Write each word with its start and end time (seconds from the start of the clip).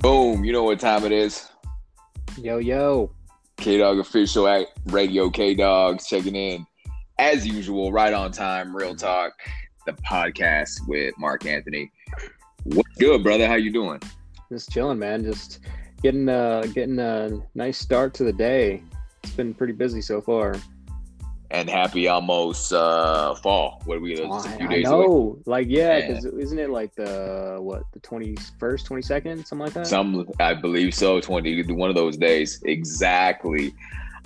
Boom, 0.00 0.44
you 0.46 0.52
know 0.52 0.62
what 0.62 0.80
time 0.80 1.04
it 1.04 1.12
is. 1.12 1.50
Yo, 2.38 2.56
yo. 2.56 3.10
K 3.58 3.76
Dog 3.76 3.98
official 3.98 4.48
at 4.48 4.68
Radio 4.86 5.28
K 5.28 5.54
Dogs 5.54 6.06
checking 6.06 6.34
in 6.34 6.66
as 7.18 7.46
usual, 7.46 7.92
right 7.92 8.14
on 8.14 8.32
time, 8.32 8.74
real 8.74 8.94
talk, 8.94 9.32
the 9.84 9.92
podcast 9.92 10.88
with 10.88 11.12
Marc 11.18 11.44
Anthony. 11.44 11.92
What's 12.64 12.96
good, 12.98 13.22
brother? 13.22 13.46
How 13.46 13.56
you 13.56 13.70
doing? 13.70 14.00
Just 14.50 14.70
chilling, 14.70 14.98
man. 14.98 15.22
Just 15.22 15.60
getting 16.02 16.30
uh 16.30 16.62
getting 16.72 16.98
a 16.98 17.38
nice 17.54 17.76
start 17.76 18.14
to 18.14 18.24
the 18.24 18.32
day. 18.32 18.82
It's 19.22 19.34
been 19.34 19.52
pretty 19.52 19.74
busy 19.74 20.00
so 20.00 20.22
far. 20.22 20.54
And 21.52 21.68
happy 21.68 22.06
almost 22.06 22.72
uh 22.72 23.34
fall. 23.36 23.82
What 23.84 23.96
are 23.98 24.00
we? 24.00 24.14
Just 24.14 24.46
a 24.46 24.50
I, 24.50 24.56
few 24.56 24.66
I 24.66 24.70
days 24.70 24.84
know. 24.84 25.02
away. 25.02 25.38
Like, 25.46 25.66
yeah, 25.68 25.98
Yeah. 25.98 26.06
because 26.08 26.24
isn't 26.26 26.58
it 26.58 26.70
like 26.70 26.94
the 26.94 27.56
what 27.60 27.82
the 27.92 27.98
twenty 28.00 28.36
first, 28.58 28.86
twenty 28.86 29.02
second, 29.02 29.44
something 29.46 29.64
like 29.64 29.74
that? 29.74 29.86
Some, 29.88 30.28
I 30.38 30.54
believe 30.54 30.94
so. 30.94 31.20
Twenty, 31.20 31.60
one 31.72 31.88
of 31.90 31.96
those 31.96 32.16
days, 32.16 32.62
exactly. 32.64 33.74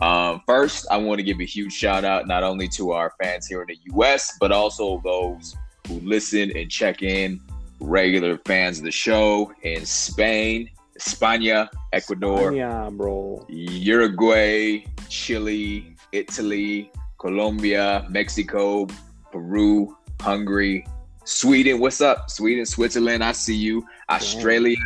Um, 0.01 0.43
first, 0.45 0.87
I 0.91 0.97
want 0.99 1.19
to 1.21 1.23
give 1.25 1.41
a 1.41 1.45
huge 1.45 1.73
shout 1.73 2.05
out 2.05 2.27
not 2.27 2.43
only 2.43 2.69
to 2.69 2.91
our 2.93 3.15
fans 3.23 3.47
here 3.47 3.63
in 3.63 3.69
the 3.69 3.79
U.S., 3.95 4.37
but 4.41 4.53
also 4.53 5.01
those 5.05 5.57
who 5.87 6.01
listen 6.01 6.51
and 6.57 6.69
check 6.71 7.03
in, 7.03 7.41
regular 7.81 8.37
fans 8.45 8.79
of 8.79 8.85
the 8.85 8.91
show 8.91 9.53
in 9.63 9.87
Spain, 9.87 10.69
España, 10.99 11.69
Ecuador, 11.93 12.53
Yeah, 12.53 12.91
bro. 12.91 13.47
Uruguay, 13.49 14.85
Chile, 15.09 15.95
Italy, 16.13 16.91
Colombia, 17.25 18.07
Mexico, 18.11 18.87
Peru, 19.33 19.97
Hungary, 20.21 20.87
Sweden. 21.25 21.81
What's 21.81 22.03
up? 22.03 22.29
Sweden, 22.29 22.67
Switzerland. 22.67 23.25
I 23.25 23.33
see 23.33 23.57
you. 23.57 23.87
Australia, 24.11 24.77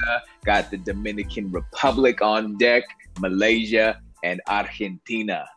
got 0.44 0.70
the 0.70 0.76
Dominican 0.76 1.50
Republic 1.50 2.22
on 2.22 2.56
deck, 2.56 2.84
Malaysia, 3.18 4.00
and 4.22 4.40
Argentina. 4.46 5.48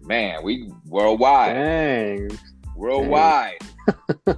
Man, 0.00 0.44
we 0.44 0.70
worldwide. 0.86 1.54
Dang. 1.54 2.38
Worldwide. 2.76 3.58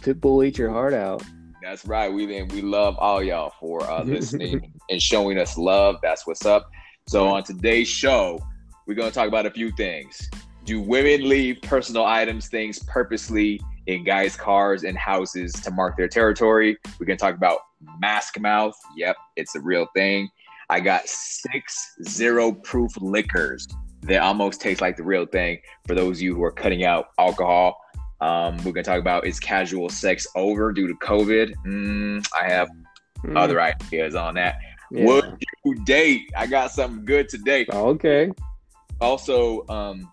Pitbull 0.00 0.46
eat 0.46 0.56
your 0.56 0.70
heart 0.70 0.94
out. 0.94 1.22
That's 1.62 1.84
right. 1.84 2.10
We 2.10 2.24
then 2.24 2.48
we 2.48 2.62
love 2.62 2.96
all 2.96 3.22
y'all 3.22 3.52
for 3.60 3.82
uh, 3.82 4.02
listening 4.04 4.72
and 4.88 5.02
showing 5.02 5.38
us 5.38 5.58
love. 5.58 5.96
That's 6.02 6.26
what's 6.26 6.46
up. 6.46 6.70
So 7.06 7.28
on 7.28 7.42
today's 7.42 7.88
show, 7.88 8.40
we're 8.86 8.94
gonna 8.94 9.10
talk 9.10 9.28
about 9.28 9.44
a 9.44 9.50
few 9.50 9.70
things. 9.72 10.30
Do 10.68 10.82
women 10.82 11.26
leave 11.26 11.62
personal 11.62 12.04
items, 12.04 12.48
things 12.48 12.78
purposely 12.80 13.58
in 13.86 14.04
guys' 14.04 14.36
cars 14.36 14.84
and 14.84 14.98
houses 14.98 15.54
to 15.54 15.70
mark 15.70 15.96
their 15.96 16.08
territory? 16.08 16.76
We're 17.00 17.06
gonna 17.06 17.16
talk 17.16 17.34
about 17.34 17.60
mask 17.98 18.38
mouth. 18.38 18.74
Yep, 18.94 19.16
it's 19.36 19.54
a 19.54 19.62
real 19.62 19.86
thing. 19.94 20.28
I 20.68 20.80
got 20.80 21.08
six 21.08 21.94
zero 22.06 22.52
proof 22.52 22.92
liquors 23.00 23.66
that 24.02 24.20
almost 24.20 24.60
taste 24.60 24.82
like 24.82 24.98
the 24.98 25.04
real 25.04 25.24
thing. 25.24 25.56
For 25.86 25.94
those 25.94 26.18
of 26.18 26.20
you 26.20 26.34
who 26.34 26.44
are 26.44 26.52
cutting 26.52 26.84
out 26.84 27.06
alcohol, 27.18 27.80
um, 28.20 28.58
we're 28.58 28.72
gonna 28.72 28.82
talk 28.82 29.00
about 29.00 29.26
is 29.26 29.40
casual 29.40 29.88
sex 29.88 30.26
over 30.36 30.70
due 30.70 30.86
to 30.86 30.94
COVID? 30.96 31.54
Mm, 31.64 32.28
I 32.38 32.46
have 32.46 32.68
Mm, 33.24 33.38
other 33.38 33.58
ideas 33.58 34.14
on 34.14 34.34
that. 34.34 34.56
yeah. 34.90 35.06
Would 35.06 35.38
you 35.64 35.76
date? 35.86 36.30
I 36.36 36.46
got 36.46 36.72
something 36.72 37.06
good 37.06 37.30
today. 37.30 37.64
Okay. 37.72 38.30
Also, 39.00 39.66
um, 39.70 40.12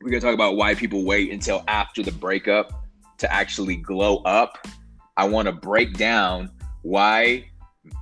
we're 0.00 0.10
gonna 0.10 0.20
talk 0.20 0.34
about 0.34 0.56
why 0.56 0.74
people 0.74 1.04
wait 1.04 1.32
until 1.32 1.64
after 1.66 2.02
the 2.02 2.12
breakup 2.12 2.84
to 3.18 3.32
actually 3.32 3.76
glow 3.76 4.18
up. 4.18 4.66
I 5.16 5.26
want 5.26 5.46
to 5.46 5.52
break 5.52 5.94
down 5.94 6.50
why 6.82 7.46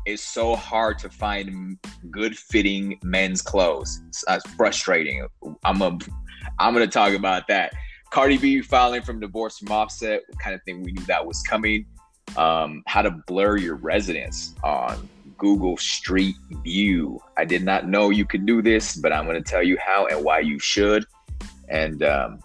it's 0.04 0.22
so 0.22 0.54
hard 0.56 0.98
to 0.98 1.08
find 1.08 1.78
good 2.10 2.36
fitting 2.36 2.98
men's 3.02 3.40
clothes. 3.40 4.02
It's, 4.08 4.24
uh, 4.28 4.40
frustrating. 4.56 5.26
I'm 5.64 5.80
a, 5.80 5.98
I'm 6.58 6.74
gonna 6.74 6.86
talk 6.86 7.14
about 7.14 7.48
that. 7.48 7.72
Cardi 8.10 8.36
B 8.36 8.60
filing 8.60 9.02
from 9.02 9.18
divorce 9.18 9.58
from 9.58 9.72
Offset, 9.72 10.22
kind 10.38 10.54
of 10.54 10.62
thing 10.64 10.82
we 10.82 10.92
knew 10.92 11.04
that 11.06 11.24
was 11.24 11.42
coming. 11.42 11.86
Um, 12.36 12.82
how 12.86 13.02
to 13.02 13.10
blur 13.26 13.56
your 13.56 13.76
residence 13.76 14.54
on 14.62 15.08
Google 15.38 15.76
Street 15.76 16.36
View. 16.62 17.20
I 17.36 17.44
did 17.44 17.62
not 17.62 17.88
know 17.88 18.10
you 18.10 18.24
could 18.24 18.46
do 18.46 18.62
this, 18.62 18.96
but 18.96 19.12
I'm 19.12 19.26
going 19.26 19.42
to 19.42 19.48
tell 19.48 19.62
you 19.62 19.78
how 19.84 20.06
and 20.06 20.24
why 20.24 20.40
you 20.40 20.58
should. 20.58 21.04
And 21.68 22.02
um, 22.02 22.40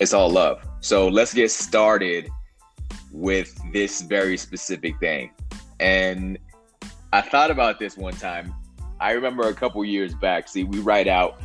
it's 0.00 0.12
all 0.12 0.30
love. 0.30 0.62
So 0.80 1.08
let's 1.08 1.32
get 1.32 1.50
started 1.50 2.28
with 3.12 3.58
this 3.72 4.02
very 4.02 4.36
specific 4.36 4.98
thing. 4.98 5.30
And 5.80 6.38
I 7.12 7.20
thought 7.20 7.50
about 7.50 7.78
this 7.78 7.96
one 7.96 8.14
time. 8.14 8.54
I 9.00 9.12
remember 9.12 9.48
a 9.48 9.54
couple 9.54 9.84
years 9.84 10.14
back. 10.14 10.48
See, 10.48 10.64
we 10.64 10.80
write 10.80 11.08
out 11.08 11.40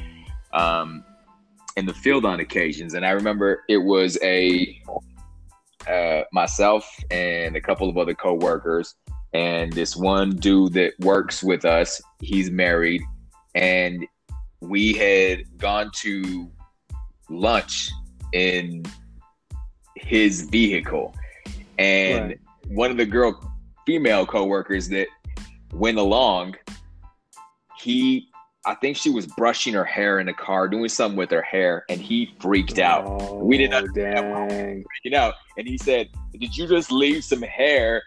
um, 0.54 1.04
in 1.78 1.86
the 1.86 1.94
field 1.94 2.26
on 2.26 2.40
occasions, 2.40 2.94
and 2.94 3.06
I 3.06 3.12
remember 3.12 3.64
it 3.70 3.78
was 3.78 4.18
a 4.24 4.82
uh, 5.88 6.24
myself 6.32 6.90
and 7.10 7.56
a 7.56 7.62
couple 7.62 7.90
of 7.90 7.98
other 7.98 8.14
coworkers 8.14 8.96
and 9.34 9.72
this 9.74 9.96
one 9.96 10.36
dude 10.36 10.74
that 10.74 10.94
works 11.00 11.44
with 11.44 11.66
us 11.66 12.02
he's 12.20 12.50
married 12.50 13.02
and 13.56 14.06
we 14.62 14.94
had 14.94 15.58
gone 15.58 15.90
to 16.02 16.52
lunch 17.30 17.90
in 18.34 18.84
his 19.96 20.44
vehicle 20.50 21.14
and 21.78 22.30
Right. 22.30 22.40
one 22.68 22.92
of 22.92 22.98
the 22.98 23.06
girl 23.06 23.40
female 23.86 24.26
coworkers 24.26 24.90
that 24.90 25.08
went 25.74 25.98
along 25.98 26.56
he 27.78 28.28
i 28.66 28.76
think 28.76 28.98
she 28.98 29.10
was 29.10 29.26
brushing 29.28 29.74
her 29.74 29.86
hair 29.86 30.20
in 30.20 30.26
the 30.28 30.34
car 30.34 30.68
doing 30.68 30.90
something 30.90 31.18
with 31.18 31.32
her 31.32 31.42
hair 31.42 31.86
and 31.90 32.00
he 32.02 32.34
freaked 32.40 32.80
out 32.80 33.06
Oh, 33.08 33.36
We 33.44 33.58
didn't 33.58 33.74
understand 33.76 34.86
freaking 35.06 35.14
out. 35.14 35.34
And 35.58 35.68
he 35.68 35.78
said, 35.78 36.10
Did 36.38 36.56
you 36.56 36.68
just 36.68 36.92
leave 36.92 37.24
some 37.24 37.42
hair 37.42 38.02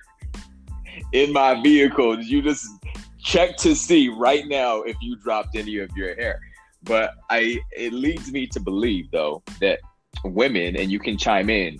in 1.13 1.33
my 1.33 1.61
vehicle? 1.63 2.17
Did 2.17 2.29
you 2.29 2.43
just 2.43 2.67
check 3.23 3.57
to 3.59 3.75
see 3.75 4.09
right 4.09 4.47
now 4.47 4.83
if 4.83 4.97
you 5.01 5.17
dropped 5.17 5.57
any 5.57 5.79
of 5.79 5.91
your 5.97 6.15
hair? 6.15 6.41
But 6.85 7.15
I 7.31 7.61
it 7.77 7.93
leads 7.93 8.33
me 8.33 8.47
to 8.49 8.61
believe 8.61 9.11
though 9.11 9.43
that 9.61 9.79
women, 10.25 10.77
and 10.77 10.91
you 10.91 10.99
can 10.99 11.17
chime 11.17 11.51
in 11.51 11.79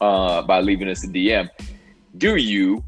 uh, 0.00 0.42
by 0.42 0.60
leaving 0.60 0.88
us 0.88 1.04
a 1.04 1.08
DM, 1.08 1.48
do 2.18 2.36
you 2.36 2.84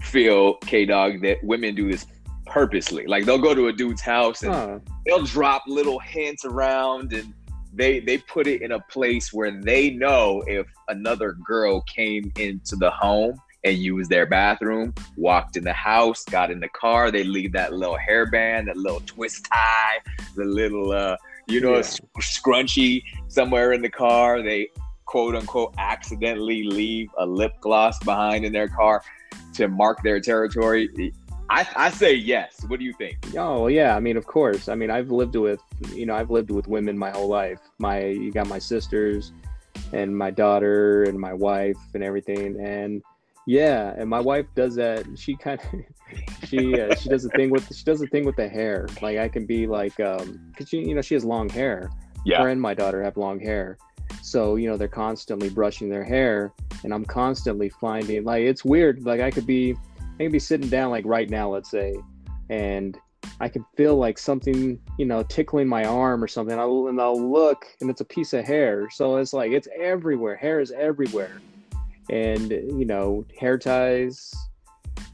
feel, 0.00 0.54
K 0.58 0.84
Dog, 0.84 1.22
that 1.22 1.42
women 1.42 1.74
do 1.74 1.90
this 1.90 2.06
purposely? 2.46 3.06
Like 3.06 3.24
they'll 3.24 3.38
go 3.38 3.54
to 3.54 3.68
a 3.68 3.72
dude's 3.72 4.02
house 4.02 4.42
and 4.42 4.54
Huh. 4.54 4.78
they'll 5.06 5.24
drop 5.24 5.62
little 5.66 5.98
hints 5.98 6.44
around 6.44 7.12
and 7.12 7.32
they 7.72 7.98
they 7.98 8.18
put 8.18 8.46
it 8.46 8.62
in 8.62 8.72
a 8.72 8.80
place 8.90 9.32
where 9.32 9.50
they 9.50 9.90
know 9.90 10.44
if 10.46 10.66
another 10.88 11.32
girl 11.44 11.80
came 11.82 12.30
into 12.38 12.76
the 12.76 12.90
home 12.90 13.40
and 13.64 13.78
use 13.78 14.08
their 14.08 14.26
bathroom, 14.26 14.92
walked 15.16 15.56
in 15.56 15.64
the 15.64 15.72
house, 15.72 16.24
got 16.24 16.50
in 16.50 16.60
the 16.60 16.68
car, 16.68 17.10
they 17.10 17.24
leave 17.24 17.52
that 17.52 17.72
little 17.72 17.96
hairband, 17.96 18.66
that 18.66 18.76
little 18.76 19.00
twist 19.00 19.46
tie, 19.52 19.98
the 20.36 20.44
little 20.44 20.92
uh, 20.92 21.16
you 21.48 21.60
know, 21.60 21.76
Yeah. 21.76 21.82
sc- 21.82 22.02
scrunchie 22.20 23.02
somewhere 23.28 23.72
in 23.72 23.82
the 23.82 23.90
car. 23.90 24.42
They 24.42 24.68
quote 25.06 25.34
unquote 25.34 25.74
accidentally 25.78 26.64
leave 26.64 27.08
a 27.18 27.26
lip 27.26 27.52
gloss 27.60 27.98
behind 28.00 28.44
in 28.44 28.52
their 28.52 28.68
car 28.68 29.02
to 29.54 29.68
mark 29.68 30.02
their 30.02 30.20
territory. 30.20 31.12
I, 31.50 31.66
I 31.76 31.90
say 31.90 32.14
yes. 32.14 32.64
What 32.68 32.78
do 32.80 32.84
you 32.86 32.94
think? 32.94 33.18
Oh 33.36 33.66
yeah, 33.68 33.94
I 33.94 34.00
mean, 34.00 34.16
of 34.16 34.26
course. 34.26 34.68
I 34.68 34.74
mean, 34.74 34.90
I've 34.90 35.10
lived 35.10 35.36
with, 35.36 35.60
you 35.92 36.06
know, 36.06 36.14
I've 36.14 36.30
lived 36.30 36.50
with 36.50 36.66
women 36.66 36.96
my 36.96 37.10
whole 37.10 37.28
life. 37.28 37.60
My, 37.78 38.04
you 38.06 38.32
got 38.32 38.48
my 38.48 38.58
sisters, 38.58 39.32
and 39.92 40.16
my 40.16 40.30
daughter, 40.30 41.04
and 41.04 41.18
my 41.18 41.34
wife, 41.34 41.76
and 41.92 42.02
everything. 42.02 42.58
And 42.60 43.02
yeah, 43.46 43.94
and 43.96 44.08
my 44.08 44.20
wife 44.20 44.46
does 44.54 44.74
that. 44.76 45.06
She 45.16 45.36
kind 45.36 45.60
of, 45.60 46.48
she, 46.48 46.80
uh, 46.80 46.94
she 46.94 47.08
does 47.08 47.24
a 47.24 47.28
thing 47.30 47.50
with, 47.50 47.74
she 47.74 47.84
does 47.84 48.00
a 48.02 48.06
thing 48.06 48.24
with 48.24 48.36
the 48.36 48.48
hair. 48.48 48.86
Like 49.02 49.18
I 49.18 49.28
can 49.28 49.46
be 49.46 49.66
like, 49.66 49.98
um, 50.00 50.52
cause 50.56 50.68
she, 50.68 50.78
you 50.78 50.94
know, 50.94 51.02
she 51.02 51.14
has 51.14 51.24
long 51.24 51.48
hair. 51.48 51.90
Yeah. 52.24 52.42
Her 52.42 52.48
and 52.48 52.60
my 52.60 52.74
daughter 52.74 53.02
have 53.02 53.16
long 53.16 53.38
hair. 53.38 53.76
So 54.22 54.56
you 54.56 54.68
know, 54.68 54.76
they're 54.76 54.88
constantly 54.88 55.50
brushing 55.50 55.88
their 55.88 56.04
hair, 56.04 56.52
and 56.82 56.94
I'm 56.94 57.04
constantly 57.04 57.68
finding 57.68 58.24
like 58.24 58.42
it's 58.42 58.64
weird. 58.64 59.04
Like 59.04 59.20
I 59.20 59.30
could 59.30 59.46
be, 59.46 59.74
I 60.18 60.24
could 60.24 60.32
be 60.32 60.38
sitting 60.38 60.68
down 60.68 60.90
like 60.90 61.04
right 61.06 61.28
now, 61.28 61.50
let's 61.50 61.70
say, 61.70 61.94
and 62.48 62.98
I 63.40 63.48
can 63.48 63.64
feel 63.76 63.96
like 63.96 64.18
something, 64.18 64.78
you 64.98 65.06
know, 65.06 65.22
tickling 65.24 65.68
my 65.68 65.84
arm 65.84 66.22
or 66.22 66.28
something. 66.28 66.58
I'll, 66.58 66.88
and 66.88 67.00
I'll 67.00 67.20
look, 67.20 67.66
and 67.80 67.90
it's 67.90 68.00
a 68.00 68.04
piece 68.04 68.32
of 68.32 68.44
hair. 68.44 68.88
So 68.90 69.16
it's 69.16 69.32
like 69.32 69.52
it's 69.52 69.68
everywhere. 69.78 70.36
Hair 70.36 70.60
is 70.60 70.72
everywhere, 70.72 71.40
and 72.10 72.50
you 72.50 72.84
know, 72.84 73.24
hair 73.38 73.58
ties. 73.58 74.32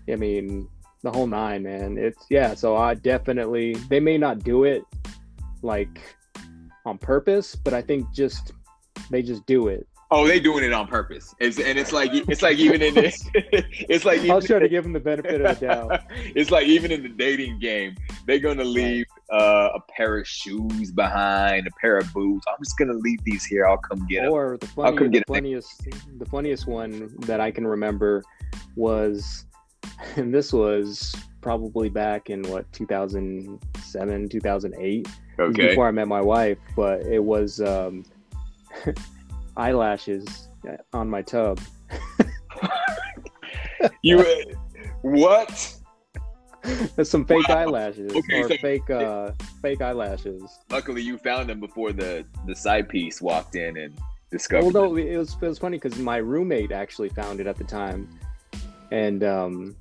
I 0.08 0.16
mean, 0.16 0.68
the 1.02 1.10
whole 1.10 1.26
nine, 1.26 1.62
man. 1.62 1.96
It's 1.98 2.26
yeah. 2.30 2.54
So 2.54 2.76
I 2.76 2.94
definitely. 2.94 3.74
They 3.88 4.00
may 4.00 4.18
not 4.18 4.40
do 4.40 4.64
it 4.64 4.82
like 5.62 6.00
on 6.84 6.98
purpose, 6.98 7.54
but 7.54 7.74
I 7.74 7.82
think 7.82 8.12
just 8.12 8.52
they 9.10 9.22
just 9.22 9.46
do 9.46 9.68
it. 9.68 9.86
Oh, 10.12 10.26
they 10.26 10.40
doing 10.40 10.64
it 10.64 10.72
on 10.72 10.88
purpose. 10.88 11.36
It's, 11.38 11.60
and 11.60 11.78
it's 11.78 11.92
like 11.92 12.10
it's 12.12 12.42
like 12.42 12.58
even 12.58 12.82
in 12.82 12.94
this, 12.94 13.28
it's 13.34 14.04
like 14.04 14.28
I'll 14.28 14.42
try 14.42 14.58
to 14.58 14.68
give 14.68 14.82
them 14.82 14.92
the 14.92 14.98
benefit 14.98 15.40
of 15.40 15.60
the 15.60 15.66
doubt. 15.66 16.02
it's 16.34 16.50
like 16.50 16.66
even 16.66 16.90
in 16.90 17.04
the 17.04 17.08
dating 17.08 17.60
game, 17.60 17.96
they're 18.26 18.40
gonna 18.40 18.64
leave 18.64 19.06
uh, 19.32 19.68
a 19.72 19.80
pair 19.92 20.18
of 20.18 20.26
shoes 20.26 20.90
behind, 20.90 21.68
a 21.68 21.70
pair 21.80 21.96
of 21.96 22.12
boots. 22.12 22.44
I'm 22.48 22.56
just 22.62 22.76
gonna 22.76 22.94
leave 22.94 23.22
these 23.22 23.44
here. 23.44 23.66
I'll 23.66 23.78
come 23.78 24.04
get 24.08 24.24
them. 24.24 24.32
Or 24.32 24.56
the, 24.56 24.66
funny, 24.66 25.08
the 25.08 25.22
funniest, 25.28 25.88
the 26.18 26.26
funniest 26.26 26.66
one 26.66 27.14
that 27.20 27.40
I 27.40 27.52
can 27.52 27.64
remember 27.64 28.24
was, 28.74 29.44
and 30.16 30.34
this 30.34 30.52
was 30.52 31.14
probably 31.40 31.88
back 31.88 32.30
in 32.30 32.42
what 32.50 32.70
2007, 32.72 34.28
2008. 34.28 35.08
Okay. 35.38 35.68
Before 35.68 35.86
I 35.86 35.92
met 35.92 36.08
my 36.08 36.20
wife, 36.20 36.58
but 36.74 37.02
it 37.02 37.22
was. 37.22 37.60
Um, 37.60 38.04
eyelashes 39.60 40.48
on 40.92 41.08
my 41.08 41.22
tub. 41.22 41.60
you 44.02 44.24
what? 45.02 45.76
Some 47.02 47.24
fake 47.24 47.48
wow. 47.48 47.58
eyelashes 47.58 48.12
okay, 48.14 48.40
or 48.40 48.48
so 48.48 48.56
fake 48.58 48.90
uh 48.90 49.32
fake 49.62 49.80
eyelashes. 49.80 50.42
Luckily, 50.70 51.02
you 51.02 51.16
found 51.18 51.48
them 51.48 51.60
before 51.60 51.92
the 51.92 52.24
the 52.46 52.54
side 52.54 52.88
piece 52.88 53.20
walked 53.20 53.54
in 53.54 53.76
and 53.76 53.98
discovered. 54.30 54.74
Well, 54.74 54.90
no, 54.90 54.96
it 54.96 55.16
was 55.16 55.36
it 55.40 55.46
was 55.46 55.58
funny 55.58 55.78
because 55.78 55.98
my 55.98 56.18
roommate 56.18 56.72
actually 56.72 57.08
found 57.10 57.40
it 57.40 57.46
at 57.46 57.56
the 57.56 57.64
time, 57.64 58.08
and 58.90 59.24
um, 59.24 59.76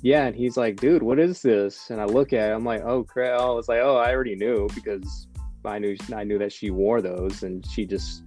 yeah, 0.00 0.26
and 0.26 0.34
he's 0.34 0.56
like, 0.56 0.76
"Dude, 0.76 1.02
what 1.02 1.18
is 1.18 1.42
this?" 1.42 1.90
And 1.90 2.00
I 2.00 2.04
look 2.04 2.32
at 2.32 2.50
it, 2.50 2.54
I'm 2.54 2.64
like, 2.64 2.82
"Oh 2.82 3.04
crap!" 3.04 3.40
I 3.40 3.50
was 3.50 3.68
like, 3.68 3.80
"Oh, 3.80 3.96
I 3.96 4.10
already 4.10 4.34
knew 4.34 4.68
because 4.74 5.28
I 5.64 5.78
knew 5.78 5.96
I 6.14 6.24
knew 6.24 6.38
that 6.38 6.52
she 6.52 6.70
wore 6.70 7.02
those, 7.02 7.42
and 7.42 7.66
she 7.66 7.84
just 7.84 8.22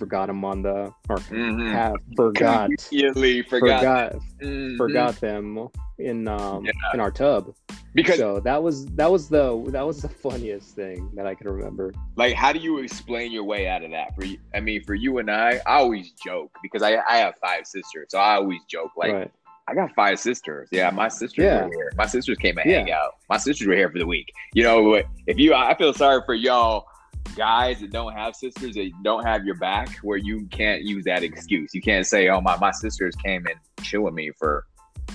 forgot 0.00 0.26
them 0.26 0.44
on 0.44 0.62
the 0.62 0.92
or 1.08 1.18
mm-hmm. 1.18 1.68
have 1.68 1.94
forgot 2.16 2.70
immediately 2.70 3.42
forgot 3.42 3.78
forgot, 3.78 4.12
mm-hmm. 4.42 4.76
forgot 4.76 5.20
them 5.20 5.68
in 5.98 6.26
um 6.26 6.64
yeah. 6.64 6.72
in 6.94 7.00
our 7.00 7.10
tub 7.10 7.54
because 7.94 8.16
so 8.18 8.40
that 8.40 8.62
was 8.62 8.86
that 8.86 9.10
was 9.10 9.28
the 9.28 9.62
that 9.68 9.86
was 9.86 10.02
the 10.02 10.08
funniest 10.24 10.74
thing 10.74 11.10
that 11.14 11.26
I 11.26 11.34
can 11.34 11.48
remember. 11.48 11.92
Like, 12.16 12.34
how 12.34 12.52
do 12.52 12.58
you 12.58 12.78
explain 12.78 13.30
your 13.30 13.44
way 13.44 13.68
out 13.68 13.84
of 13.84 13.90
that? 13.90 14.14
For 14.16 14.24
you, 14.24 14.38
I 14.54 14.60
mean, 14.60 14.82
for 14.84 14.94
you 14.94 15.18
and 15.18 15.30
I, 15.30 15.60
I 15.66 15.76
always 15.78 16.12
joke 16.24 16.50
because 16.62 16.82
I 16.82 16.96
I 17.08 17.18
have 17.18 17.34
five 17.42 17.66
sisters, 17.66 18.06
so 18.08 18.18
I 18.18 18.34
always 18.34 18.60
joke 18.68 18.92
like. 18.96 19.12
Right. 19.12 19.30
I 19.68 19.74
got 19.74 19.94
five 19.94 20.18
sisters. 20.18 20.68
Yeah, 20.72 20.90
my 20.90 21.06
sisters 21.06 21.44
yeah. 21.44 21.64
were 21.64 21.70
here. 21.70 21.92
My 21.96 22.06
sisters 22.06 22.36
came 22.38 22.58
and 22.58 22.68
yeah. 22.68 22.78
hang 22.78 22.90
out. 22.90 23.12
My 23.28 23.36
sisters 23.36 23.68
were 23.68 23.76
here 23.76 23.88
for 23.88 24.00
the 24.00 24.06
week. 24.06 24.32
You 24.52 24.64
know, 24.64 24.82
what 24.82 25.06
if 25.28 25.38
you, 25.38 25.54
I 25.54 25.76
feel 25.76 25.94
sorry 25.94 26.22
for 26.26 26.34
y'all 26.34 26.86
guys 27.36 27.80
that 27.80 27.90
don't 27.90 28.12
have 28.12 28.34
sisters 28.34 28.74
that 28.74 28.90
don't 29.02 29.24
have 29.24 29.44
your 29.44 29.56
back 29.56 29.96
where 29.98 30.18
you 30.18 30.46
can't 30.50 30.82
use 30.82 31.04
that 31.04 31.22
excuse. 31.22 31.74
You 31.74 31.80
can't 31.80 32.06
say, 32.06 32.28
"Oh 32.28 32.40
my 32.40 32.56
my 32.58 32.72
sisters 32.72 33.14
came 33.16 33.46
and 33.46 33.56
chill 33.84 34.02
with 34.02 34.14
me 34.14 34.30
for, 34.38 34.66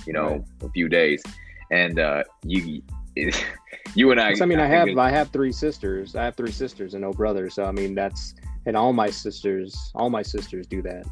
you 0.06 0.12
know, 0.12 0.28
right. 0.28 0.44
a 0.62 0.68
few 0.70 0.88
days," 0.88 1.22
and 1.70 1.98
uh, 1.98 2.24
you. 2.42 2.82
you 3.94 4.10
and 4.10 4.20
I. 4.20 4.34
I 4.38 4.44
mean, 4.44 4.60
I, 4.60 4.64
I 4.64 4.68
have 4.68 4.98
I 4.98 5.10
have 5.10 5.30
three 5.30 5.52
sisters. 5.52 6.14
I 6.14 6.24
have 6.24 6.36
three 6.36 6.52
sisters 6.52 6.92
and 6.92 7.00
no 7.00 7.12
brothers. 7.12 7.54
So 7.54 7.64
I 7.64 7.72
mean, 7.72 7.94
that's 7.94 8.34
and 8.66 8.76
all 8.76 8.92
my 8.92 9.08
sisters, 9.08 9.90
all 9.94 10.10
my 10.10 10.22
sisters 10.22 10.66
do 10.66 10.82
that. 10.82 11.06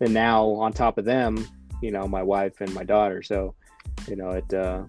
And 0.00 0.12
now 0.12 0.46
on 0.46 0.72
top 0.72 0.98
of 0.98 1.04
them, 1.04 1.46
you 1.82 1.90
know, 1.90 2.08
my 2.08 2.22
wife 2.22 2.60
and 2.60 2.72
my 2.74 2.82
daughter. 2.82 3.22
So, 3.22 3.54
you 4.08 4.16
know, 4.16 4.30
it 4.30 4.54
uh, 4.54 4.84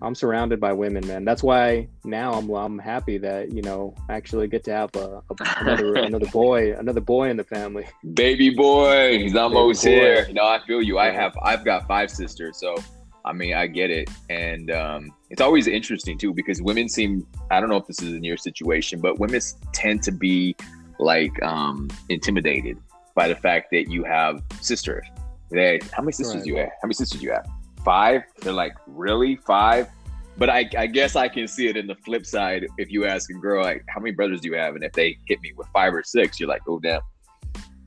I'm 0.00 0.14
surrounded 0.14 0.60
by 0.60 0.72
women, 0.72 1.06
man. 1.06 1.24
That's 1.24 1.42
why 1.42 1.88
now 2.04 2.32
I'm 2.32 2.48
I'm 2.50 2.78
happy 2.78 3.18
that 3.18 3.52
you 3.52 3.62
know 3.62 3.94
I 4.08 4.14
actually 4.14 4.46
get 4.46 4.62
to 4.64 4.72
have 4.72 4.94
a, 4.94 5.22
a 5.30 5.34
another 5.60 5.94
another 5.96 6.26
boy, 6.26 6.74
another 6.74 7.00
boy 7.00 7.30
in 7.30 7.36
the 7.36 7.44
family. 7.44 7.86
Baby 8.14 8.50
boy, 8.50 9.18
he's 9.18 9.34
almost 9.34 9.84
Baby 9.84 9.96
here. 9.96 10.26
Boy. 10.26 10.32
No, 10.32 10.46
I 10.46 10.60
feel 10.66 10.82
you. 10.82 10.98
I 10.98 11.10
have 11.10 11.36
I've 11.42 11.64
got 11.64 11.88
five 11.88 12.10
sisters, 12.10 12.58
so 12.58 12.76
I 13.24 13.32
mean 13.32 13.54
I 13.54 13.66
get 13.66 13.90
it, 13.90 14.08
and 14.30 14.70
um, 14.70 15.12
it's 15.30 15.40
always 15.40 15.66
interesting 15.66 16.16
too 16.16 16.32
because 16.32 16.62
women 16.62 16.88
seem 16.88 17.26
I 17.50 17.60
don't 17.60 17.68
know 17.68 17.76
if 17.76 17.86
this 17.86 18.00
is 18.00 18.14
in 18.14 18.22
your 18.22 18.36
situation, 18.36 19.00
but 19.00 19.18
women 19.18 19.40
tend 19.72 20.02
to 20.04 20.12
be 20.12 20.54
like 21.00 21.42
um, 21.42 21.88
intimidated 22.08 22.78
by 23.14 23.26
the 23.26 23.36
fact 23.36 23.72
that 23.72 23.90
you 23.90 24.04
have 24.04 24.42
sisters. 24.60 25.04
They, 25.50 25.80
how 25.92 26.02
many 26.02 26.12
sisters 26.12 26.36
right. 26.36 26.44
do 26.44 26.50
you 26.50 26.56
have? 26.58 26.68
How 26.68 26.86
many 26.86 26.94
sisters 26.94 27.20
do 27.20 27.26
you 27.26 27.32
have? 27.32 27.48
Five. 27.84 28.22
They're 28.40 28.52
like, 28.52 28.74
really 28.86 29.36
five? 29.36 29.88
But 30.36 30.50
I, 30.50 30.68
I 30.78 30.86
guess 30.86 31.16
I 31.16 31.28
can 31.28 31.48
see 31.48 31.66
it 31.66 31.76
in 31.76 31.86
the 31.86 31.96
flip 31.96 32.24
side. 32.24 32.66
If 32.78 32.90
you 32.92 33.06
ask 33.06 33.28
a 33.30 33.34
girl, 33.34 33.64
like, 33.64 33.84
how 33.88 34.00
many 34.00 34.14
brothers 34.14 34.40
do 34.40 34.48
you 34.48 34.54
have? 34.54 34.76
And 34.76 34.84
if 34.84 34.92
they 34.92 35.18
hit 35.26 35.40
me 35.40 35.52
with 35.56 35.66
five 35.72 35.92
or 35.92 36.02
six, 36.02 36.38
you're 36.38 36.48
like, 36.48 36.62
oh, 36.68 36.78
damn. 36.78 37.00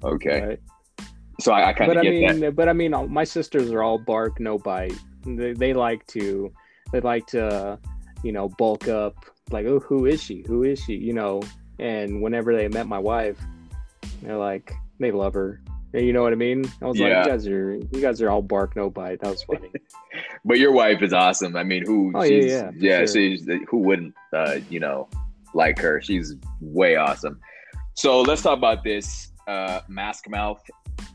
Okay. 0.03 0.41
Right. 0.41 0.59
So 1.39 1.53
I, 1.53 1.69
I 1.69 1.73
kind 1.73 1.91
of 1.91 2.03
get 2.03 2.11
mean, 2.11 2.39
that. 2.41 2.55
But 2.55 2.67
I 2.67 2.73
mean, 2.73 2.93
my 3.09 3.23
sisters 3.23 3.71
are 3.71 3.81
all 3.81 3.97
bark, 3.97 4.39
no 4.39 4.57
bite. 4.57 4.93
They, 5.25 5.53
they 5.53 5.73
like 5.73 6.05
to, 6.07 6.51
they 6.91 6.99
like 6.99 7.25
to, 7.27 7.79
you 8.23 8.31
know, 8.31 8.49
bulk 8.49 8.87
up. 8.87 9.15
Like, 9.49 9.65
oh, 9.65 9.79
who 9.79 10.05
is 10.05 10.21
she? 10.21 10.43
Who 10.47 10.63
is 10.63 10.79
she? 10.83 10.95
You 10.95 11.13
know. 11.13 11.41
And 11.79 12.21
whenever 12.21 12.55
they 12.55 12.67
met 12.67 12.85
my 12.85 12.99
wife, 12.99 13.39
they're 14.21 14.37
like, 14.37 14.71
they 14.99 15.11
love 15.11 15.33
her. 15.33 15.61
You 15.93 16.13
know 16.13 16.23
what 16.23 16.31
I 16.31 16.37
mean? 16.37 16.63
I 16.81 16.85
was 16.85 16.97
yeah. 16.97 17.07
like, 17.07 17.25
you 17.25 17.31
guys 17.31 17.47
are 17.47 17.73
you 17.73 18.01
guys 18.01 18.21
are 18.21 18.29
all 18.29 18.41
bark 18.41 18.75
no 18.75 18.89
bite. 18.89 19.19
That 19.21 19.31
was 19.31 19.43
funny. 19.43 19.71
but 20.45 20.57
your 20.57 20.71
wife 20.71 21.01
is 21.01 21.11
awesome. 21.11 21.55
I 21.55 21.63
mean, 21.63 21.85
who? 21.85 22.13
Oh 22.15 22.23
she's, 22.23 22.45
yeah, 22.45 22.51
yeah. 22.51 22.71
Yeah, 22.77 22.97
sure. 22.99 23.07
she's 23.07 23.45
who 23.69 23.77
wouldn't, 23.77 24.13
uh, 24.33 24.59
you 24.69 24.79
know, 24.79 25.09
like 25.53 25.79
her? 25.79 26.01
She's 26.01 26.35
way 26.61 26.95
awesome. 26.95 27.39
So 27.95 28.21
let's 28.21 28.41
talk 28.41 28.57
about 28.57 28.83
this. 28.83 29.31
Uh, 29.47 29.81
mask 29.89 30.29
mouth 30.29 30.61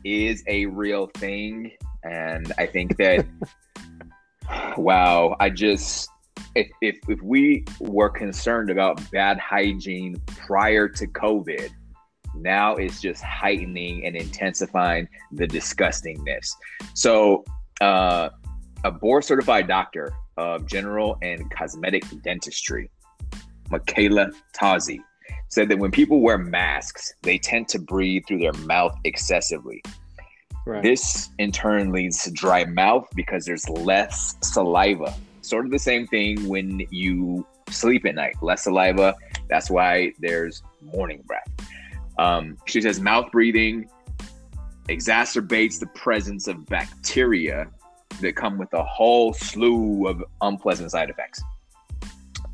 is 0.03 0.43
a 0.47 0.67
real 0.67 1.07
thing, 1.15 1.71
and 2.03 2.51
I 2.57 2.67
think 2.67 2.97
that. 2.97 3.25
wow, 4.77 5.35
I 5.39 5.49
just 5.49 6.09
if, 6.55 6.69
if 6.81 6.97
if 7.07 7.21
we 7.21 7.65
were 7.79 8.09
concerned 8.09 8.69
about 8.69 8.99
bad 9.11 9.39
hygiene 9.39 10.21
prior 10.27 10.87
to 10.87 11.07
COVID 11.07 11.69
now 12.41 12.75
it's 12.75 13.01
just 13.01 13.21
heightening 13.23 14.05
and 14.05 14.15
intensifying 14.15 15.07
the 15.31 15.47
disgustingness. 15.47 16.49
So, 16.93 17.43
uh, 17.81 18.29
a 18.83 18.91
board 18.91 19.23
certified 19.23 19.67
doctor 19.67 20.13
of 20.37 20.65
general 20.65 21.17
and 21.21 21.49
cosmetic 21.51 22.03
dentistry, 22.23 22.89
Michaela 23.69 24.31
Tozzi, 24.59 24.99
said 25.49 25.69
that 25.69 25.79
when 25.79 25.91
people 25.91 26.21
wear 26.21 26.37
masks, 26.37 27.13
they 27.23 27.37
tend 27.37 27.67
to 27.69 27.79
breathe 27.79 28.23
through 28.27 28.39
their 28.39 28.53
mouth 28.53 28.95
excessively. 29.03 29.81
Right. 30.65 30.83
This 30.83 31.29
in 31.39 31.51
turn 31.51 31.91
leads 31.91 32.23
to 32.23 32.31
dry 32.31 32.65
mouth 32.65 33.07
because 33.15 33.45
there's 33.45 33.67
less 33.69 34.35
saliva. 34.41 35.15
Sort 35.41 35.65
of 35.65 35.71
the 35.71 35.79
same 35.79 36.05
thing 36.07 36.45
when 36.47 36.85
you 36.91 37.47
sleep 37.69 38.05
at 38.05 38.15
night, 38.15 38.35
less 38.41 38.63
saliva. 38.65 39.15
That's 39.49 39.69
why 39.69 40.11
there's 40.19 40.61
morning 40.81 41.23
breath. 41.25 41.47
Um, 42.19 42.57
she 42.65 42.81
says 42.81 42.99
mouth 42.99 43.31
breathing 43.31 43.89
exacerbates 44.89 45.79
the 45.79 45.87
presence 45.87 46.47
of 46.47 46.65
bacteria 46.65 47.67
that 48.21 48.35
come 48.35 48.57
with 48.57 48.73
a 48.73 48.83
whole 48.83 49.33
slew 49.33 50.07
of 50.07 50.23
unpleasant 50.41 50.91
side 50.91 51.09
effects. 51.09 51.41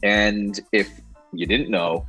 And 0.02 0.60
if 0.72 0.90
you 1.32 1.46
didn't 1.46 1.70
know, 1.70 2.06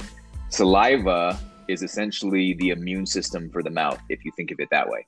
saliva 0.49 1.38
is 1.68 1.82
essentially 1.82 2.54
the 2.54 2.70
immune 2.70 3.06
system 3.06 3.50
for 3.50 3.62
the 3.62 3.70
mouth, 3.70 4.00
if 4.08 4.25
you 4.25 4.32
think 4.37 4.50
of 4.50 4.61
it 4.61 4.68
that 4.70 4.88
way. 4.88 5.06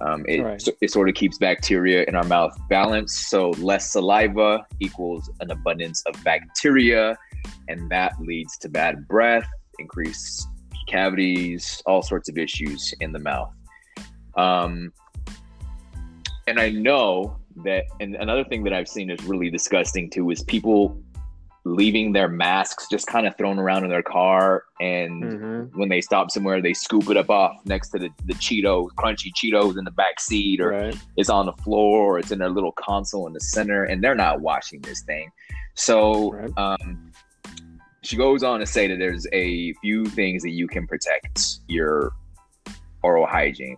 Um, 0.00 0.24
it, 0.26 0.42
right. 0.42 0.68
it 0.80 0.90
sort 0.90 1.08
of 1.08 1.14
keeps 1.14 1.38
bacteria 1.38 2.04
in 2.08 2.16
our 2.16 2.24
mouth 2.24 2.56
balanced. 2.68 3.30
So, 3.30 3.50
less 3.50 3.92
saliva 3.92 4.66
equals 4.80 5.30
an 5.40 5.52
abundance 5.52 6.02
of 6.06 6.22
bacteria, 6.24 7.16
and 7.68 7.88
that 7.90 8.20
leads 8.20 8.58
to 8.58 8.68
bad 8.68 9.06
breath, 9.06 9.48
increased 9.78 10.48
cavities, 10.86 11.82
all 11.86 12.02
sorts 12.02 12.28
of 12.28 12.38
issues 12.38 12.94
in 13.00 13.12
the 13.12 13.18
mouth. 13.18 13.52
Um, 14.36 14.92
and 16.46 16.60
I 16.60 16.70
know 16.70 17.36
that, 17.64 17.84
and 18.00 18.16
another 18.16 18.44
thing 18.44 18.64
that 18.64 18.72
I've 18.72 18.88
seen 18.88 19.10
is 19.10 19.22
really 19.24 19.50
disgusting 19.50 20.10
too 20.10 20.30
is 20.30 20.42
people 20.42 21.00
leaving 21.66 22.12
their 22.12 22.28
masks 22.28 22.86
just 22.90 23.06
kind 23.06 23.26
of 23.26 23.36
thrown 23.38 23.58
around 23.58 23.84
in 23.84 23.90
their 23.90 24.02
car. 24.02 24.64
And 24.80 25.22
mm-hmm. 25.22 25.78
when 25.78 25.88
they 25.88 26.00
stop 26.02 26.30
somewhere, 26.30 26.60
they 26.60 26.74
scoop 26.74 27.08
it 27.08 27.16
up 27.16 27.30
off 27.30 27.56
next 27.64 27.90
to 27.90 27.98
the, 27.98 28.10
the 28.26 28.34
Cheetos, 28.34 28.88
crunchy 28.98 29.30
Cheetos 29.32 29.78
in 29.78 29.84
the 29.84 29.90
back 29.90 30.20
seat, 30.20 30.60
or 30.60 30.70
right. 30.70 30.96
it's 31.16 31.30
on 31.30 31.46
the 31.46 31.54
floor, 31.54 32.02
or 32.02 32.18
it's 32.18 32.32
in 32.32 32.38
their 32.38 32.50
little 32.50 32.72
console 32.72 33.26
in 33.26 33.32
the 33.32 33.40
center, 33.40 33.84
and 33.84 34.04
they're 34.04 34.14
not 34.14 34.40
washing 34.40 34.80
this 34.82 35.02
thing. 35.02 35.30
So, 35.74 36.32
right. 36.32 36.50
um, 36.58 37.10
she 38.04 38.16
goes 38.16 38.42
on 38.42 38.60
to 38.60 38.66
say 38.66 38.86
that 38.86 38.98
there's 38.98 39.26
a 39.32 39.72
few 39.74 40.04
things 40.04 40.42
that 40.42 40.50
you 40.50 40.68
can 40.68 40.86
protect 40.86 41.58
your 41.68 42.12
oral 43.02 43.26
hygiene. 43.26 43.76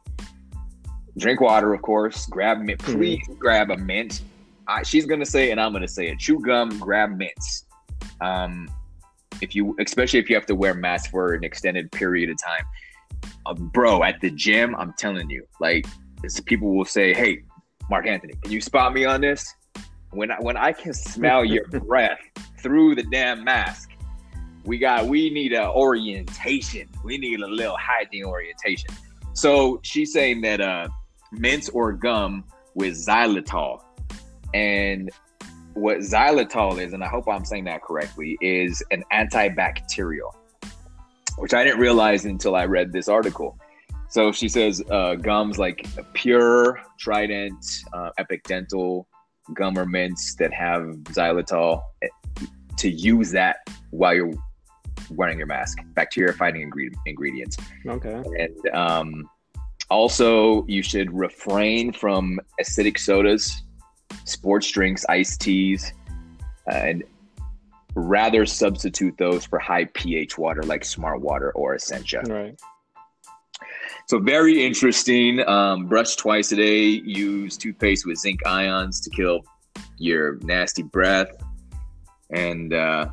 Drink 1.18 1.40
water, 1.40 1.72
of 1.72 1.82
course. 1.82 2.26
Grab 2.26 2.58
mint. 2.58 2.80
Mm-hmm. 2.80 2.98
Please 2.98 3.22
mm-hmm. 3.24 3.38
grab 3.38 3.70
a 3.70 3.76
mint. 3.76 4.22
I, 4.68 4.82
she's 4.82 5.06
gonna 5.06 5.26
say, 5.26 5.50
and 5.50 5.60
I'm 5.60 5.72
gonna 5.72 5.88
say 5.88 6.08
it. 6.08 6.18
Chew 6.18 6.40
gum. 6.40 6.78
Grab 6.78 7.16
mints. 7.16 7.66
Um, 8.20 8.68
if 9.40 9.54
you, 9.54 9.76
especially 9.80 10.18
if 10.18 10.28
you 10.28 10.36
have 10.36 10.46
to 10.46 10.54
wear 10.54 10.74
masks 10.74 11.08
for 11.08 11.34
an 11.34 11.44
extended 11.44 11.90
period 11.92 12.30
of 12.30 12.36
time, 12.42 12.64
uh, 13.46 13.54
bro, 13.54 14.02
at 14.02 14.20
the 14.20 14.30
gym, 14.30 14.74
I'm 14.76 14.92
telling 14.98 15.30
you, 15.30 15.46
like, 15.60 15.86
people 16.46 16.74
will 16.74 16.84
say, 16.84 17.14
"Hey, 17.14 17.42
Marc 17.88 18.06
Anthony, 18.06 18.34
can 18.42 18.52
you 18.52 18.60
spot 18.60 18.92
me 18.92 19.04
on 19.04 19.20
this?" 19.20 19.54
When 20.10 20.30
I, 20.30 20.36
when 20.40 20.56
I 20.56 20.72
can 20.72 20.94
smell 20.94 21.44
your 21.44 21.66
breath 21.68 22.20
through 22.60 22.94
the 22.94 23.02
damn 23.04 23.44
mask, 23.44 23.90
we 24.66 24.78
got 24.78 25.06
we 25.06 25.30
need 25.30 25.52
a 25.52 25.70
orientation. 25.70 26.88
We 27.04 27.18
need 27.18 27.40
a 27.40 27.46
little 27.46 27.76
hygiene 27.78 28.24
orientation. 28.24 28.90
So 29.32 29.80
she's 29.82 30.12
saying 30.12 30.40
that 30.42 30.60
uh, 30.60 30.88
mint 31.32 31.70
or 31.72 31.92
gum 31.92 32.44
with 32.74 32.94
xylitol, 32.94 33.82
and 34.52 35.10
what 35.74 35.98
xylitol 35.98 36.82
is, 36.82 36.92
and 36.92 37.04
I 37.04 37.08
hope 37.08 37.28
I'm 37.28 37.44
saying 37.44 37.64
that 37.64 37.82
correctly, 37.82 38.36
is 38.40 38.82
an 38.90 39.04
antibacterial, 39.12 40.34
which 41.38 41.54
I 41.54 41.62
didn't 41.64 41.80
realize 41.80 42.24
until 42.24 42.56
I 42.56 42.64
read 42.64 42.92
this 42.92 43.08
article. 43.08 43.58
So 44.08 44.32
she 44.32 44.48
says 44.48 44.82
uh, 44.90 45.16
gums 45.16 45.58
like 45.58 45.86
Pure, 46.14 46.80
Trident, 46.98 47.64
uh, 47.92 48.10
Epic 48.18 48.42
Dental, 48.44 49.06
gum 49.54 49.78
or 49.78 49.86
mints 49.86 50.34
that 50.36 50.52
have 50.52 50.82
xylitol 51.04 51.82
eh, 52.02 52.08
to 52.78 52.90
use 52.90 53.30
that 53.32 53.58
while 53.90 54.14
you're 54.14 54.32
wearing 55.10 55.38
your 55.38 55.46
mask. 55.46 55.78
Bacteria 55.94 56.32
fighting 56.32 56.62
ingredient, 56.62 57.00
ingredients. 57.06 57.56
Okay. 57.86 58.22
And 58.38 58.74
um, 58.74 59.30
also, 59.90 60.66
you 60.66 60.82
should 60.82 61.12
refrain 61.12 61.92
from 61.92 62.40
acidic 62.60 62.98
sodas, 62.98 63.62
sports 64.24 64.70
drinks, 64.70 65.04
iced 65.08 65.40
teas, 65.40 65.92
and 66.70 67.04
rather 67.94 68.44
substitute 68.44 69.16
those 69.16 69.46
for 69.46 69.58
high 69.58 69.86
pH 69.94 70.36
water 70.36 70.62
like 70.62 70.84
Smart 70.84 71.20
Water 71.20 71.52
or 71.52 71.74
Essentia. 71.74 72.22
Right. 72.26 72.58
So 74.06 74.18
very 74.18 74.64
interesting. 74.64 75.46
Um, 75.48 75.86
brush 75.86 76.16
twice 76.16 76.52
a 76.52 76.56
day. 76.56 76.84
Use 76.86 77.56
toothpaste 77.56 78.06
with 78.06 78.18
zinc 78.18 78.46
ions 78.46 79.00
to 79.00 79.10
kill 79.10 79.40
your 79.98 80.38
nasty 80.42 80.82
breath, 80.82 81.28
and 82.30 82.72
uh, 82.72 83.08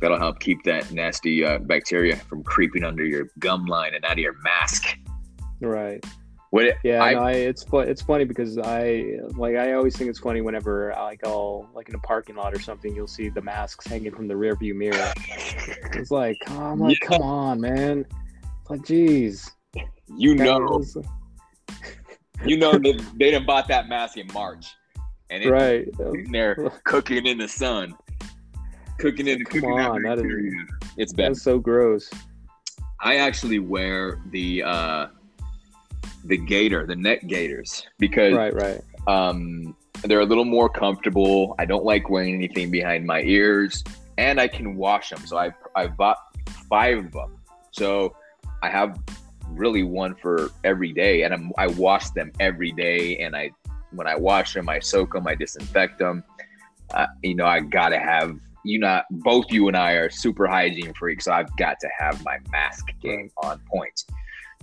that'll 0.00 0.18
help 0.18 0.40
keep 0.40 0.62
that 0.64 0.90
nasty 0.92 1.44
uh, 1.44 1.58
bacteria 1.58 2.16
from 2.16 2.42
creeping 2.42 2.84
under 2.84 3.04
your 3.04 3.28
gum 3.38 3.66
line 3.66 3.94
and 3.94 4.04
out 4.04 4.12
of 4.12 4.18
your 4.18 4.36
mask. 4.42 4.96
Right. 5.60 6.04
What 6.50 6.64
it, 6.64 6.78
Yeah, 6.82 7.02
I, 7.02 7.14
no, 7.14 7.20
I, 7.20 7.32
it's 7.32 7.64
it's 7.72 8.02
funny 8.02 8.24
because 8.24 8.58
I 8.58 9.18
like 9.36 9.54
I 9.54 9.74
always 9.74 9.96
think 9.96 10.10
it's 10.10 10.18
funny 10.18 10.40
whenever 10.40 10.92
like 10.98 11.20
I'll 11.24 11.68
like 11.74 11.88
in 11.88 11.94
a 11.94 12.00
parking 12.00 12.34
lot 12.34 12.52
or 12.52 12.58
something 12.58 12.94
you'll 12.94 13.06
see 13.06 13.28
the 13.28 13.40
masks 13.40 13.86
hanging 13.86 14.12
from 14.12 14.26
the 14.26 14.36
rear 14.36 14.56
view 14.56 14.74
mirror. 14.74 15.12
It's 15.92 16.10
like, 16.10 16.38
oh, 16.48 16.58
I'm 16.60 16.80
like, 16.80 16.98
come 17.00 17.22
on, 17.22 17.60
man. 17.60 18.04
It's 18.62 18.70
like, 18.70 18.80
jeez. 18.80 19.48
you 20.16 20.36
That 20.36 20.44
know, 20.44 20.58
was- 20.60 20.96
you 22.44 22.56
know 22.56 22.72
that 22.72 23.06
they 23.14 23.30
done 23.30 23.46
bought 23.46 23.68
that 23.68 23.88
mask 23.88 24.16
in 24.16 24.26
March, 24.32 24.74
and 25.30 25.44
it's 25.44 25.50
right. 25.50 25.86
there 26.32 26.72
cooking 26.84 27.26
in 27.26 27.38
the 27.38 27.48
sun, 27.48 27.94
cooking 29.00 29.26
in, 29.28 29.44
Come 29.44 29.52
cooking 29.60 29.80
on, 29.80 30.02
that 30.02 30.18
is- 30.18 30.90
It's 30.96 31.12
bad. 31.12 31.30
That's 31.30 31.42
so 31.42 31.58
gross. 31.58 32.10
I 33.00 33.16
actually 33.16 33.58
wear 33.58 34.20
the 34.30 34.62
uh 34.62 35.06
the 36.24 36.36
gator, 36.36 36.86
the 36.86 36.96
neck 36.96 37.26
gaiters, 37.26 37.86
because 37.98 38.34
Right, 38.34 38.54
right. 38.54 38.80
um 39.06 39.74
they're 40.04 40.20
a 40.20 40.24
little 40.26 40.44
more 40.44 40.68
comfortable. 40.68 41.54
I 41.58 41.64
don't 41.64 41.84
like 41.84 42.08
wearing 42.10 42.34
anything 42.34 42.70
behind 42.70 43.06
my 43.06 43.22
ears, 43.22 43.82
and 44.18 44.40
I 44.40 44.48
can 44.48 44.76
wash 44.76 45.10
them. 45.10 45.24
So 45.26 45.38
I 45.38 45.50
I 45.74 45.86
bought 45.86 46.18
five 46.68 46.98
of 46.98 47.12
them. 47.12 47.36
So 47.72 48.14
I 48.62 48.68
have 48.70 48.98
really 49.48 49.82
one 49.82 50.14
for 50.14 50.50
every 50.64 50.92
day, 50.92 51.22
and 51.22 51.32
I'm, 51.34 51.52
I 51.58 51.66
wash 51.66 52.10
them 52.10 52.30
every 52.40 52.72
day. 52.72 53.18
And 53.18 53.34
I 53.34 53.50
when 53.92 54.06
I 54.06 54.14
wash 54.16 54.54
them, 54.54 54.68
I 54.68 54.78
soak 54.78 55.14
them, 55.14 55.26
I 55.26 55.34
disinfect 55.34 55.98
them. 55.98 56.22
Uh, 56.94 57.06
you 57.22 57.34
know, 57.34 57.46
I 57.46 57.60
gotta 57.60 57.98
have 57.98 58.38
you 58.64 58.78
not 58.78 59.04
both 59.10 59.46
you 59.50 59.68
and 59.68 59.76
I 59.76 59.92
are 59.92 60.10
super 60.10 60.46
hygiene 60.46 60.92
freaks, 60.94 61.24
so 61.24 61.32
I've 61.32 61.54
got 61.56 61.78
to 61.80 61.88
have 61.98 62.22
my 62.24 62.38
mask 62.50 62.86
game 63.02 63.30
on 63.42 63.60
point. 63.70 64.04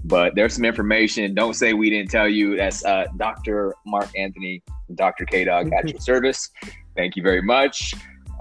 But 0.05 0.35
there's 0.35 0.53
some 0.53 0.65
information. 0.65 1.33
Don't 1.33 1.55
say 1.55 1.73
we 1.73 1.89
didn't 1.89 2.11
tell 2.11 2.29
you. 2.29 2.55
That's 2.55 2.85
uh, 2.85 3.05
Dr. 3.17 3.73
Marc 3.85 4.09
Anthony, 4.17 4.61
Dr. 4.95 5.25
K 5.25 5.43
Dog 5.43 5.71
at 5.73 5.89
your 5.89 5.99
service. 5.99 6.49
Thank 6.95 7.15
you 7.15 7.23
very 7.23 7.41
much. 7.41 7.93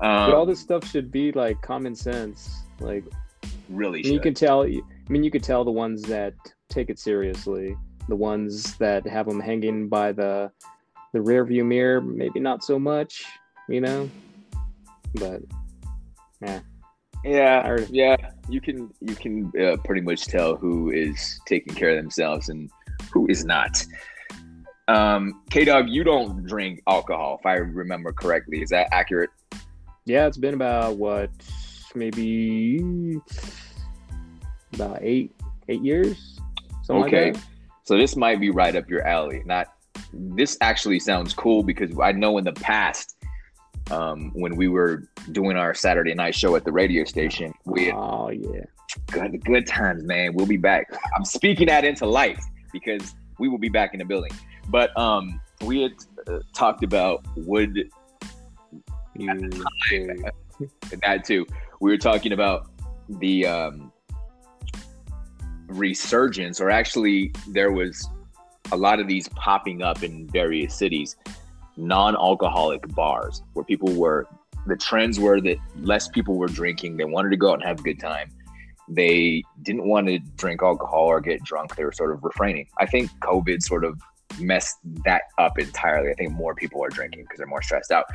Um, 0.03 0.31
But 0.31 0.35
all 0.35 0.47
this 0.47 0.61
stuff 0.61 0.87
should 0.89 1.11
be 1.11 1.33
like 1.33 1.61
common 1.63 1.95
sense. 1.95 2.63
Like 2.81 3.05
really 3.69 4.07
you 4.07 4.21
can 4.21 4.35
tell. 4.35 4.65
I 4.65 4.81
mean, 5.09 5.25
you 5.25 5.31
could 5.31 5.43
tell 5.43 5.65
the 5.65 5.71
ones 5.71 6.03
that 6.03 6.35
take 6.69 6.91
it 6.91 6.99
seriously. 6.99 7.77
The 8.09 8.17
ones 8.17 8.77
that 8.77 9.07
have 9.07 9.27
them 9.27 9.41
hanging 9.41 9.89
by 9.89 10.13
the 10.13 10.51
the 11.13 11.21
rear 11.21 11.45
view 11.45 11.65
mirror, 11.65 12.01
maybe 12.01 12.41
not 12.41 12.63
so 12.63 12.79
much. 12.79 13.25
You 13.69 13.81
know. 13.81 14.11
But 15.17 15.43
yeah, 16.43 16.61
Yeah, 17.25 17.77
yeah. 17.91 18.17
You 18.49 18.61
can 18.61 18.91
you 19.01 19.15
can 19.15 19.53
uh, 19.61 19.77
pretty 19.85 20.03
much 20.03 20.27
tell 20.27 20.57
who 20.57 20.91
is 20.91 21.41
taking 21.47 21.75
care 21.75 21.91
of 21.91 21.97
themselves 21.97 22.49
and 22.49 22.71
who 23.13 23.27
is 23.29 23.45
not. 23.45 23.85
Um, 24.89 25.43
K 25.51 25.65
Dog, 25.65 25.89
you 25.89 26.05
don't 26.05 26.47
drink 26.47 26.81
alcohol, 26.87 27.39
if 27.41 27.47
I 27.47 27.55
remember 27.55 28.13
correctly. 28.13 28.63
Is 28.63 28.71
that 28.71 28.89
accurate? 28.93 29.31
yeah, 30.07 30.27
it's 30.27 30.37
been 30.37 30.55
about 30.55 30.97
what 30.97 31.31
maybe 31.95 33.21
about 34.73 34.99
eight 35.03 35.33
eight 35.69 35.83
years. 35.83 36.41
Okay. 36.89 37.33
Like. 37.33 37.43
So 37.83 37.97
this 37.99 38.17
might 38.17 38.41
be 38.41 38.51
right 38.51 38.75
up 38.75 38.89
your 38.89 39.07
alley. 39.07 39.43
Not 39.45 39.69
this 40.13 40.57
actually 40.61 41.01
sounds 41.01 41.35
cool 41.35 41.63
because 41.63 41.91
I 42.01 42.13
know 42.13 42.39
in 42.39 42.45
the 42.45 42.53
past, 42.53 43.16
um, 43.91 44.31
when 44.35 44.57
we 44.57 44.69
were 44.69 45.05
doing 45.33 45.57
our 45.57 45.75
Saturday 45.75 46.15
night 46.15 46.35
show 46.35 46.57
at 46.57 46.65
the 46.65 46.73
radio 46.73 47.05
station, 47.05 47.53
we 47.65 47.87
had 47.87 47.95
Oh 47.97 48.31
yeah. 48.31 48.65
good 49.11 49.45
good 49.45 49.67
times, 49.67 50.05
man. 50.05 50.35
We'll 50.35 50.47
be 50.47 50.57
back. 50.57 50.93
I'm 51.17 51.25
speaking 51.25 51.69
that 51.69 51.85
into 51.85 52.07
life 52.07 52.45
because 52.73 53.15
we 53.39 53.49
will 53.49 53.59
be 53.59 53.69
back 53.69 53.93
in 53.93 53.99
the 53.99 54.05
building. 54.05 54.33
But 54.69 54.97
um, 54.99 55.41
we 55.65 55.83
had 55.83 55.93
uh, 56.27 56.41
talked 56.53 56.83
about 56.83 57.25
would 57.37 57.91
that 61.03 61.25
too. 61.25 61.47
We 61.81 61.91
were 61.91 61.99
talking 61.99 62.33
about 62.33 62.69
the 63.09 63.47
um, 63.47 63.93
resurgence, 65.69 66.61
or 66.61 66.71
actually, 66.71 67.33
there 67.49 67.71
was 67.73 68.09
a 68.73 68.77
lot 68.77 68.99
of 69.01 69.07
these 69.07 69.29
popping 69.29 69.83
up 69.83 70.03
in 70.03 70.27
various 70.29 70.75
cities, 70.75 71.17
non-alcoholic 71.77 72.87
bars 72.95 73.43
where 73.55 73.65
people 73.65 73.93
were. 73.93 74.27
The 74.67 74.77
trends 74.77 75.21
were 75.21 75.41
that 75.43 75.59
less 75.81 76.09
people 76.09 76.37
were 76.37 76.49
drinking. 76.49 76.97
They 76.97 77.05
wanted 77.05 77.31
to 77.31 77.37
go 77.37 77.51
out 77.51 77.55
and 77.55 77.63
have 77.63 77.79
a 77.79 77.83
good 77.83 78.01
time. 78.01 78.31
They 78.89 79.45
didn't 79.63 79.89
want 79.89 80.09
to 80.09 80.19
drink 80.37 80.61
alcohol 80.63 81.07
or 81.07 81.21
get 81.21 81.43
drunk. 81.45 81.77
They 81.77 81.85
were 81.85 81.93
sort 81.93 82.11
of 82.13 82.25
refraining. 82.25 82.67
I 82.79 82.87
think 82.87 83.11
COVID 83.21 83.63
sort 83.63 83.85
of 83.85 84.01
messed 84.41 84.79
that 85.05 85.23
up 85.39 85.59
entirely. 85.59 86.11
I 86.11 86.15
think 86.15 86.33
more 86.33 86.55
people 86.55 86.85
are 86.85 86.89
drinking 86.89 87.23
because 87.23 87.39
they're 87.39 87.47
more 87.47 87.63
stressed 87.63 87.93
out. 87.93 88.07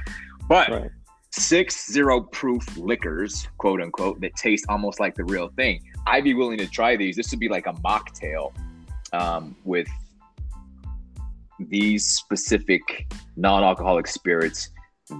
But 0.47 0.69
right. 0.69 0.91
six 1.31 1.89
zero 1.89 2.21
proof 2.21 2.77
liquors, 2.77 3.47
quote 3.57 3.81
unquote, 3.81 4.19
that 4.21 4.35
taste 4.35 4.65
almost 4.69 4.99
like 4.99 5.15
the 5.15 5.23
real 5.23 5.49
thing. 5.55 5.81
I'd 6.07 6.23
be 6.23 6.33
willing 6.33 6.57
to 6.57 6.67
try 6.67 6.95
these. 6.95 7.15
This 7.15 7.31
would 7.31 7.39
be 7.39 7.49
like 7.49 7.67
a 7.67 7.73
mocktail 7.73 8.53
um, 9.13 9.55
with 9.63 9.87
these 11.69 12.07
specific 12.07 12.81
non 13.35 13.63
alcoholic 13.63 14.07
spirits 14.07 14.69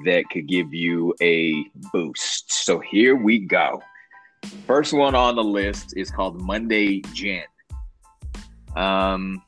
that 0.06 0.24
could 0.32 0.48
give 0.48 0.74
you 0.74 1.14
a 1.22 1.66
boost. 1.92 2.52
So 2.52 2.80
here 2.80 3.16
we 3.16 3.40
go. 3.40 3.82
First 4.66 4.94
one 4.94 5.16
on 5.16 5.36
the 5.36 5.44
list 5.44 5.94
is 5.98 6.10
called 6.10 6.42
Monday 6.42 7.02
Gin. 7.14 7.44
Um, 8.76 9.42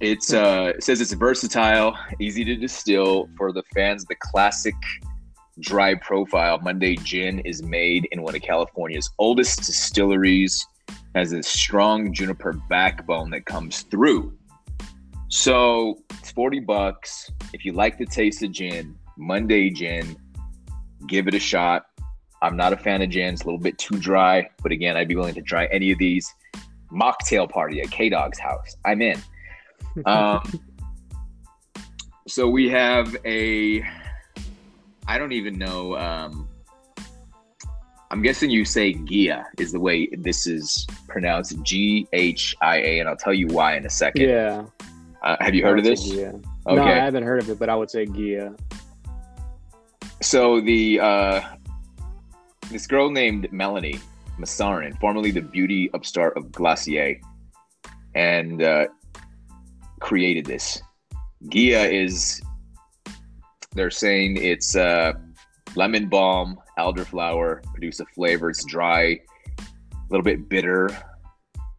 it's 0.00 0.32
uh, 0.32 0.72
it 0.76 0.82
says 0.82 1.00
it's 1.00 1.12
versatile, 1.12 1.96
easy 2.18 2.44
to 2.44 2.56
distill 2.56 3.28
for 3.36 3.52
the 3.52 3.62
fans. 3.74 4.04
The 4.04 4.16
classic 4.16 4.74
dry 5.60 5.94
profile 5.94 6.58
Monday 6.62 6.96
Gin 6.96 7.40
is 7.40 7.62
made 7.62 8.08
in 8.10 8.22
one 8.22 8.34
of 8.34 8.42
California's 8.42 9.10
oldest 9.18 9.58
distilleries. 9.58 10.66
Has 11.14 11.32
a 11.32 11.42
strong 11.42 12.12
juniper 12.12 12.52
backbone 12.68 13.30
that 13.30 13.44
comes 13.44 13.82
through. 13.82 14.32
So 15.30 16.02
it's 16.10 16.32
forty 16.32 16.60
bucks. 16.60 17.30
If 17.52 17.64
you 17.64 17.72
like 17.72 17.98
the 17.98 18.06
taste 18.06 18.42
of 18.42 18.50
gin, 18.50 18.96
Monday 19.16 19.70
Gin, 19.70 20.16
give 21.06 21.28
it 21.28 21.34
a 21.34 21.38
shot. 21.38 21.86
I'm 22.42 22.56
not 22.56 22.72
a 22.72 22.76
fan 22.76 23.00
of 23.00 23.10
gin; 23.10 23.34
it's 23.34 23.42
a 23.42 23.46
little 23.46 23.60
bit 23.60 23.78
too 23.78 23.98
dry. 23.98 24.48
But 24.62 24.72
again, 24.72 24.96
I'd 24.96 25.08
be 25.08 25.16
willing 25.16 25.34
to 25.34 25.42
try 25.42 25.66
any 25.66 25.92
of 25.92 25.98
these. 25.98 26.32
Mocktail 26.92 27.48
party 27.48 27.80
at 27.80 27.90
K 27.90 28.08
Dog's 28.08 28.38
house. 28.38 28.76
I'm 28.84 29.00
in. 29.00 29.20
Um, 30.06 30.42
so 32.28 32.48
we 32.48 32.68
have 32.68 33.16
a, 33.24 33.82
I 35.08 35.18
don't 35.18 35.32
even 35.32 35.58
know. 35.58 35.96
Um, 35.96 36.48
I'm 38.12 38.22
guessing 38.22 38.50
you 38.50 38.64
say 38.64 38.94
Ghia 38.94 39.46
is 39.58 39.72
the 39.72 39.80
way 39.80 40.08
this 40.12 40.46
is 40.46 40.86
pronounced 41.08 41.60
G 41.62 42.06
H 42.12 42.54
I 42.62 42.76
A, 42.76 43.00
and 43.00 43.08
I'll 43.08 43.16
tell 43.16 43.34
you 43.34 43.48
why 43.48 43.76
in 43.76 43.84
a 43.84 43.90
second. 43.90 44.28
Yeah. 44.28 44.64
Uh, 45.22 45.36
have 45.40 45.54
you 45.54 45.62
heard 45.62 45.78
of 45.78 45.84
this? 45.84 46.06
Yeah. 46.06 46.32
Okay. 46.66 46.76
No, 46.76 46.82
I 46.82 46.94
haven't 46.94 47.24
heard 47.24 47.42
of 47.42 47.50
it, 47.50 47.58
but 47.58 47.68
I 47.68 47.76
would 47.76 47.90
say 47.90 48.06
Ghia. 48.06 48.58
So 50.22 50.60
the 50.60 51.00
uh, 51.00 51.40
this 52.70 52.86
girl 52.86 53.10
named 53.10 53.52
Melanie 53.52 54.00
Masarin, 54.38 54.98
formerly 55.00 55.30
the 55.30 55.42
beauty 55.42 55.90
upstart 55.92 56.36
of 56.36 56.52
Glossier, 56.52 57.20
and 58.14 58.62
uh, 58.62 58.86
created 60.00 60.46
this. 60.46 60.80
Ghia 61.46 61.90
is 61.90 62.40
they're 63.72 63.90
saying 63.90 64.36
it's 64.36 64.76
uh, 64.76 65.12
lemon 65.74 66.08
balm, 66.08 66.58
elderflower, 66.78 67.62
produce 67.72 68.00
a 68.00 68.06
flavor. 68.06 68.50
It's 68.50 68.64
dry, 68.64 69.20
a 69.58 69.64
little 70.10 70.24
bit 70.24 70.48
bitter, 70.48 70.90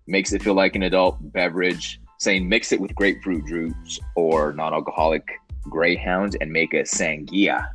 makes 0.08 0.34
it 0.34 0.42
feel 0.42 0.54
like 0.54 0.76
an 0.76 0.84
adult 0.84 1.18
beverage. 1.32 2.01
Saying 2.22 2.48
mix 2.48 2.72
it 2.72 2.80
with 2.80 2.94
grapefruit 2.94 3.48
juice 3.48 4.00
or 4.16 4.54
non-alcoholic 4.54 5.28
greyhound 5.64 6.38
and 6.40 6.52
make 6.52 6.72
a 6.76 6.84
sangria 6.84 7.66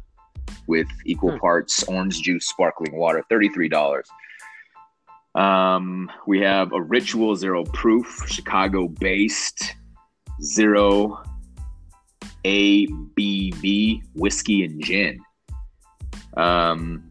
with 0.68 0.86
equal 1.04 1.32
Hmm. 1.32 1.38
parts 1.38 1.82
orange 1.88 2.22
juice, 2.22 2.46
sparkling 2.46 2.94
water, 2.96 3.24
thirty-three 3.28 3.68
dollars. 3.68 4.08
Um, 5.34 6.08
we 6.28 6.38
have 6.42 6.72
a 6.72 6.80
Ritual 6.80 7.34
Zero 7.34 7.64
Proof, 7.64 8.24
Chicago-based 8.28 9.74
zero 10.40 11.20
ABV 12.44 14.00
whiskey 14.14 14.64
and 14.64 14.80
gin. 14.84 15.18
Um, 16.36 17.10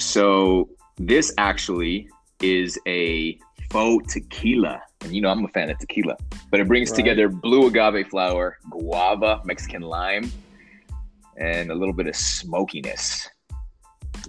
so 0.00 0.68
this 0.98 1.32
actually 1.38 2.08
is 2.40 2.76
a 2.88 3.38
faux 3.70 4.14
tequila, 4.14 4.82
and 5.04 5.14
you 5.14 5.20
know 5.20 5.28
I'm 5.30 5.44
a 5.44 5.48
fan 5.48 5.70
of 5.70 5.78
tequila, 5.78 6.16
but 6.50 6.60
it 6.60 6.68
brings 6.68 6.90
Right. 6.90 6.96
together 6.96 7.28
blue 7.28 7.66
agave 7.68 8.08
flower, 8.08 8.58
guava, 8.70 9.40
Mexican 9.44 9.82
lime, 9.82 10.30
and 11.38 11.70
a 11.70 11.74
little 11.74 11.94
bit 11.94 12.06
of 12.06 12.16
smokiness, 12.16 13.28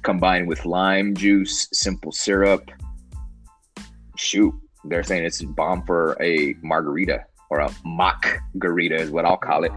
combined 0.02 0.48
with 0.48 0.66
lime 0.66 1.16
juice, 1.16 1.68
simple 1.74 2.12
syrup. 2.12 2.70
Shoot, 4.18 4.54
they're 4.86 5.04
saying 5.04 5.24
it's 5.26 5.42
bomb 5.42 5.84
for 5.86 6.16
a 6.22 6.56
margarita 6.62 7.26
or 7.50 7.60
a 7.60 7.70
mock 7.84 8.26
garita 8.58 9.00
is 9.00 9.10
what 9.12 9.26
I'll 9.26 9.38
call 9.38 9.64
it. 9.64 9.72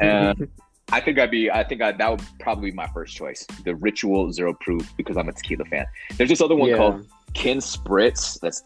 Uh, 0.00 0.34
I 0.92 1.00
think 1.00 1.18
I'd 1.18 1.30
be. 1.30 1.50
I 1.50 1.64
think 1.64 1.80
I, 1.80 1.92
that 1.92 2.10
would 2.10 2.22
probably 2.38 2.70
be 2.70 2.76
my 2.76 2.86
first 2.88 3.16
choice. 3.16 3.46
The 3.64 3.74
Ritual 3.76 4.30
Zero 4.30 4.54
Proof 4.60 4.92
because 4.96 5.16
I'm 5.16 5.28
a 5.28 5.32
tequila 5.32 5.64
fan. 5.64 5.86
There's 6.18 6.28
this 6.28 6.40
other 6.42 6.54
one 6.54 6.68
Yeah. 6.68 6.76
called 6.76 7.06
Kin 7.32 7.58
Spritz. 7.58 8.38
That's 8.40 8.62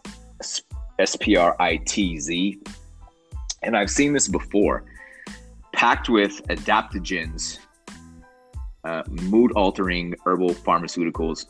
S 0.99 1.17
P 1.17 1.37
R 1.37 1.55
I 1.61 1.77
T 1.79 2.19
Z, 2.19 2.59
and 3.63 3.77
I've 3.77 3.91
seen 3.91 4.13
this 4.13 4.29
before. 4.29 4.85
Packed 5.73 6.09
with 6.09 6.41
adaptogens, 6.49 7.59
uh, 8.85 9.03
mood-altering 9.09 10.15
herbal 10.25 10.55
pharmaceuticals, 10.55 11.45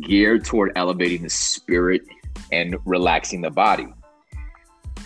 geared 0.00 0.44
toward 0.44 0.72
elevating 0.76 1.22
the 1.22 1.30
spirit 1.30 2.02
and 2.50 2.76
relaxing 2.84 3.40
the 3.40 3.50
body. 3.50 3.86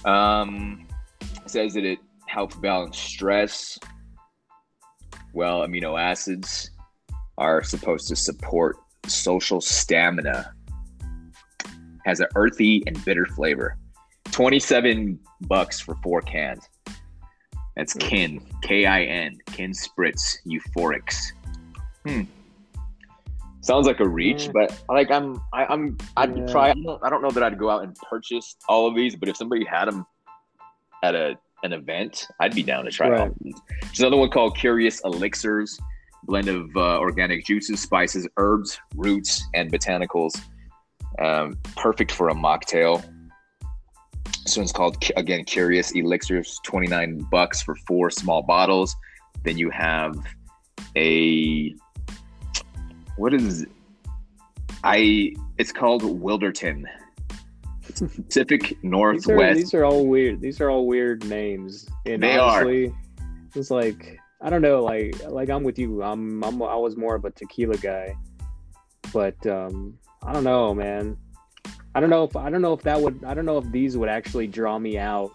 Um, 0.05 0.89
it 1.21 1.49
says 1.49 1.75
that 1.75 1.85
it 1.85 2.01
helps 2.27 2.57
balance 2.57 2.99
stress. 2.99 3.79
Well, 5.33 5.61
amino 5.61 6.01
acids 6.01 6.71
are 7.39 7.63
supposed 7.63 8.09
to 8.09 8.17
support 8.17 8.79
social 9.07 9.61
stamina. 9.61 10.56
Has 12.07 12.21
an 12.21 12.29
earthy 12.37 12.83
and 12.87 13.05
bitter 13.05 13.27
flavor. 13.27 13.77
27 14.31 15.19
bucks 15.43 15.81
for 15.81 15.97
four 15.97 16.23
cans. 16.23 16.63
That's 17.77 17.93
Kin, 17.95 18.41
K 18.63 18.87
I 18.87 19.03
N, 19.03 19.37
Kin 19.47 19.73
Spritz 19.73 20.37
Euphorics. 20.47 21.17
Hmm. 22.07 22.23
Sounds 23.61 23.87
like 23.89 23.99
a 24.01 24.09
reach, 24.09 24.49
Mm. 24.49 24.53
but 24.53 24.83
like 24.89 25.11
I'm, 25.11 25.41
I, 25.53 25.67
I'm, 25.67 25.99
I'd 26.17 26.37
Yeah. 26.37 26.47
try. 26.47 26.71
I 26.71 26.75
don't, 26.75 27.05
I 27.05 27.11
don't 27.11 27.21
know 27.23 27.31
that 27.31 27.43
I'd 27.43 27.59
go 27.59 27.69
out 27.69 27.83
and 27.83 27.95
purchase 27.97 28.57
all 28.69 28.87
of 28.87 28.95
these, 28.95 29.17
but 29.17 29.29
if 29.29 29.37
somebody 29.37 29.65
had 29.65 29.87
them 29.87 30.07
at 31.03 31.15
a 31.17 31.37
an 31.65 31.73
event, 31.73 32.29
I'd 32.39 32.55
be 32.55 32.63
down 32.63 32.85
to 32.85 32.91
try 32.93 33.07
all 33.09 33.13
Right. 33.15 33.29
of 33.29 33.35
these. 33.41 33.57
There's 33.83 34.01
another 34.01 34.19
one 34.19 34.31
called 34.31 34.57
Curious 34.57 35.01
Elixirs, 35.05 35.81
blend 36.23 36.47
of 36.49 36.69
uh, 36.77 36.99
organic 37.01 37.45
juices, 37.45 37.81
spices, 37.81 38.29
herbs, 38.37 38.79
roots, 38.95 39.43
and 39.55 39.73
botanicals. 39.73 40.41
Um, 41.19 41.59
perfect 41.77 42.13
for 42.13 42.29
a 42.29 42.35
mocktail. 42.35 43.05
This 44.45 44.57
one's 44.57 44.73
called 44.73 45.03
again 45.17 45.45
Curious 45.45 45.93
Elixirs, 45.93 46.61
29 46.63 47.27
bucks 47.31 47.63
for 47.63 47.75
four 47.87 48.11
small 48.11 48.43
bottles. 48.43 48.95
Then 49.43 49.59
you 49.59 49.71
have 49.71 50.15
a 50.97 51.75
what 53.17 53.35
is 53.35 53.67
I 54.85 55.35
it's 55.59 55.73
called 55.73 56.03
Wilderton. 56.03 56.85
It's 57.89 58.01
Pacific 58.01 58.61
These 58.69 58.73
are, 58.73 58.87
Northwest. 58.87 59.57
these 59.57 59.75
are 59.75 59.85
all 59.85 60.07
weird. 60.07 60.41
These 60.41 60.61
are 60.61 60.71
all 60.71 60.87
weird 60.87 61.25
names. 61.25 61.89
And 62.05 62.23
They 62.23 62.39
are. 62.39 62.67
It's 63.55 63.71
like 63.71 64.19
I 64.41 64.51
don't 64.51 64.63
know. 64.63 64.83
Like 64.83 65.17
like 65.29 65.49
I'm 65.51 65.65
with 65.65 65.79
you. 65.79 66.03
I'm, 66.03 66.45
I'm 66.45 66.63
I 66.63 66.77
was 66.77 66.97
more 66.97 67.15
of 67.15 67.25
a 67.25 67.31
tequila 67.31 67.79
guy, 67.79 68.15
but 69.13 69.45
um, 69.47 69.99
I 70.27 70.33
don't 70.33 70.45
know, 70.45 70.75
man. 70.75 71.17
I 71.95 72.01
don't 72.01 72.11
know 72.11 72.25
if 72.25 72.37
I 72.37 72.51
don't 72.51 72.61
know 72.61 72.73
if 72.73 72.83
that 72.83 73.01
would 73.01 73.25
I 73.25 73.33
don't 73.33 73.47
know 73.47 73.59
if 73.59 73.71
these 73.71 73.97
would 73.97 74.09
actually 74.09 74.49
draw 74.49 74.79
me 74.79 74.99
out. 74.99 75.31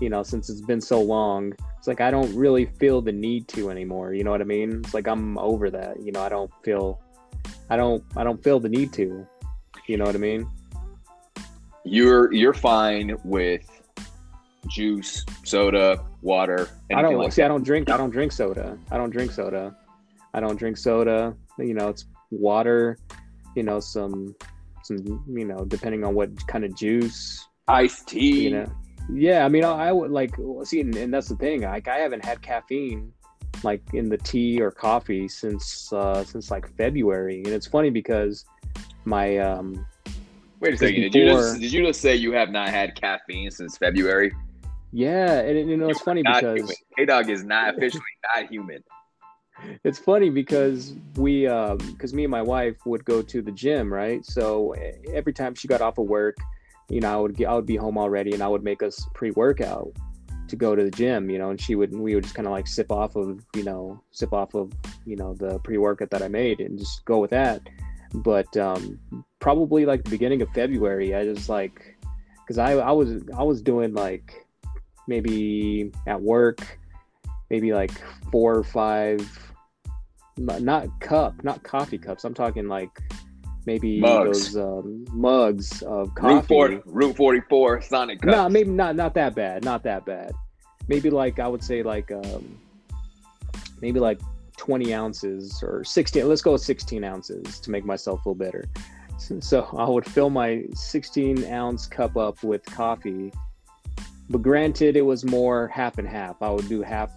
You 0.00 0.08
know, 0.08 0.22
since 0.22 0.50
it's 0.50 0.62
been 0.62 0.80
so 0.80 1.00
long, 1.00 1.52
it's 1.78 1.86
like 1.86 2.00
I 2.00 2.10
don't 2.10 2.34
really 2.34 2.64
feel 2.64 3.02
the 3.02 3.12
need 3.12 3.46
to 3.48 3.70
anymore. 3.70 4.14
You 4.14 4.24
know 4.24 4.30
what 4.30 4.40
I 4.40 4.44
mean? 4.44 4.80
It's 4.84 4.94
like 4.94 5.06
I'm 5.06 5.38
over 5.38 5.70
that. 5.70 6.02
You 6.02 6.10
know, 6.10 6.22
I 6.22 6.28
don't 6.28 6.50
feel, 6.64 7.00
I 7.70 7.76
don't 7.76 8.02
I 8.16 8.24
don't 8.24 8.42
feel 8.42 8.58
the 8.58 8.70
need 8.70 8.92
to. 8.94 9.26
You 9.86 9.96
know 9.98 10.04
what 10.04 10.14
I 10.14 10.18
mean? 10.18 10.48
You're 11.84 12.32
you're 12.32 12.54
fine 12.54 13.16
with 13.24 13.68
juice, 14.68 15.24
soda, 15.44 16.04
water. 16.22 16.68
I 16.94 17.02
don't 17.02 17.16
like 17.16 17.32
see. 17.32 17.42
I 17.42 17.48
don't 17.48 17.64
drink. 17.64 17.90
I 17.90 17.96
don't 17.96 18.10
drink 18.10 18.32
soda. 18.32 18.78
I 18.90 18.96
don't 18.96 19.10
drink 19.10 19.30
soda. 19.30 19.76
I 20.34 20.40
don't 20.40 20.56
drink 20.56 20.78
soda. 20.78 21.36
You 21.58 21.74
know, 21.74 21.90
it's 21.90 22.06
water. 22.30 22.98
You 23.54 23.62
know, 23.62 23.80
some 23.80 24.34
some. 24.84 25.24
You 25.28 25.44
know, 25.44 25.64
depending 25.64 26.04
on 26.04 26.14
what 26.14 26.30
kind 26.46 26.64
of 26.64 26.74
juice. 26.74 27.46
iced 27.68 28.08
tea. 28.08 28.44
You 28.44 28.50
know. 28.50 28.72
Yeah, 29.12 29.44
I 29.44 29.48
mean, 29.48 29.64
I, 29.64 29.88
I 29.88 29.92
would 29.92 30.10
like 30.10 30.34
see, 30.64 30.80
and, 30.80 30.94
and 30.94 31.12
that's 31.12 31.28
the 31.28 31.36
thing. 31.36 31.62
Like, 31.62 31.88
I 31.88 31.96
haven't 31.96 32.24
had 32.24 32.40
caffeine 32.40 33.12
like 33.64 33.82
in 33.92 34.08
the 34.08 34.18
tea 34.18 34.60
or 34.60 34.70
coffee 34.70 35.28
since 35.28 35.92
uh 35.92 36.24
since 36.24 36.50
like 36.50 36.68
February, 36.76 37.38
and 37.38 37.48
it's 37.48 37.66
funny 37.66 37.90
because 37.90 38.44
my 39.04 39.38
um 39.38 39.86
Wait 40.60 40.74
a 40.74 40.78
second. 40.78 41.00
Did 41.00 41.14
you 41.14 41.26
just 41.26 41.60
did 41.60 41.72
you 41.72 41.86
just 41.86 42.00
say 42.00 42.14
you 42.14 42.32
have 42.32 42.50
not 42.50 42.68
had 42.68 42.94
caffeine 42.94 43.50
since 43.50 43.76
February? 43.76 44.32
yeah, 44.92 45.40
and, 45.40 45.58
and 45.58 45.70
you 45.70 45.76
know 45.76 45.88
it's 45.88 46.00
funny 46.00 46.22
because. 46.22 46.72
K 46.96 47.04
Dog 47.04 47.30
is 47.30 47.44
not 47.44 47.76
officially 47.76 48.02
not 48.34 48.48
human. 48.48 48.82
It's 49.84 49.98
funny 49.98 50.30
because 50.30 50.94
we 51.16 51.46
um 51.46 51.78
because 51.78 52.12
me 52.14 52.24
and 52.24 52.30
my 52.30 52.42
wife 52.42 52.76
would 52.86 53.04
go 53.04 53.22
to 53.22 53.42
the 53.42 53.52
gym 53.52 53.92
right? 53.92 54.24
So 54.24 54.72
eh, 54.72 54.92
every 55.12 55.32
time 55.32 55.54
she 55.54 55.68
got 55.68 55.80
off 55.80 55.98
of 55.98 56.06
work 56.06 56.36
you 56.92 57.00
know 57.00 57.12
i 57.12 57.16
would 57.16 57.34
get 57.34 57.48
i 57.48 57.54
would 57.54 57.66
be 57.66 57.76
home 57.76 57.96
already 57.96 58.32
and 58.32 58.42
i 58.42 58.48
would 58.48 58.62
make 58.62 58.82
us 58.82 59.06
pre-workout 59.14 59.90
to 60.46 60.56
go 60.56 60.76
to 60.76 60.84
the 60.84 60.90
gym 60.90 61.30
you 61.30 61.38
know 61.38 61.50
and 61.50 61.60
she 61.60 61.74
would 61.74 61.94
we 61.96 62.14
would 62.14 62.24
just 62.24 62.34
kind 62.34 62.46
of 62.46 62.52
like 62.52 62.66
sip 62.66 62.92
off 62.92 63.16
of 63.16 63.44
you 63.56 63.64
know 63.64 64.00
sip 64.10 64.32
off 64.32 64.54
of 64.54 64.70
you 65.06 65.16
know 65.16 65.34
the 65.34 65.58
pre-workout 65.60 66.10
that 66.10 66.22
i 66.22 66.28
made 66.28 66.60
and 66.60 66.78
just 66.78 67.04
go 67.04 67.18
with 67.18 67.30
that. 67.30 67.62
But 68.14 68.54
um 68.58 69.00
probably 69.40 69.86
like 69.86 70.04
the 70.04 70.10
beginning 70.10 70.42
of 70.42 70.50
february 70.50 71.14
i 71.14 71.24
just 71.24 71.48
like 71.48 71.96
because 72.42 72.58
i 72.58 72.72
i 72.72 72.90
was 72.90 73.22
i 73.38 73.42
was 73.42 73.62
doing 73.62 73.94
like 73.94 74.46
maybe 75.08 75.90
at 76.06 76.20
work 76.20 76.78
maybe 77.48 77.72
like 77.72 77.92
four 78.30 78.54
or 78.54 78.62
five 78.62 79.51
not 80.36 80.88
cup 81.00 81.42
not 81.44 81.62
coffee 81.62 81.98
cups. 81.98 82.24
I'm 82.24 82.34
talking 82.34 82.68
like 82.68 82.90
maybe 83.66 84.00
Mugs. 84.00 84.52
those 84.54 84.56
um, 84.56 85.04
mugs 85.12 85.82
of 85.82 86.08
Route 86.16 86.48
coffee. 86.48 86.80
Route 86.86 87.16
forty 87.16 87.40
four, 87.48 87.80
Sonic 87.80 88.20
Cup. 88.20 88.30
no 88.30 88.48
maybe 88.48 88.70
not 88.70 88.96
not 88.96 89.14
that 89.14 89.34
bad 89.34 89.64
not 89.64 89.82
that 89.84 90.04
bad. 90.04 90.32
Maybe 90.88 91.10
like 91.10 91.38
i 91.38 91.46
would 91.46 91.62
say 91.62 91.82
like 91.82 92.10
um 92.10 92.58
maybe 93.80 94.00
like 94.00 94.20
20 94.58 94.94
ounces 94.94 95.60
or 95.62 95.82
16 95.82 96.28
let's 96.28 96.42
go 96.42 96.52
with 96.52 96.60
16 96.60 97.02
ounces 97.02 97.58
to 97.60 97.70
make 97.70 97.84
myself 97.84 98.22
feel 98.24 98.34
better. 98.34 98.64
So 99.40 99.62
i 99.78 99.88
would 99.88 100.04
fill 100.04 100.30
my 100.30 100.64
16 100.74 101.44
ounce 101.44 101.86
cup 101.86 102.16
up 102.16 102.42
with 102.42 102.64
coffee. 102.66 103.32
But 104.28 104.42
granted 104.42 104.96
it 104.96 105.02
was 105.02 105.24
more 105.24 105.68
half 105.68 105.98
and 105.98 106.08
half. 106.08 106.42
I 106.42 106.50
would 106.50 106.68
do 106.68 106.82
half 106.82 107.12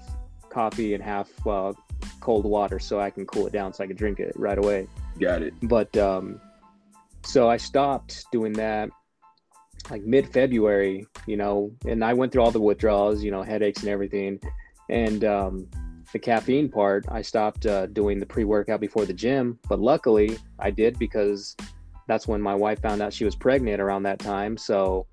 coffee 0.50 0.94
and 0.94 1.04
half 1.04 1.30
uh, 1.48 1.74
cold 2.20 2.46
water 2.46 2.80
so 2.80 3.00
i 3.00 3.10
can 3.10 3.26
cool 3.26 3.48
it 3.48 3.54
down 3.54 3.74
so 3.74 3.84
i 3.84 3.88
can 3.88 3.96
drink 3.96 4.20
it 4.20 4.34
right 4.36 4.58
away 4.58 4.88
Got 5.20 5.44
it. 5.44 5.54
but 5.64 5.96
um 5.98 6.40
so 7.26 7.50
I 7.50 7.58
stopped 7.58 8.26
doing 8.32 8.54
that 8.54 8.90
like 9.90 10.04
mid 10.04 10.32
February, 10.32 11.06
you 11.28 11.38
know, 11.38 11.72
and 11.88 12.04
I 12.04 12.14
went 12.14 12.32
through 12.32 12.44
all 12.44 12.52
the 12.52 12.62
withdrawals, 12.62 13.24
you 13.24 13.32
know, 13.32 13.44
headaches 13.44 13.82
and 13.82 13.90
everything. 13.90 14.40
And 14.90 15.24
um, 15.26 15.68
the 16.14 16.20
caffeine 16.20 16.70
part, 16.70 17.06
I 17.10 17.22
stopped 17.22 17.66
uh, 17.66 17.88
doing 17.88 18.20
the 18.20 18.26
pre 18.26 18.44
workout 18.46 18.80
before 18.80 19.06
the 19.06 19.14
gym. 19.14 19.60
But 19.68 19.80
luckily, 19.80 20.38
I 20.60 20.72
did 20.72 20.98
because 20.98 21.56
that's 22.08 22.28
when 22.28 22.42
my 22.42 22.56
wife 22.56 22.82
found 22.82 23.02
out 23.02 23.14
she 23.14 23.26
was 23.26 23.36
pregnant 23.36 23.82
around 23.82 24.04
that 24.04 24.20
time. 24.20 24.58
So, 24.58 25.06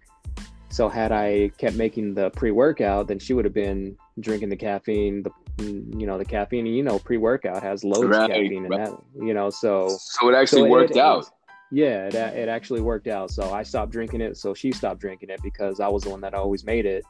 so 0.70 0.88
had 0.88 1.12
I 1.12 1.50
kept 1.59 1.76
making 1.76 2.14
the 2.14 2.31
pre 2.31 2.50
workout, 2.50 3.09
then 3.09 3.18
she 3.18 3.35
would 3.35 3.44
have 3.44 3.55
been 3.55 3.96
drinking 4.20 4.50
the 4.50 4.57
caffeine, 4.57 5.22
the 5.22 5.31
Mm, 5.59 6.01
you 6.01 6.07
know 6.07 6.19
the 6.19 6.25
caffeine. 6.25 6.67
You 6.67 6.83
know, 6.83 6.99
pre 6.99 7.19
workout 7.19 7.62
has 7.62 7.85
loads 7.85 8.05
right, 8.05 8.31
of 8.31 8.37
caffeine 8.37 8.65
right. 8.65 8.88
in 8.88 8.95
that. 8.95 9.03
You 9.21 9.35
know, 9.35 9.51
so 9.51 9.88
so 9.99 10.29
it 10.29 10.35
actually 10.35 10.62
so 10.62 10.69
worked 10.69 10.93
it, 10.93 10.99
out. 10.99 11.25
It, 11.25 11.29
yeah, 11.73 12.07
it, 12.07 12.15
it 12.15 12.49
actually 12.49 12.83
worked 12.83 13.07
out. 13.07 13.31
So 13.31 13.53
I 13.53 13.62
stopped 13.62 13.93
drinking 13.93 14.21
it. 14.21 14.37
So 14.37 14.53
she 14.53 14.73
stopped 14.73 15.01
drinking 15.01 15.31
it 15.31 15.41
because 15.43 15.81
I 15.81 15.88
was 15.88 16.03
the 16.03 16.11
one 16.11 16.21
that 16.21 16.35
always 16.35 16.65
made 16.65 16.85
it. 16.85 17.05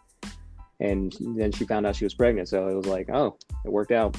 And 0.79 1.15
then 1.21 1.51
she 1.53 1.65
found 1.65 1.85
out 1.85 1.97
she 1.97 2.05
was 2.05 2.15
pregnant. 2.15 2.49
So 2.49 2.69
it 2.69 2.75
was 2.75 2.87
like, 2.87 3.09
oh, 3.11 3.37
it 3.65 3.73
worked 3.73 3.93
out. 3.93 4.17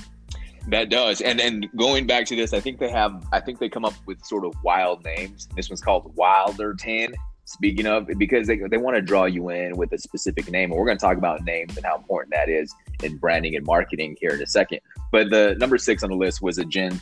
That 0.67 0.89
does. 0.89 1.21
And 1.21 1.41
and 1.41 1.67
going 1.75 2.07
back 2.07 2.25
to 2.27 2.35
this, 2.35 2.53
I 2.53 2.59
think 2.59 2.79
they 2.79 2.89
have 2.89 3.25
I 3.31 3.39
think 3.39 3.59
they 3.59 3.69
come 3.69 3.85
up 3.85 3.93
with 4.05 4.23
sort 4.23 4.45
of 4.45 4.53
wild 4.63 5.03
names. 5.03 5.47
This 5.55 5.69
one's 5.69 5.81
called 5.81 6.15
Wilderton. 6.15 7.13
Speaking 7.45 7.85
of, 7.87 8.07
because 8.17 8.47
they, 8.47 8.57
they 8.57 8.77
want 8.77 8.95
to 8.95 9.01
draw 9.01 9.25
you 9.25 9.49
in 9.49 9.75
with 9.75 9.91
a 9.91 9.97
specific 9.97 10.49
name. 10.49 10.71
And 10.71 10.79
we're 10.79 10.85
going 10.85 10.97
to 10.97 11.05
talk 11.05 11.17
about 11.17 11.43
names 11.43 11.75
and 11.75 11.85
how 11.85 11.97
important 11.97 12.33
that 12.33 12.47
is 12.47 12.73
in 13.03 13.17
branding 13.17 13.55
and 13.55 13.65
marketing 13.65 14.17
here 14.19 14.31
in 14.31 14.41
a 14.41 14.47
second. 14.47 14.79
But 15.11 15.29
the 15.29 15.55
number 15.59 15.77
six 15.77 16.03
on 16.03 16.09
the 16.09 16.15
list 16.15 16.41
was 16.41 16.57
a 16.57 16.65
gin 16.65 16.99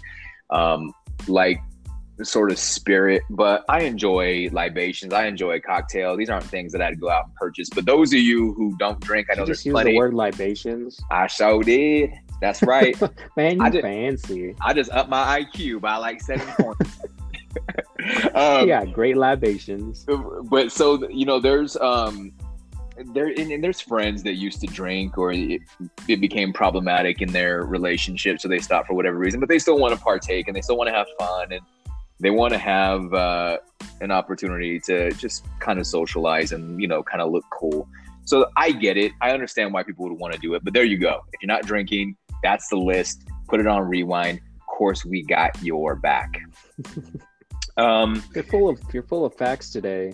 um, 0.49 0.93
like 1.27 1.59
sort 2.23 2.51
of 2.51 2.59
spirit, 2.59 3.23
but 3.29 3.63
I 3.69 3.81
enjoy 3.81 4.49
libations. 4.51 5.13
I 5.13 5.25
enjoy 5.25 5.53
a 5.53 5.59
cocktail. 5.59 6.15
These 6.15 6.29
aren't 6.29 6.45
things 6.45 6.71
that 6.73 6.81
I'd 6.81 6.99
go 6.99 7.09
out 7.09 7.25
and 7.25 7.35
purchase. 7.35 7.69
But 7.69 7.85
those 7.85 8.13
of 8.13 8.19
you 8.19 8.53
who 8.53 8.75
don't 8.77 8.99
drink, 8.99 9.27
I 9.31 9.35
know 9.35 9.45
there's 9.45 9.63
plenty. 9.63 9.91
the 9.91 9.97
word 9.97 10.13
libations. 10.13 10.99
I 11.09 11.27
so 11.27 11.61
did. 11.61 12.11
That's 12.41 12.61
right. 12.63 12.99
Man, 13.37 13.57
you 13.57 13.63
I 13.63 13.69
just, 13.69 13.81
fancy. 13.81 14.55
I 14.61 14.73
just 14.73 14.91
up 14.91 15.09
my 15.09 15.41
IQ 15.41 15.81
by 15.81 15.97
like 15.97 16.21
seven 16.21 16.47
points. 16.59 16.99
um, 18.33 18.67
yeah, 18.67 18.85
great 18.85 19.17
libations. 19.17 20.05
But 20.43 20.71
so 20.71 21.07
you 21.09 21.25
know, 21.25 21.39
there's 21.39 21.75
um, 21.77 22.33
there 23.13 23.27
and, 23.27 23.51
and, 23.51 23.63
there's 23.63 23.81
friends 23.81 24.23
that 24.23 24.33
used 24.33 24.61
to 24.61 24.67
drink 24.67 25.17
or 25.17 25.31
it, 25.31 25.61
it, 26.07 26.21
became 26.21 26.53
problematic 26.53 27.21
in 27.21 27.31
their 27.31 27.63
relationship, 27.63 28.39
so 28.39 28.47
they 28.47 28.59
stopped 28.59 28.87
for 28.87 28.93
whatever 28.93 29.17
reason. 29.17 29.39
But 29.39 29.49
they 29.49 29.59
still 29.59 29.77
want 29.77 29.93
to 29.93 29.99
partake 30.01 30.47
and 30.47 30.55
they 30.55 30.61
still 30.61 30.77
want 30.77 30.89
to 30.89 30.93
have 30.93 31.07
fun 31.19 31.51
and 31.51 31.61
they 32.19 32.29
want 32.29 32.53
to 32.53 32.59
have 32.59 33.13
uh, 33.13 33.57
an 33.99 34.11
opportunity 34.11 34.79
to 34.81 35.11
just 35.11 35.45
kind 35.59 35.79
of 35.79 35.87
socialize 35.87 36.51
and 36.51 36.79
you 36.81 36.87
know 36.87 37.03
kind 37.03 37.21
of 37.21 37.31
look 37.31 37.45
cool. 37.51 37.87
So 38.23 38.49
i 38.55 38.71
get 38.71 38.97
it. 38.97 39.11
I 39.21 39.31
understand 39.31 39.73
why 39.73 39.83
people 39.83 40.07
would 40.07 40.19
want 40.19 40.33
to 40.33 40.39
do 40.39 40.53
it 40.53 40.63
but 40.63 40.73
there 40.73 40.83
you 40.83 40.97
go. 40.97 41.21
If 41.33 41.41
you're 41.41 41.47
not 41.47 41.63
drinking 41.63 42.15
that's 42.43 42.69
the 42.69 42.77
list. 42.77 43.23
Put 43.47 43.59
it 43.59 43.67
on 43.67 43.87
rewind. 43.87 44.39
Of 44.39 44.67
course 44.67 45.05
we 45.05 45.23
got 45.23 45.61
your 45.61 45.95
back. 45.95 46.41
Um 47.77 48.21
you're 48.35 48.43
full 48.43 48.67
of 48.67 48.81
you're 48.93 49.01
full 49.01 49.23
of 49.23 49.33
facts 49.35 49.71
today 49.71 50.11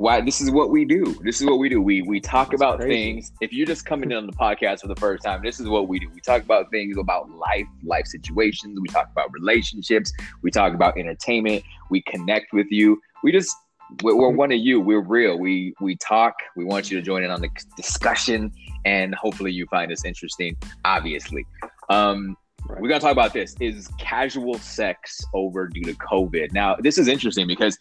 why 0.00 0.18
this 0.22 0.40
is 0.40 0.50
what 0.50 0.70
we 0.70 0.86
do. 0.86 1.14
This 1.22 1.42
is 1.42 1.46
what 1.46 1.58
we 1.58 1.68
do. 1.68 1.82
We 1.82 2.00
we 2.00 2.20
talk 2.20 2.50
That's 2.50 2.62
about 2.62 2.80
crazy. 2.80 3.12
things. 3.12 3.32
If 3.42 3.52
you're 3.52 3.66
just 3.66 3.84
coming 3.84 4.10
in 4.10 4.16
on 4.16 4.26
the 4.26 4.32
podcast 4.32 4.80
for 4.80 4.88
the 4.88 4.96
first 4.96 5.22
time, 5.22 5.42
this 5.44 5.60
is 5.60 5.68
what 5.68 5.88
we 5.88 5.98
do. 5.98 6.08
We 6.14 6.22
talk 6.22 6.42
about 6.42 6.70
things 6.70 6.96
about 6.96 7.28
life, 7.30 7.66
life 7.84 8.06
situations. 8.06 8.78
We 8.80 8.88
talk 8.88 9.10
about 9.12 9.30
relationships. 9.30 10.10
We 10.42 10.50
talk 10.50 10.72
about 10.72 10.96
entertainment. 10.96 11.64
We 11.90 12.00
connect 12.06 12.54
with 12.54 12.68
you. 12.70 12.98
We 13.22 13.30
just 13.30 13.54
we're, 14.02 14.30
one 14.30 14.50
of 14.52 14.58
you. 14.58 14.80
We're 14.80 15.02
real. 15.02 15.38
We 15.38 15.74
we 15.82 15.96
talk. 15.96 16.34
We 16.56 16.64
want 16.64 16.90
you 16.90 16.98
to 16.98 17.04
join 17.04 17.22
in 17.22 17.30
on 17.30 17.42
the 17.42 17.50
discussion, 17.76 18.52
and 18.86 19.14
hopefully 19.14 19.52
you 19.52 19.66
find 19.66 19.90
this 19.90 20.06
interesting. 20.06 20.56
Obviously, 20.82 21.44
um, 21.90 22.38
Right. 22.68 22.80
We're 22.80 22.88
going 22.88 23.00
to 23.00 23.04
talk 23.04 23.12
about 23.12 23.32
this. 23.32 23.56
Is 23.58 23.88
casual 23.98 24.54
sex 24.58 25.24
over 25.34 25.66
due 25.66 25.82
to 25.84 25.94
COVID? 25.94 26.52
Now, 26.52 26.76
this 26.76 26.98
is 26.98 27.08
interesting 27.08 27.46
because 27.46 27.76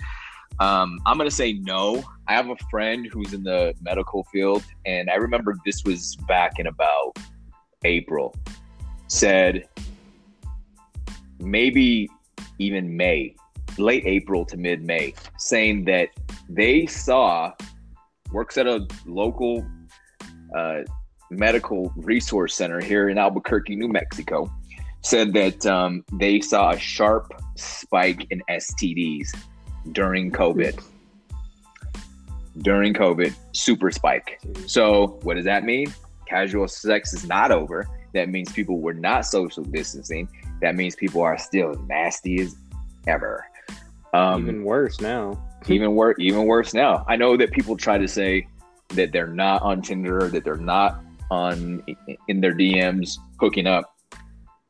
um, 0.59 0.99
I'm 1.05 1.17
gonna 1.17 1.31
say 1.31 1.53
no. 1.53 2.03
I 2.27 2.33
have 2.33 2.49
a 2.49 2.55
friend 2.69 3.07
who's 3.11 3.33
in 3.33 3.43
the 3.43 3.73
medical 3.81 4.23
field, 4.25 4.63
and 4.85 5.09
I 5.09 5.15
remember 5.15 5.55
this 5.65 5.83
was 5.83 6.15
back 6.27 6.59
in 6.59 6.67
about 6.67 7.17
April. 7.83 8.35
Said 9.07 9.67
maybe 11.39 12.09
even 12.59 12.95
May, 12.95 13.35
late 13.77 14.03
April 14.05 14.45
to 14.45 14.57
mid 14.57 14.83
May, 14.83 15.13
saying 15.37 15.85
that 15.85 16.09
they 16.49 16.85
saw 16.85 17.53
works 18.31 18.57
at 18.57 18.67
a 18.67 18.85
local 19.05 19.65
uh, 20.55 20.81
medical 21.31 21.91
resource 21.95 22.55
center 22.55 22.81
here 22.81 23.09
in 23.09 23.17
Albuquerque, 23.17 23.75
New 23.75 23.87
Mexico. 23.87 24.51
Said 25.01 25.33
that 25.33 25.65
um, 25.65 26.03
they 26.13 26.41
saw 26.41 26.71
a 26.71 26.79
sharp 26.79 27.31
spike 27.55 28.27
in 28.31 28.41
STDs 28.49 29.29
during 29.91 30.31
COVID. 30.31 30.81
During 32.59 32.93
COVID, 32.93 33.33
super 33.53 33.91
spike. 33.91 34.39
So, 34.67 35.19
what 35.23 35.35
does 35.35 35.45
that 35.45 35.63
mean? 35.63 35.93
Casual 36.27 36.67
sex 36.67 37.13
is 37.13 37.25
not 37.25 37.51
over. 37.51 37.87
That 38.13 38.29
means 38.29 38.51
people 38.51 38.79
were 38.79 38.93
not 38.93 39.25
social 39.25 39.63
distancing. 39.63 40.27
That 40.61 40.75
means 40.75 40.95
people 40.95 41.21
are 41.21 41.37
still 41.37 41.73
nasty 41.87 42.41
as 42.41 42.55
ever. 43.07 43.45
Um, 44.13 44.43
even 44.43 44.63
worse 44.63 44.99
now. 44.99 45.41
even 45.67 45.95
worse. 45.95 46.15
Even 46.19 46.45
worse 46.45 46.73
now. 46.73 47.05
I 47.07 47.15
know 47.15 47.37
that 47.37 47.51
people 47.51 47.77
try 47.77 47.97
to 47.97 48.07
say 48.07 48.47
that 48.89 49.11
they're 49.11 49.27
not 49.27 49.61
on 49.61 49.81
Tinder, 49.81 50.27
that 50.29 50.43
they're 50.43 50.55
not 50.55 51.01
on 51.29 51.83
in 52.27 52.41
their 52.41 52.53
DMs 52.53 53.17
hooking 53.39 53.67
up. 53.67 53.95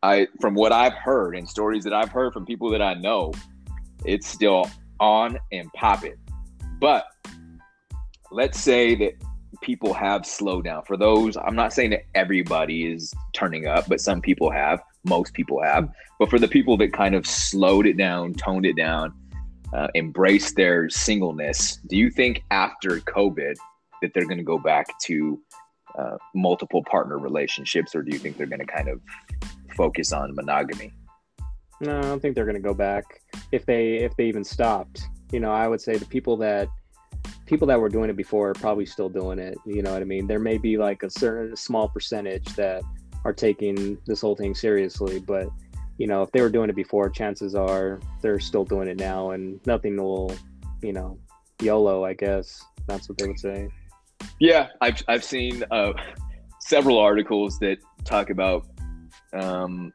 I, 0.04 0.28
from 0.40 0.54
what 0.54 0.72
I've 0.72 0.94
heard 0.94 1.36
and 1.36 1.48
stories 1.48 1.84
that 1.84 1.94
I've 1.94 2.10
heard 2.10 2.34
from 2.34 2.46
people 2.46 2.70
that 2.72 2.82
I 2.82 2.94
know, 2.94 3.34
it's 4.06 4.28
still 4.28 4.70
on 5.00 5.38
and 5.52 5.72
pop 5.74 6.04
it. 6.04 6.18
But 6.80 7.06
let's 8.32 8.60
say 8.60 8.96
that 8.96 9.14
people 9.62 9.94
have 9.94 10.26
slowed 10.26 10.66
down. 10.66 10.84
For 10.86 10.98
those, 10.98 11.36
I'm 11.38 11.56
not 11.56 11.74
saying 11.74 11.92
that 11.92 12.04
everybody 12.16 12.92
is 12.92 13.14
turning 13.34 13.68
up, 13.68 13.88
but 13.88 14.00
some 14.00 14.22
people 14.22 14.52
have, 14.52 14.82
most 15.04 15.34
people 15.34 15.62
have. 15.62 15.90
But 16.20 16.30
for 16.30 16.40
the 16.40 16.48
people 16.48 16.78
that 16.78 16.94
kind 16.94 17.16
of 17.16 17.26
slowed 17.26 17.88
it 17.88 17.98
down, 17.98 18.34
toned 18.34 18.66
it 18.66 18.76
down, 18.76 19.14
uh, 19.74 19.88
embraced 19.96 20.56
their 20.56 20.90
singleness, 20.90 21.80
do 21.88 21.98
you 21.98 22.10
think 22.10 22.44
after 22.52 23.00
COVID 23.02 23.56
that 24.02 24.14
they're 24.14 24.26
going 24.26 24.38
to 24.38 24.44
go 24.44 24.58
back 24.58 24.98
to 25.00 25.40
uh, 25.98 26.18
multiple 26.34 26.84
partner 26.84 27.18
relationships, 27.18 27.96
or 27.96 28.02
do 28.02 28.12
you 28.12 28.20
think 28.20 28.38
they're 28.38 28.48
going 28.48 28.60
to 28.60 28.66
kind 28.66 28.88
of 28.88 29.02
focus 29.76 30.12
on 30.14 30.34
monogamy? 30.36 30.94
No, 31.82 31.98
I 31.98 32.02
don't 32.02 32.22
think 32.22 32.36
they're 32.36 32.46
going 32.46 32.56
to 32.56 32.62
go 32.62 32.74
back 32.74 33.22
if 33.52 33.65
they 33.65 33.96
if 33.98 34.15
they 34.18 34.26
even 34.26 34.44
stopped. 34.44 35.02
You 35.32 35.39
know, 35.39 35.52
I 35.52 35.68
would 35.68 35.82
say 35.82 35.96
the 35.98 36.06
people 36.06 36.36
that 36.38 36.68
people 37.46 37.68
that 37.68 37.80
were 37.80 37.89
doing 37.89 38.10
it 38.10 38.15
before 38.15 38.50
are 38.50 38.54
probably 38.54 38.86
still 38.86 39.10
doing 39.10 39.39
it. 39.39 39.58
You 39.65 39.82
know 39.82 39.94
what 39.94 40.02
I 40.02 40.06
mean? 40.06 40.28
There 40.28 40.39
may 40.39 40.58
be 40.58 40.78
like 40.78 41.04
a 41.04 41.10
certain 41.10 41.56
small 41.56 41.89
percentage 41.89 42.46
that 42.56 42.84
are 43.26 43.34
taking 43.34 43.98
this 44.06 44.22
whole 44.22 44.36
thing 44.36 44.56
seriously, 44.56 45.20
but 45.20 45.50
you 45.98 46.08
know, 46.08 46.24
if 46.24 46.32
they 46.32 46.42
were 46.42 46.50
doing 46.50 46.70
it 46.70 46.76
before, 46.76 47.10
chances 47.10 47.56
are 47.56 48.00
they're 48.22 48.39
still 48.39 48.63
doing 48.63 48.88
it 48.88 48.98
now, 48.98 49.32
and 49.32 49.60
nothing 49.65 49.98
will, 49.98 50.34
you 50.82 50.94
know, 50.94 51.18
YOLO. 51.62 52.06
I 52.06 52.13
guess 52.13 52.63
that's 52.88 53.10
what 53.10 53.18
they 53.18 53.28
would 53.28 53.39
say. 53.39 53.68
Yeah, 54.39 54.68
I've 54.80 55.04
I've 55.08 55.24
seen 55.24 55.63
uh, 55.72 55.94
several 56.62 56.98
articles 56.98 57.60
that 57.60 57.80
talk 58.06 58.30
about 58.30 58.65
um, 59.34 59.92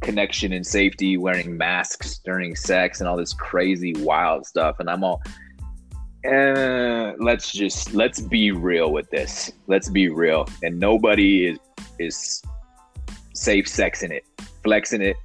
connection 0.00 0.52
and 0.52 0.66
safety, 0.66 1.16
wearing 1.16 1.56
masks 1.56 2.18
during 2.24 2.56
sex, 2.56 3.00
and 3.00 3.08
all 3.08 3.16
this 3.16 3.32
crazy 3.32 3.94
wild 3.98 4.46
stuff. 4.46 4.80
And 4.80 4.88
I'm 4.88 5.04
all, 5.04 5.22
eh, 6.24 7.12
let's 7.18 7.52
just 7.52 7.94
let's 7.94 8.20
be 8.20 8.50
real 8.52 8.92
with 8.92 9.10
this. 9.10 9.52
Let's 9.66 9.88
be 9.88 10.08
real. 10.08 10.48
And 10.62 10.78
nobody 10.78 11.46
is 11.46 11.58
is 11.98 12.42
safe 13.34 13.66
sexing 13.66 14.10
it, 14.10 14.24
flexing 14.62 15.02
it, 15.02 15.16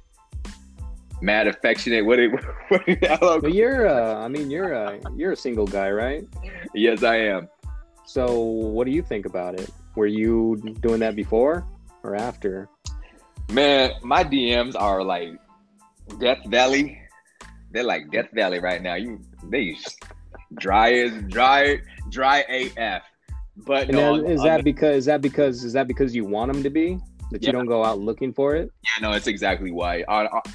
mad 1.20 1.46
affectionate. 1.46 2.04
What? 2.04 2.18
It, 2.18 2.30
what 2.68 3.42
but 3.42 3.54
you're, 3.54 3.88
uh, 3.88 4.16
I 4.16 4.28
mean, 4.28 4.50
you're 4.50 4.72
a 4.72 4.98
you're 5.16 5.32
a 5.32 5.36
single 5.36 5.66
guy, 5.66 5.90
right? 5.90 6.24
Yes, 6.74 7.02
I 7.02 7.16
am. 7.16 7.48
So, 8.06 8.40
what 8.40 8.86
do 8.86 8.92
you 8.92 9.02
think 9.02 9.26
about 9.26 9.58
it? 9.58 9.70
Were 9.96 10.06
you 10.06 10.56
doing 10.80 11.00
that 11.00 11.16
before 11.16 11.66
or 12.02 12.14
after? 12.14 12.68
Man, 13.50 13.92
my 14.02 14.24
DMs 14.24 14.74
are 14.78 15.02
like 15.04 15.38
Death 16.18 16.44
Valley. 16.46 17.00
They're 17.70 17.84
like 17.84 18.10
Death 18.10 18.28
Valley 18.32 18.58
right 18.58 18.82
now. 18.82 18.94
You 18.94 19.20
they 19.44 19.76
dry 20.54 20.92
as 20.92 21.12
dry 21.28 21.80
dry 22.10 22.44
AF. 22.48 23.02
But 23.66 23.88
no, 23.88 24.16
is 24.16 24.42
that 24.42 24.58
the, 24.58 24.62
because 24.62 24.96
is 24.96 25.04
that 25.06 25.22
because 25.22 25.64
is 25.64 25.72
that 25.74 25.88
because 25.88 26.14
you 26.14 26.24
want 26.24 26.52
them 26.52 26.62
to 26.62 26.70
be 26.70 26.98
that 27.30 27.42
yeah. 27.42 27.48
you 27.48 27.52
don't 27.52 27.66
go 27.66 27.84
out 27.84 27.98
looking 27.98 28.32
for 28.32 28.54
it? 28.54 28.70
Yeah, 28.82 29.08
no, 29.08 29.14
it's 29.14 29.26
exactly 29.26 29.70
why. 29.70 30.04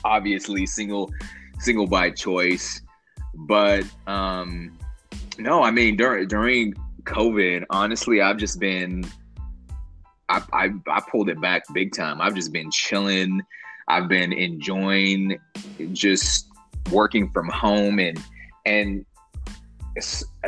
Obviously, 0.03 0.65
single 0.65 1.11
single 1.59 1.87
by 1.87 2.11
choice. 2.11 2.81
but 3.47 3.85
um, 4.07 4.77
no, 5.39 5.63
I 5.63 5.71
mean 5.71 5.95
during 5.95 6.27
during 6.27 6.73
COVID, 7.03 7.65
honestly, 7.69 8.21
I've 8.21 8.37
just 8.37 8.59
been 8.59 9.05
I, 10.31 10.41
I 10.53 10.69
I 10.87 11.01
pulled 11.11 11.29
it 11.29 11.39
back 11.41 11.63
big 11.73 11.93
time. 11.93 12.21
I've 12.21 12.35
just 12.35 12.53
been 12.53 12.71
chilling. 12.71 13.41
I've 13.87 14.07
been 14.07 14.31
enjoying 14.31 15.37
just 15.91 16.47
working 16.91 17.29
from 17.31 17.49
home 17.49 17.99
and 17.99 18.23
and 18.65 19.05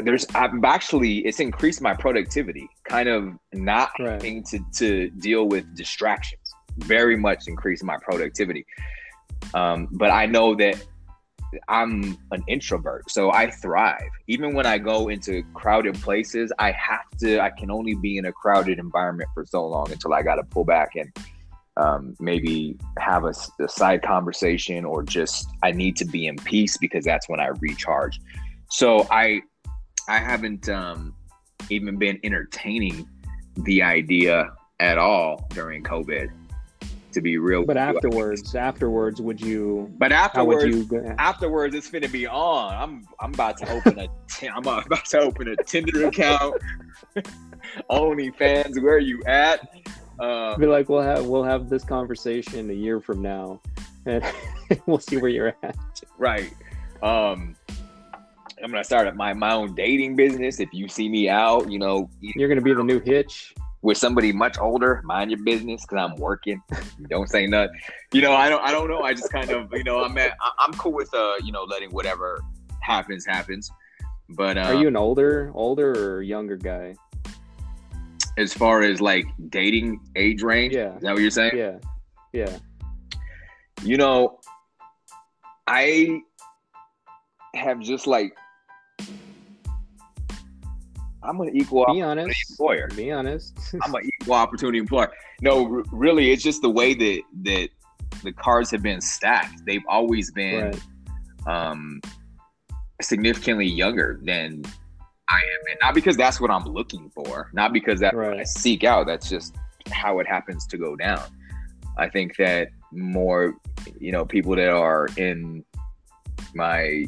there's 0.03 0.25
I've 0.33 0.63
actually 0.63 1.17
it's 1.19 1.39
increased 1.39 1.81
my 1.81 1.93
productivity, 1.93 2.69
kind 2.87 3.09
of 3.09 3.33
not 3.53 3.91
right. 3.99 4.13
having 4.13 4.43
to 4.45 4.59
to 4.77 5.09
deal 5.09 5.47
with 5.47 5.75
distractions. 5.75 6.39
Very 6.77 7.17
much 7.17 7.47
increased 7.47 7.83
my 7.83 7.97
productivity. 8.01 8.65
Um, 9.53 9.89
but 9.91 10.09
I 10.09 10.25
know 10.25 10.55
that 10.55 10.81
I'm 11.67 12.17
an 12.31 12.43
introvert, 12.47 13.09
so 13.09 13.31
I 13.31 13.49
thrive. 13.49 14.09
Even 14.27 14.53
when 14.53 14.65
I 14.65 14.77
go 14.77 15.09
into 15.09 15.43
crowded 15.53 15.95
places, 16.01 16.51
I 16.59 16.71
have 16.71 17.09
to. 17.19 17.39
I 17.39 17.49
can 17.49 17.71
only 17.71 17.95
be 17.95 18.17
in 18.17 18.25
a 18.25 18.31
crowded 18.31 18.79
environment 18.79 19.29
for 19.33 19.45
so 19.45 19.65
long 19.65 19.91
until 19.91 20.13
I 20.13 20.21
got 20.21 20.35
to 20.35 20.43
pull 20.43 20.65
back 20.65 20.95
and 20.95 21.11
um, 21.77 22.15
maybe 22.19 22.77
have 22.99 23.23
a, 23.23 23.33
a, 23.59 23.67
side 23.67 24.03
conversation, 24.03 24.85
or 24.85 25.03
just 25.03 25.47
I 25.63 25.71
need 25.71 25.95
to 25.97 26.05
be 26.05 26.27
in 26.27 26.35
peace 26.37 26.77
because 26.77 27.03
that's 27.03 27.27
when 27.27 27.39
I 27.39 27.47
recharge. 27.59 28.19
So 28.69 29.07
I, 29.09 29.41
I 30.07 30.19
haven't 30.19 30.69
um, 30.69 31.15
even 31.69 31.97
been 31.97 32.19
entertaining 32.23 33.07
the 33.57 33.81
idea 33.81 34.51
at 34.79 34.97
all 34.97 35.47
during 35.51 35.83
COVID 35.83 36.29
to 37.13 37.21
be 37.21 37.37
real. 37.37 37.65
But 37.65 37.77
afterwards, 37.77 38.55
afterwards, 38.55 39.21
would 39.21 39.39
you? 39.39 39.93
But 39.97 40.11
afterwards, 40.11 40.65
you 40.65 41.15
afterwards, 41.17 41.75
it's 41.75 41.89
gonna 41.89 42.09
be 42.09 42.27
on. 42.27 42.73
I'm 42.73 43.07
I'm 43.19 43.33
about 43.33 43.57
to 43.57 43.71
open 43.71 43.99
a 43.99 44.07
t- 44.27 44.47
I'm 44.47 44.59
about 44.59 45.05
to 45.05 45.19
open 45.19 45.47
a 45.47 45.55
Tinder 45.63 46.07
account. 46.07 46.61
OnlyFans, 47.89 48.81
where 48.81 48.95
are 48.95 48.99
you 48.99 49.23
at? 49.25 49.67
Um, 50.19 50.59
be 50.59 50.67
like, 50.67 50.89
we'll 50.89 51.01
have 51.01 51.25
we'll 51.25 51.43
have 51.43 51.69
this 51.69 51.83
conversation 51.83 52.69
a 52.69 52.73
year 52.73 52.99
from 52.99 53.21
now, 53.21 53.61
and 54.05 54.23
we'll 54.85 54.99
see 54.99 55.17
where 55.17 55.29
you're 55.29 55.55
at. 55.63 55.75
Right. 56.17 56.53
Um, 57.01 57.55
I'm 58.63 58.71
gonna 58.71 58.83
start 58.83 59.13
my 59.15 59.33
my 59.33 59.53
own 59.53 59.75
dating 59.75 60.15
business. 60.15 60.59
If 60.59 60.73
you 60.73 60.87
see 60.87 61.09
me 61.09 61.29
out, 61.29 61.69
you 61.69 61.79
know, 61.79 62.09
you're 62.21 62.49
gonna 62.49 62.61
be 62.61 62.73
the 62.73 62.83
new 62.83 62.99
Hitch 62.99 63.53
with 63.83 63.97
somebody 63.97 64.31
much 64.31 64.57
older, 64.57 65.01
mind 65.03 65.29
your 65.29 65.43
business 65.43 65.85
because 65.85 66.09
I'm 66.09 66.15
working. 66.15 66.61
don't 67.09 67.29
say 67.29 67.45
nothing. 67.45 67.79
You 68.13 68.21
know, 68.21 68.33
I 68.33 68.49
don't. 68.49 68.63
I 68.63 68.71
don't 68.71 68.89
know. 68.89 69.01
I 69.01 69.13
just 69.13 69.31
kind 69.31 69.51
of, 69.51 69.71
you 69.73 69.83
know, 69.83 70.03
I'm 70.03 70.17
at, 70.17 70.35
I'm 70.57 70.73
cool 70.73 70.93
with 70.93 71.13
uh, 71.13 71.33
you 71.43 71.51
know, 71.51 71.63
letting 71.63 71.91
whatever 71.91 72.41
happens 72.81 73.25
happens. 73.25 73.69
But 74.29 74.57
uh, 74.57 74.61
are 74.61 74.75
you 74.75 74.87
an 74.87 74.95
older, 74.97 75.51
older 75.53 76.15
or 76.15 76.21
younger 76.23 76.57
guy? 76.57 76.95
As 78.37 78.51
far 78.51 78.81
as 78.81 78.99
like 78.99 79.25
dating 79.49 79.99
age 80.15 80.41
range, 80.41 80.73
yeah, 80.73 80.95
is 80.95 81.01
that 81.03 81.13
what 81.13 81.21
you're 81.21 81.29
saying? 81.29 81.55
Yeah, 81.55 81.77
yeah. 82.31 82.57
You 83.83 83.97
know, 83.97 84.39
I 85.67 86.21
have 87.53 87.79
just 87.81 88.07
like 88.07 88.33
I'm 91.23 91.39
an 91.41 91.55
equal 91.55 91.85
be 91.91 92.01
honest. 92.01 92.51
employer. 92.51 92.89
Be 92.95 93.11
honest. 93.11 93.57
I'm 93.81 93.93
an 93.95 94.09
equal 94.21 94.35
opportunity 94.35 94.77
employer. 94.77 95.11
No, 95.41 95.77
r- 95.77 95.83
really, 95.91 96.31
it's 96.31 96.43
just 96.43 96.61
the 96.61 96.69
way 96.69 96.93
that 96.93 97.21
that 97.43 97.69
the 98.23 98.31
cards 98.31 98.71
have 98.71 98.83
been 98.83 99.01
stacked. 99.01 99.65
They've 99.65 99.83
always 99.87 100.31
been 100.31 100.79
right. 101.45 101.71
um, 101.71 102.01
significantly 103.01 103.65
younger 103.65 104.19
than 104.23 104.63
I 105.29 105.37
am, 105.37 105.71
and 105.71 105.77
not 105.81 105.95
because 105.95 106.17
that's 106.17 106.39
what 106.39 106.51
I'm 106.51 106.65
looking 106.65 107.09
for, 107.09 107.49
not 107.53 107.73
because 107.73 107.99
that 108.01 108.15
right. 108.15 108.41
I 108.41 108.43
seek 108.43 108.83
out. 108.83 109.07
That's 109.07 109.29
just 109.29 109.55
how 109.91 110.19
it 110.19 110.27
happens 110.27 110.67
to 110.67 110.77
go 110.77 110.95
down. 110.95 111.23
I 111.97 112.09
think 112.09 112.37
that 112.37 112.69
more, 112.91 113.55
you 113.99 114.11
know, 114.11 114.25
people 114.25 114.55
that 114.55 114.69
are 114.69 115.07
in 115.17 115.63
my 116.53 117.05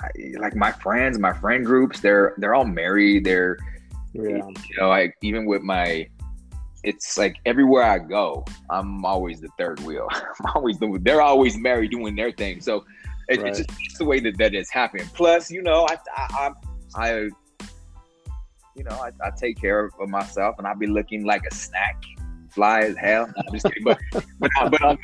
I, 0.00 0.08
like 0.38 0.54
my 0.54 0.72
friends, 0.72 1.18
my 1.18 1.32
friend 1.32 1.64
groups, 1.64 2.00
they're 2.00 2.34
they're 2.38 2.54
all 2.54 2.64
married. 2.64 3.24
They're 3.24 3.58
yeah. 4.12 4.22
you 4.22 4.54
know, 4.78 4.88
like 4.88 5.16
even 5.22 5.46
with 5.46 5.62
my 5.62 6.08
it's 6.84 7.18
like 7.18 7.36
everywhere 7.44 7.82
I 7.82 7.98
go, 7.98 8.44
I'm 8.70 9.04
always 9.04 9.40
the 9.40 9.48
third 9.58 9.80
wheel. 9.80 10.08
I'm 10.12 10.52
always 10.54 10.78
the, 10.78 10.98
they're 11.02 11.22
always 11.22 11.56
married 11.56 11.90
doing 11.90 12.14
their 12.14 12.32
thing. 12.32 12.60
So 12.60 12.84
it, 13.28 13.40
right. 13.40 13.48
it's 13.48 13.58
just 13.58 13.70
it's 13.80 13.98
the 13.98 14.04
way 14.04 14.20
that 14.20 14.38
that 14.38 14.54
is 14.54 14.70
happening. 14.70 15.08
Plus, 15.14 15.50
you 15.50 15.62
know, 15.62 15.86
I 15.88 15.98
I, 16.16 16.52
I, 16.94 17.10
I 17.10 17.28
you 18.74 18.84
know, 18.84 18.96
I, 18.96 19.10
I, 19.26 19.30
take 19.36 19.60
care 19.60 19.86
of 19.86 20.08
myself 20.08 20.54
and 20.58 20.66
I 20.66 20.72
be 20.72 20.86
looking 20.86 21.24
like 21.24 21.42
a 21.50 21.52
snack, 21.52 22.00
fly 22.48 22.82
as 22.82 22.96
hell. 22.96 23.26
No, 23.26 23.32
I'm 23.48 23.52
just 23.52 23.66
kidding, 23.66 23.82
but 23.82 23.98
but, 24.12 24.22
but 24.70 24.84
I'm 24.84 24.98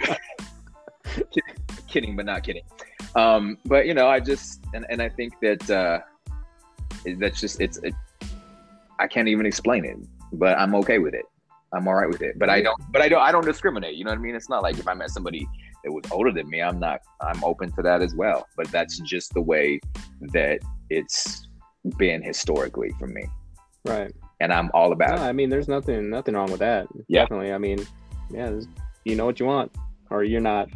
kidding, 1.88 2.14
but 2.14 2.24
not 2.24 2.44
kidding. 2.44 2.62
Um, 3.16 3.58
but 3.64 3.86
you 3.86 3.94
know, 3.94 4.08
I 4.08 4.20
just 4.20 4.64
and, 4.74 4.84
and 4.88 5.00
I 5.00 5.08
think 5.08 5.34
that 5.40 5.70
uh, 5.70 6.00
that's 7.18 7.40
just 7.40 7.60
it's 7.60 7.78
it, 7.78 7.94
I 8.98 9.06
can't 9.06 9.28
even 9.28 9.46
explain 9.46 9.84
it, 9.84 9.96
but 10.32 10.58
I'm 10.58 10.74
okay 10.76 10.98
with 10.98 11.14
it. 11.14 11.24
I'm 11.72 11.88
all 11.88 11.94
right 11.94 12.08
with 12.08 12.22
it. 12.22 12.38
But 12.38 12.50
I 12.50 12.62
don't 12.62 12.80
but 12.90 13.02
I 13.02 13.08
don't 13.08 13.22
I 13.22 13.32
don't 13.32 13.44
discriminate. 13.44 13.96
You 13.96 14.04
know 14.04 14.10
what 14.10 14.18
I 14.18 14.22
mean? 14.22 14.34
It's 14.34 14.48
not 14.48 14.62
like 14.62 14.78
if 14.78 14.88
I 14.88 14.94
met 14.94 15.10
somebody 15.10 15.46
that 15.82 15.92
was 15.92 16.04
older 16.10 16.32
than 16.32 16.48
me, 16.48 16.62
I'm 16.62 16.78
not 16.78 17.00
I'm 17.20 17.42
open 17.44 17.72
to 17.72 17.82
that 17.82 18.02
as 18.02 18.14
well. 18.14 18.46
But 18.56 18.68
that's 18.68 18.98
just 19.00 19.34
the 19.34 19.42
way 19.42 19.80
that 20.32 20.60
it's 20.90 21.46
been 21.98 22.22
historically 22.22 22.90
for 22.98 23.06
me. 23.06 23.26
Right. 23.84 24.12
And 24.40 24.52
I'm 24.52 24.70
all 24.74 24.92
about 24.92 25.16
no, 25.16 25.24
it. 25.24 25.28
I 25.28 25.32
mean, 25.32 25.50
there's 25.50 25.68
nothing 25.68 26.10
nothing 26.10 26.34
wrong 26.34 26.50
with 26.50 26.60
that. 26.60 26.86
Yeah. 27.08 27.22
Definitely. 27.22 27.52
I 27.52 27.58
mean, 27.58 27.86
yeah, 28.30 28.60
you 29.04 29.16
know 29.16 29.26
what 29.26 29.38
you 29.38 29.46
want, 29.46 29.72
or 30.10 30.24
you're 30.24 30.40
not. 30.40 30.68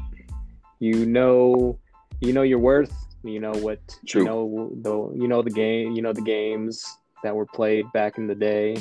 You 0.81 1.07
know 1.07 1.79
you 2.21 2.33
know 2.33 2.43
your 2.43 2.59
worth. 2.59 2.95
You 3.25 3.41
know 3.41 3.53
what 3.53 3.81
True. 4.07 4.23
you 4.23 4.29
know 4.29 4.71
the 4.83 5.21
you 5.21 5.29
know 5.29 5.43
the 5.43 5.51
game. 5.51 5.93
You 5.93 6.03
know 6.03 6.13
the 6.13 6.23
games 6.23 6.85
that 7.23 7.35
were 7.35 7.47
played 7.47 7.91
back 7.93 8.19
in 8.19 8.27
the 8.27 8.35
day. 8.35 8.81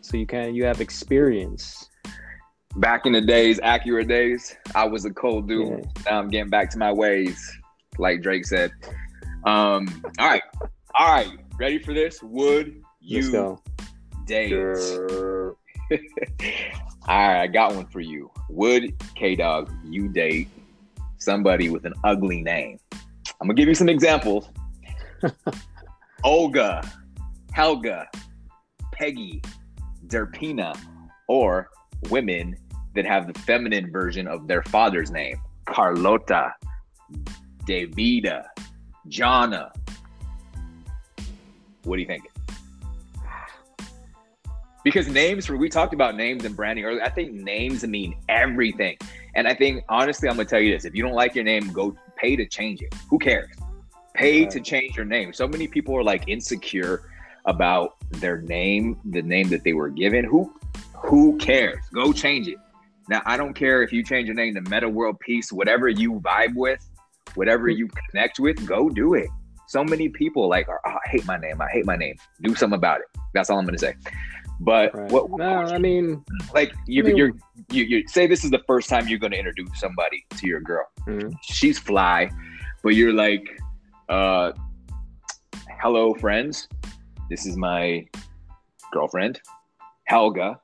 So 0.00 0.16
you 0.16 0.26
kind 0.26 0.48
of 0.48 0.56
you 0.56 0.64
have 0.64 0.80
experience. 0.80 1.88
Back 2.76 3.06
in 3.06 3.12
the 3.12 3.22
days, 3.22 3.58
accurate 3.62 4.06
days, 4.06 4.54
I 4.74 4.84
was 4.84 5.04
a 5.06 5.10
cold 5.10 5.48
dude. 5.48 5.68
Yeah. 5.68 6.02
Now 6.04 6.18
I'm 6.18 6.28
getting 6.28 6.50
back 6.50 6.70
to 6.70 6.78
my 6.78 6.92
ways, 6.92 7.50
like 7.98 8.22
Drake 8.22 8.44
said. 8.44 8.70
Um, 9.44 10.02
all 10.18 10.28
right, 10.28 10.42
all 10.98 11.14
right, 11.14 11.30
ready 11.58 11.78
for 11.78 11.94
this? 11.94 12.22
Would 12.22 12.82
you 13.00 13.58
date? 14.26 14.50
Sure. 14.50 15.56
all 15.92 15.98
right, 17.08 17.42
I 17.42 17.46
got 17.46 17.74
one 17.74 17.86
for 17.86 18.00
you. 18.00 18.30
Would 18.50 18.94
K 19.14 19.36
Dog 19.36 19.72
you 19.84 20.08
date 20.08 20.48
somebody 21.18 21.68
with 21.70 21.84
an 21.84 21.94
ugly 22.04 22.42
name. 22.42 22.78
I'm 23.40 23.48
gonna 23.48 23.54
give 23.54 23.68
you 23.68 23.74
some 23.74 23.88
examples. 23.88 24.48
Olga, 26.24 26.82
Helga, 27.52 28.08
Peggy, 28.92 29.42
Derpina, 30.06 30.78
or 31.28 31.68
women 32.10 32.56
that 32.94 33.06
have 33.06 33.32
the 33.32 33.38
feminine 33.40 33.90
version 33.90 34.26
of 34.26 34.46
their 34.48 34.62
father's 34.64 35.10
name. 35.10 35.36
Carlota, 35.66 36.54
Davida, 37.66 38.44
Jana. 39.08 39.72
What 41.84 41.96
do 41.96 42.00
you 42.00 42.06
think? 42.06 42.24
Because 44.84 45.08
names, 45.08 45.48
we 45.50 45.68
talked 45.68 45.94
about 45.94 46.16
names 46.16 46.44
and 46.44 46.54
branding 46.54 46.84
earlier. 46.84 47.02
I 47.02 47.10
think 47.10 47.32
names 47.32 47.84
mean 47.84 48.16
everything. 48.28 48.96
And 49.36 49.46
I 49.46 49.54
think 49.54 49.84
honestly, 49.90 50.28
I'm 50.28 50.36
gonna 50.36 50.48
tell 50.48 50.60
you 50.60 50.72
this: 50.72 50.84
if 50.84 50.94
you 50.94 51.02
don't 51.02 51.12
like 51.12 51.34
your 51.34 51.44
name, 51.44 51.70
go 51.72 51.94
pay 52.16 52.34
to 52.36 52.46
change 52.46 52.80
it. 52.80 52.92
Who 53.10 53.18
cares? 53.18 53.50
Pay 54.14 54.42
right. 54.42 54.50
to 54.50 54.60
change 54.60 54.96
your 54.96 55.04
name. 55.04 55.32
So 55.34 55.46
many 55.46 55.68
people 55.68 55.94
are 55.94 56.02
like 56.02 56.26
insecure 56.26 57.02
about 57.44 57.96
their 58.12 58.40
name, 58.40 58.98
the 59.04 59.20
name 59.20 59.48
that 59.50 59.62
they 59.62 59.74
were 59.74 59.90
given. 59.90 60.24
Who 60.24 60.52
who 60.94 61.36
cares? 61.36 61.78
Go 61.92 62.12
change 62.12 62.48
it. 62.48 62.56
Now 63.10 63.20
I 63.26 63.36
don't 63.36 63.52
care 63.52 63.82
if 63.82 63.92
you 63.92 64.02
change 64.02 64.26
your 64.26 64.34
name 64.34 64.54
to 64.54 64.62
Metta 64.62 64.88
World 64.88 65.20
Peace, 65.20 65.52
whatever 65.52 65.88
you 65.90 66.14
vibe 66.14 66.54
with, 66.54 66.80
whatever 67.34 67.70
hmm. 67.70 67.76
you 67.76 67.88
connect 68.10 68.40
with, 68.40 68.66
go 68.66 68.88
do 68.88 69.14
it. 69.14 69.28
So 69.68 69.84
many 69.84 70.08
people 70.08 70.48
like, 70.48 70.68
oh, 70.68 70.76
I 70.84 71.08
hate 71.08 71.26
my 71.26 71.36
name. 71.36 71.60
I 71.60 71.68
hate 71.70 71.86
my 71.86 71.96
name. 71.96 72.16
Do 72.42 72.54
something 72.54 72.76
about 72.76 73.00
it. 73.00 73.06
That's 73.34 73.50
all 73.50 73.58
I'm 73.58 73.64
gonna 73.64 73.78
say. 73.78 73.94
But 74.60 74.94
right. 74.94 75.10
what? 75.10 75.30
No, 75.30 75.44
I 75.44 75.78
mean, 75.78 76.24
like 76.54 76.72
you, 76.86 77.02
I 77.02 77.06
mean, 77.06 77.16
you're 77.16 77.32
you, 77.70 77.84
you 77.84 78.08
say 78.08 78.26
this 78.26 78.44
is 78.44 78.50
the 78.50 78.62
first 78.66 78.88
time 78.88 79.06
you're 79.06 79.18
going 79.18 79.32
to 79.32 79.38
introduce 79.38 79.78
somebody 79.78 80.24
to 80.38 80.46
your 80.46 80.60
girl. 80.60 80.86
Mm-hmm. 81.06 81.30
She's 81.42 81.78
fly, 81.78 82.30
but 82.82 82.90
you're 82.90 83.12
like, 83.12 83.46
uh, 84.08 84.52
hello, 85.82 86.14
friends. 86.14 86.68
This 87.28 87.44
is 87.44 87.56
my 87.56 88.06
girlfriend, 88.92 89.40
Helga. 90.04 90.58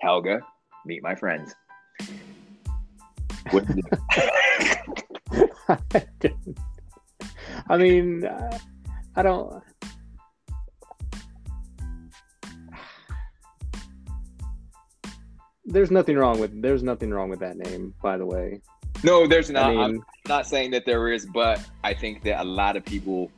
Helga, 0.00 0.40
meet 0.86 1.02
my 1.02 1.14
friends. 1.14 1.54
What 3.50 3.66
I 7.70 7.76
mean, 7.76 8.28
I 9.14 9.22
don't. 9.22 9.62
There's 15.64 15.92
nothing 15.92 16.16
wrong 16.16 16.40
with 16.40 16.60
there's 16.60 16.82
nothing 16.82 17.10
wrong 17.10 17.30
with 17.30 17.38
that 17.38 17.56
name, 17.56 17.94
by 18.02 18.18
the 18.18 18.26
way. 18.26 18.60
No, 19.04 19.28
there's 19.28 19.50
not. 19.50 19.66
I 19.66 19.70
mean, 19.70 19.78
I'm 19.78 20.04
not 20.26 20.48
saying 20.48 20.72
that 20.72 20.84
there 20.84 21.12
is, 21.12 21.26
but 21.26 21.64
I 21.84 21.94
think 21.94 22.24
that 22.24 22.40
a 22.40 22.44
lot 22.44 22.76
of 22.76 22.84
people. 22.84 23.30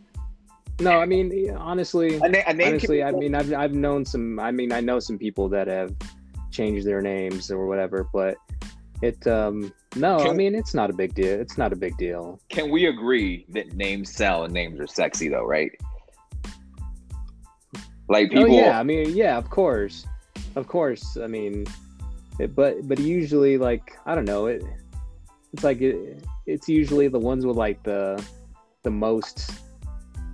no, 0.81 0.93
I 0.93 1.05
mean 1.05 1.55
honestly, 1.55 2.15
A, 2.15 2.29
na- 2.31 2.39
a 2.47 2.67
honestly, 2.67 3.03
I 3.03 3.11
mean 3.11 3.35
I've 3.35 3.53
I've 3.53 3.75
known 3.75 4.07
some. 4.07 4.41
I 4.41 4.51
mean 4.51 4.73
I 4.73 4.81
know 4.81 4.99
some 4.99 5.19
people 5.19 5.51
that 5.51 5.69
have 5.69 5.95
changed 6.51 6.87
their 6.87 7.03
names 7.03 7.51
or 7.51 7.67
whatever, 7.67 8.09
but 8.15 8.39
it 9.03 9.27
um 9.27 9.73
no, 9.97 10.19
I 10.19 10.33
mean 10.33 10.55
it's 10.55 10.75
not 10.75 10.89
a 10.89 10.93
big 10.93 11.15
deal. 11.15 11.39
It's 11.41 11.59
not 11.59 11.73
a 11.73 11.77
big 11.77 11.97
deal. 11.99 12.41
can 12.49 12.71
we 12.71 12.87
agree 12.87 13.45
that 13.51 13.75
names 13.75 14.11
sell 14.15 14.45
and 14.45 14.55
names 14.55 14.81
are 14.81 14.87
sexy 14.87 15.29
though, 15.29 15.45
right? 15.45 15.71
Like 18.09 18.31
people, 18.31 18.55
oh 18.55 18.57
yeah, 18.57 18.79
I 18.79 18.83
mean 18.83 19.15
yeah, 19.15 19.37
of 19.37 19.51
course, 19.51 20.07
of 20.57 20.67
course. 20.69 21.17
I 21.23 21.27
mean, 21.27 21.67
it, 22.39 22.55
but 22.55 22.89
but 22.89 22.99
usually 22.99 23.59
like 23.59 23.97
I 24.07 24.15
don't 24.15 24.25
know 24.25 24.47
it. 24.47 24.63
It's 25.53 25.65
like 25.65 25.81
it, 25.81 26.25
it's 26.47 26.69
usually 26.69 27.09
the 27.09 27.19
ones 27.19 27.45
with 27.45 27.57
like 27.57 27.83
the 27.83 28.25
the 28.83 28.91
most 28.91 29.53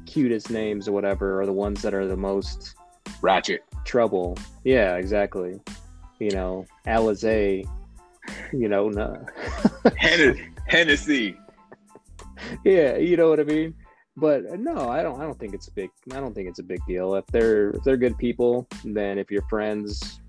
cutest 0.07 0.51
names 0.51 0.89
or 0.89 0.93
whatever, 0.93 1.41
or 1.41 1.47
the 1.47 1.53
ones 1.53 1.83
that 1.83 1.95
are 1.95 2.07
the 2.07 2.17
most 2.17 2.75
ratchet. 3.23 3.63
trouble. 3.85 4.37
Yeah, 4.65 4.97
exactly. 4.97 5.61
You 6.19 6.31
know, 6.33 6.67
Alizé. 6.87 7.69
You 8.53 8.69
know, 8.69 8.89
no. 8.89 9.25
Henne- 9.97 10.55
Hennessy. 10.67 11.37
yeah, 12.65 12.97
you 12.97 13.17
know 13.17 13.29
what 13.29 13.41
I 13.41 13.45
mean. 13.45 13.75
But 14.17 14.47
uh, 14.51 14.57
no, 14.57 14.89
I 14.89 15.03
don't. 15.03 15.21
I 15.21 15.25
don't 15.25 15.39
think 15.39 15.55
it's 15.55 15.69
a 15.69 15.73
big. 15.73 15.91
I 16.13 16.21
don't 16.21 16.35
think 16.35 16.49
it's 16.49 16.59
a 16.59 16.63
big 16.63 16.81
deal. 16.87 17.15
If 17.15 17.27
they're 17.27 17.71
if 17.71 17.85
they're 17.85 17.97
good 17.97 18.17
people, 18.19 18.67
then 18.85 19.19
if 19.19 19.31
your 19.31 19.43
friends, 19.51 20.21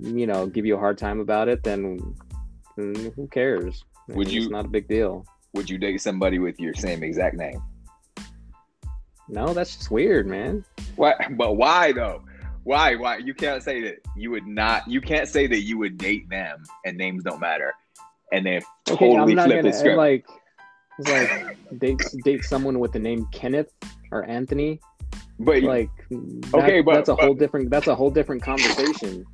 you 0.00 0.26
know, 0.26 0.46
give 0.46 0.64
you 0.64 0.76
a 0.76 0.78
hard 0.78 0.96
time 0.96 1.20
about 1.20 1.48
it, 1.48 1.62
then, 1.62 1.98
then 2.76 3.12
who 3.16 3.26
cares? 3.28 3.84
I 4.08 4.14
Would 4.14 4.28
mean, 4.28 4.36
you- 4.36 4.42
It's 4.42 4.50
not 4.50 4.64
a 4.64 4.68
big 4.68 4.88
deal. 4.88 5.24
Would 5.54 5.68
you 5.68 5.76
date 5.78 6.00
somebody 6.00 6.38
with 6.38 6.60
your 6.60 6.74
same 6.74 7.02
exact 7.02 7.36
name? 7.36 7.60
No, 9.28 9.52
that's 9.52 9.76
just 9.76 9.90
weird, 9.90 10.26
man. 10.26 10.64
What? 10.96 11.16
But 11.36 11.56
why 11.56 11.92
though? 11.92 12.22
Why? 12.64 12.94
Why? 12.96 13.16
You 13.18 13.34
can't 13.34 13.62
say 13.62 13.80
that 13.82 13.96
you 14.16 14.30
would 14.30 14.46
not. 14.46 14.86
You 14.88 15.00
can't 15.00 15.28
say 15.28 15.46
that 15.46 15.60
you 15.62 15.78
would 15.78 15.96
date 15.98 16.28
them 16.28 16.62
and 16.84 16.96
names 16.96 17.24
don't 17.24 17.40
matter, 17.40 17.72
and 18.32 18.44
then 18.44 18.62
Okay, 18.88 19.10
totally 19.12 19.34
flip 19.34 19.48
gonna 19.48 19.62
the 19.62 19.72
script. 19.72 19.96
like 19.96 20.26
like 21.08 21.56
date 21.78 22.00
date 22.24 22.44
someone 22.44 22.78
with 22.78 22.92
the 22.92 22.98
name 22.98 23.26
Kenneth 23.32 23.72
or 24.12 24.24
Anthony. 24.24 24.80
but 25.38 25.62
Like, 25.62 25.88
Okay, 26.52 26.82
but- 26.82 26.94
that's 26.94 27.08
a 27.08 27.14
but- 27.14 27.24
whole 27.24 27.34
different. 27.34 27.70
That's 27.70 27.86
a 27.86 27.94
whole 27.94 28.10
different 28.10 28.42
conversation. 28.42 29.24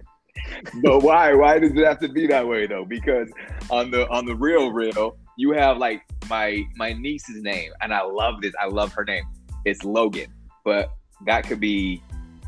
but 0.83 1.01
why? 1.01 1.35
Why 1.35 1.59
does 1.59 1.73
it 1.73 1.85
have 1.85 1.99
to 2.01 2.09
be 2.09 2.27
that 2.29 2.47
way 2.47 2.67
though? 2.67 2.85
Because 2.85 3.29
on 3.71 3.91
the 3.91 4.09
on 4.09 4.25
the 4.25 4.37
real 4.37 4.71
real, 4.71 5.17
you 5.37 5.51
have 5.53 5.79
like 5.79 6.03
my 6.31 6.63
my 6.77 6.93
niece's 6.93 7.43
name, 7.43 7.73
and 7.81 7.93
I 7.93 8.03
love 8.03 8.41
this. 8.41 8.53
I 8.61 8.67
love 8.67 8.93
her 8.93 9.05
name. 9.05 9.25
It's 9.65 9.83
Logan, 9.83 10.33
but 10.65 10.91
that 11.25 11.45
could 11.49 11.59
be 11.59 12.01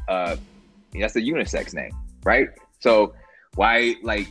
uh 0.07 0.37
that's 1.01 1.17
a 1.17 1.21
unisex 1.21 1.75
name, 1.75 1.93
right? 2.25 2.49
So 2.81 3.15
why 3.55 3.97
like 4.03 4.29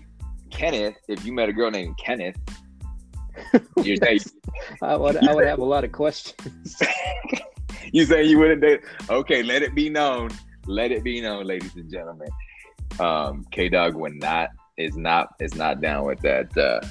Kenneth? 0.49 0.95
If 1.07 1.25
you 1.25 1.33
met 1.33 1.49
a 1.49 1.53
girl 1.53 1.71
named 1.71 1.97
Kenneth, 1.97 2.37
you're 3.83 3.97
saying 3.97 4.19
I 4.81 4.95
would. 4.95 5.17
I 5.17 5.33
would 5.33 5.47
have 5.47 5.59
a 5.59 5.65
lot 5.65 5.83
of 5.83 5.91
questions. 5.91 6.81
you 7.91 8.05
say 8.05 8.23
you 8.23 8.39
wouldn't 8.39 8.61
date. 8.61 8.81
Okay, 9.09 9.43
let 9.43 9.61
it 9.61 9.75
be 9.75 9.89
known. 9.89 10.29
Let 10.65 10.91
it 10.91 11.03
be 11.03 11.21
known, 11.21 11.45
ladies 11.45 11.75
and 11.75 11.89
gentlemen. 11.91 12.29
Um, 12.99 13.45
K 13.51 13.69
Dog 13.69 13.95
would 13.95 14.15
not 14.15 14.49
is 14.77 14.95
not 14.95 15.35
is 15.39 15.55
not 15.55 15.81
down 15.81 16.05
with 16.05 16.19
that 16.21 16.55
uh, 16.57 16.81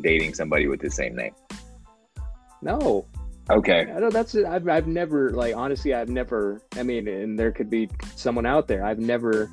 dating 0.00 0.34
somebody 0.34 0.66
with 0.66 0.80
the 0.80 0.90
same 0.90 1.14
name. 1.16 1.34
No, 2.62 3.06
Okay, 3.50 3.80
I 3.94 3.98
know 4.00 4.10
that's. 4.10 4.34
I've 4.34 4.66
I've 4.68 4.86
never 4.86 5.30
like 5.30 5.54
honestly. 5.54 5.92
I've 5.92 6.08
never. 6.08 6.62
I 6.76 6.82
mean, 6.82 7.06
and 7.06 7.38
there 7.38 7.52
could 7.52 7.68
be 7.68 7.90
someone 8.16 8.46
out 8.46 8.66
there. 8.68 8.84
I've 8.84 8.98
never 8.98 9.50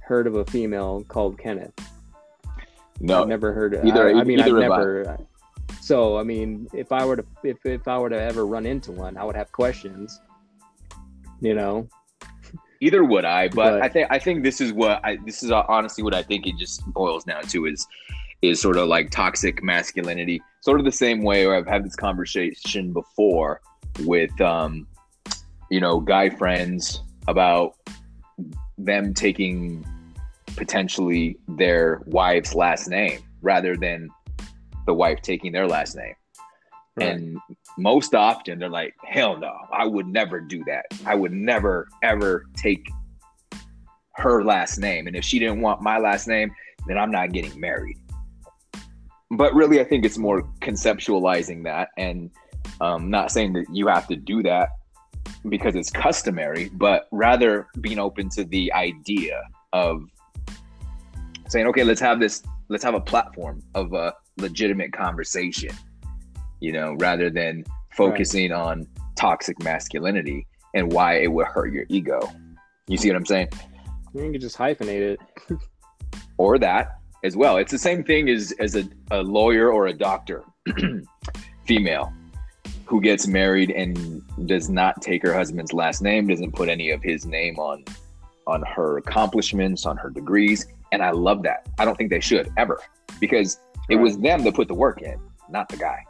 heard 0.00 0.26
of 0.26 0.36
a 0.36 0.44
female 0.46 1.04
called 1.08 1.38
Kenneth. 1.38 1.74
no, 3.00 3.22
I've 3.22 3.28
never 3.28 3.52
heard. 3.52 3.74
of, 3.74 3.84
either- 3.84 4.08
I, 4.16 4.20
I 4.20 4.24
mean, 4.24 4.40
I've 4.40 4.46
either 4.48 4.62
have 4.62 4.72
I. 4.72 4.76
never. 4.78 5.18
So 5.82 6.16
I 6.18 6.22
mean, 6.22 6.68
if 6.72 6.90
I 6.90 7.04
were 7.04 7.16
to 7.16 7.24
if 7.44 7.64
if 7.66 7.86
I 7.86 7.98
were 7.98 8.08
to 8.08 8.20
ever 8.20 8.46
run 8.46 8.64
into 8.64 8.92
one, 8.92 9.18
I 9.18 9.24
would 9.24 9.36
have 9.36 9.52
questions. 9.52 10.20
You 11.40 11.54
know. 11.54 11.86
either 12.80 13.04
would 13.04 13.24
I. 13.26 13.48
But, 13.48 13.54
But- 13.72 13.82
I 13.82 13.88
think 13.90 14.08
I 14.10 14.18
think 14.18 14.42
this 14.42 14.60
is 14.62 14.72
what 14.72 15.04
I 15.04 15.18
this 15.26 15.42
is 15.42 15.50
uh, 15.50 15.64
honestly 15.68 16.02
what 16.02 16.14
I 16.14 16.22
think 16.22 16.46
it 16.46 16.56
just 16.56 16.86
boils 16.86 17.24
down 17.24 17.42
to 17.42 17.66
is 17.66 17.86
is 18.42 18.60
sort 18.60 18.76
of 18.76 18.88
like 18.88 19.10
toxic 19.10 19.62
masculinity, 19.62 20.40
sort 20.60 20.78
of 20.78 20.84
the 20.84 20.92
same 20.92 21.22
way 21.22 21.46
where 21.46 21.56
I've 21.56 21.66
had 21.66 21.84
this 21.84 21.96
conversation 21.96 22.92
before 22.92 23.60
with 24.00 24.40
um, 24.40 24.86
you 25.70 25.80
know 25.80 26.00
guy 26.00 26.30
friends 26.30 27.02
about 27.26 27.74
them 28.78 29.12
taking 29.12 29.84
potentially 30.56 31.36
their 31.48 32.02
wife's 32.06 32.54
last 32.54 32.88
name 32.88 33.20
rather 33.42 33.76
than 33.76 34.08
the 34.86 34.94
wife 34.94 35.20
taking 35.22 35.52
their 35.52 35.66
last 35.66 35.96
name. 35.96 36.14
And 37.00 37.38
most 37.76 38.14
often 38.14 38.58
they're 38.58 38.68
like, 38.68 38.94
hell 39.04 39.36
no, 39.38 39.54
I 39.72 39.86
would 39.86 40.08
never 40.08 40.40
do 40.40 40.64
that. 40.64 40.86
I 41.06 41.14
would 41.14 41.32
never, 41.32 41.88
ever 42.02 42.46
take 42.56 42.88
her 44.16 44.42
last 44.42 44.78
name. 44.78 45.06
And 45.06 45.14
if 45.14 45.24
she 45.24 45.38
didn't 45.38 45.60
want 45.60 45.80
my 45.80 45.98
last 45.98 46.26
name, 46.26 46.50
then 46.88 46.98
I'm 46.98 47.12
not 47.12 47.32
getting 47.32 47.58
married. 47.60 47.98
But 49.30 49.54
really, 49.54 49.80
I 49.80 49.84
think 49.84 50.04
it's 50.04 50.18
more 50.18 50.42
conceptualizing 50.60 51.64
that 51.64 51.88
and 51.98 52.30
um, 52.80 53.10
not 53.10 53.30
saying 53.30 53.52
that 53.54 53.66
you 53.72 53.86
have 53.88 54.06
to 54.08 54.16
do 54.16 54.42
that 54.42 54.70
because 55.48 55.74
it's 55.74 55.90
customary, 55.90 56.70
but 56.72 57.08
rather 57.12 57.68
being 57.80 57.98
open 57.98 58.30
to 58.30 58.44
the 58.44 58.72
idea 58.72 59.42
of 59.72 60.02
saying, 61.48 61.66
okay, 61.66 61.84
let's 61.84 62.00
have 62.00 62.20
this, 62.20 62.42
let's 62.68 62.84
have 62.84 62.94
a 62.94 63.00
platform 63.00 63.62
of 63.74 63.92
a 63.92 64.14
legitimate 64.38 64.92
conversation 64.92 65.70
you 66.60 66.72
know, 66.72 66.94
rather 66.98 67.30
than 67.30 67.64
focusing 67.92 68.52
on 68.52 68.86
toxic 69.16 69.62
masculinity 69.62 70.46
and 70.74 70.92
why 70.92 71.14
it 71.14 71.30
would 71.32 71.46
hurt 71.46 71.72
your 71.72 71.84
ego. 71.88 72.20
You 72.86 72.96
see 72.96 73.08
what 73.08 73.16
I'm 73.16 73.26
saying? 73.26 73.48
You 74.14 74.30
can 74.30 74.40
just 74.40 74.56
hyphenate 74.56 75.16
it. 75.16 75.20
Or 76.40 76.56
that 76.58 77.00
as 77.24 77.36
well. 77.36 77.56
It's 77.56 77.72
the 77.72 77.78
same 77.78 78.04
thing 78.04 78.28
as 78.28 78.52
as 78.58 78.76
a, 78.76 78.88
a 79.10 79.22
lawyer 79.22 79.72
or 79.72 79.86
a 79.88 79.92
doctor, 79.92 80.44
female, 81.66 82.12
who 82.86 83.00
gets 83.00 83.26
married 83.26 83.70
and 83.70 84.22
does 84.46 84.68
not 84.68 85.00
take 85.02 85.22
her 85.22 85.34
husband's 85.34 85.72
last 85.72 86.02
name, 86.02 86.26
doesn't 86.26 86.52
put 86.52 86.68
any 86.68 86.90
of 86.90 87.02
his 87.02 87.26
name 87.26 87.58
on 87.58 87.84
on 88.46 88.62
her 88.62 88.96
accomplishments, 88.98 89.84
on 89.84 89.96
her 89.96 90.10
degrees. 90.10 90.66
And 90.90 91.02
I 91.02 91.10
love 91.10 91.42
that. 91.42 91.68
I 91.78 91.84
don't 91.84 91.96
think 91.98 92.08
they 92.10 92.20
should 92.20 92.50
ever 92.56 92.80
because 93.20 93.60
it 93.90 93.96
Right. 93.96 94.02
was 94.02 94.18
them 94.18 94.42
that 94.44 94.54
put 94.54 94.68
the 94.68 94.74
work 94.74 95.02
in, 95.02 95.18
not 95.50 95.68
the 95.68 95.76
guy. 95.76 96.02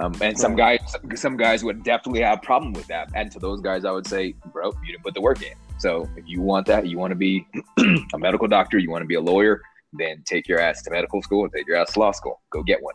Um, 0.00 0.12
and 0.22 0.36
some 0.38 0.56
guys, 0.56 0.80
some 1.14 1.36
guys 1.36 1.62
would 1.62 1.84
definitely 1.84 2.22
have 2.22 2.38
a 2.38 2.40
problem 2.40 2.72
with 2.72 2.86
that. 2.86 3.10
And 3.14 3.30
to 3.32 3.38
those 3.38 3.60
guys, 3.60 3.84
I 3.84 3.90
would 3.90 4.06
say, 4.06 4.34
bro, 4.52 4.72
you 4.84 4.92
didn't 4.92 5.04
put 5.04 5.14
the 5.14 5.20
work 5.20 5.42
in. 5.42 5.52
So 5.78 6.08
if 6.16 6.26
you 6.26 6.40
want 6.40 6.66
that, 6.66 6.86
you 6.86 6.98
want 6.98 7.10
to 7.10 7.14
be 7.16 7.46
a 8.14 8.18
medical 8.18 8.48
doctor, 8.48 8.78
you 8.78 8.90
want 8.90 9.02
to 9.02 9.06
be 9.06 9.16
a 9.16 9.20
lawyer, 9.20 9.60
then 9.92 10.22
take 10.24 10.48
your 10.48 10.60
ass 10.60 10.82
to 10.82 10.90
medical 10.90 11.22
school 11.22 11.44
and 11.44 11.52
take 11.52 11.66
your 11.66 11.76
ass 11.76 11.92
to 11.92 12.00
law 12.00 12.12
school. 12.12 12.40
Go 12.50 12.62
get 12.62 12.82
one, 12.82 12.94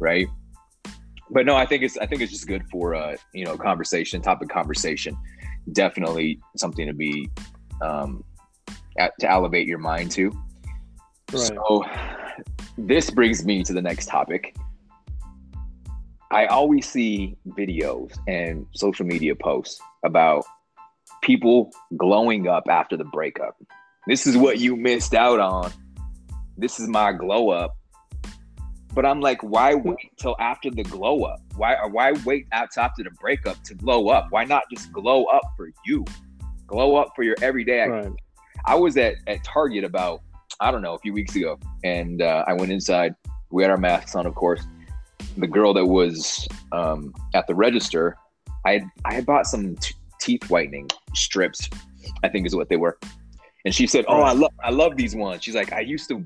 right? 0.00 0.28
But 1.30 1.46
no, 1.46 1.56
I 1.56 1.66
think 1.66 1.82
it's 1.82 1.98
I 1.98 2.06
think 2.06 2.22
it's 2.22 2.32
just 2.32 2.46
good 2.46 2.64
for 2.70 2.94
uh, 2.94 3.16
you 3.34 3.44
know 3.44 3.56
conversation, 3.56 4.22
topic 4.22 4.48
conversation. 4.48 5.16
Definitely 5.72 6.40
something 6.56 6.86
to 6.86 6.94
be 6.94 7.30
um, 7.82 8.24
at, 8.98 9.12
to 9.20 9.30
elevate 9.30 9.66
your 9.66 9.78
mind 9.78 10.10
to. 10.12 10.30
Right. 11.32 11.40
So 11.40 11.84
this 12.78 13.10
brings 13.10 13.44
me 13.44 13.62
to 13.64 13.72
the 13.72 13.82
next 13.82 14.06
topic. 14.06 14.56
I 16.30 16.46
always 16.46 16.86
see 16.86 17.36
videos 17.48 18.16
and 18.26 18.66
social 18.74 19.06
media 19.06 19.34
posts 19.34 19.80
about 20.04 20.44
people 21.22 21.70
glowing 21.96 22.48
up 22.48 22.64
after 22.68 22.96
the 22.96 23.04
breakup. 23.04 23.56
This 24.06 24.26
is 24.26 24.36
what 24.36 24.58
you 24.58 24.76
missed 24.76 25.14
out 25.14 25.40
on. 25.40 25.72
This 26.58 26.80
is 26.80 26.88
my 26.88 27.12
glow 27.12 27.50
up. 27.50 27.76
But 28.92 29.06
I'm 29.06 29.20
like, 29.20 29.40
why 29.42 29.76
wait 29.76 30.10
till 30.18 30.34
after 30.40 30.70
the 30.70 30.82
glow 30.82 31.22
up? 31.22 31.40
Why 31.56 31.76
why 31.86 32.12
wait 32.24 32.46
after 32.50 32.82
the 32.98 33.10
breakup 33.20 33.62
to 33.64 33.74
glow 33.74 34.08
up? 34.08 34.26
Why 34.30 34.44
not 34.44 34.64
just 34.72 34.92
glow 34.92 35.24
up 35.26 35.42
for 35.56 35.70
you? 35.86 36.04
Glow 36.66 36.96
up 36.96 37.12
for 37.14 37.22
your 37.22 37.36
everyday. 37.40 37.86
Right. 37.86 38.12
I 38.66 38.74
was 38.74 38.96
at, 38.96 39.14
at 39.28 39.44
Target 39.44 39.84
about, 39.84 40.20
I 40.58 40.72
don't 40.72 40.82
know, 40.82 40.94
a 40.94 40.98
few 40.98 41.12
weeks 41.12 41.36
ago, 41.36 41.60
and 41.84 42.20
uh, 42.20 42.44
I 42.48 42.54
went 42.54 42.72
inside. 42.72 43.14
We 43.50 43.62
had 43.62 43.70
our 43.70 43.76
masks 43.76 44.16
on, 44.16 44.26
of 44.26 44.34
course. 44.34 44.66
The 45.36 45.46
girl 45.46 45.72
that 45.74 45.86
was 45.86 46.48
um, 46.72 47.14
at 47.34 47.46
the 47.46 47.54
register 47.54 48.16
I 48.64 48.72
had, 48.72 48.90
I 49.04 49.14
had 49.14 49.26
bought 49.26 49.46
some 49.46 49.76
t- 49.76 49.94
teeth 50.20 50.50
whitening 50.50 50.90
strips, 51.14 51.70
I 52.24 52.28
think 52.28 52.46
is 52.46 52.56
what 52.56 52.68
they 52.68 52.76
were. 52.76 52.98
And 53.64 53.74
she 53.74 53.86
said, 53.86 54.04
"Oh, 54.08 54.22
I 54.22 54.32
love 54.32 54.52
I 54.62 54.70
love 54.70 54.96
these 54.96 55.14
ones." 55.14 55.42
She's 55.42 55.54
like, 55.54 55.72
"I 55.72 55.80
used 55.80 56.08
to 56.08 56.24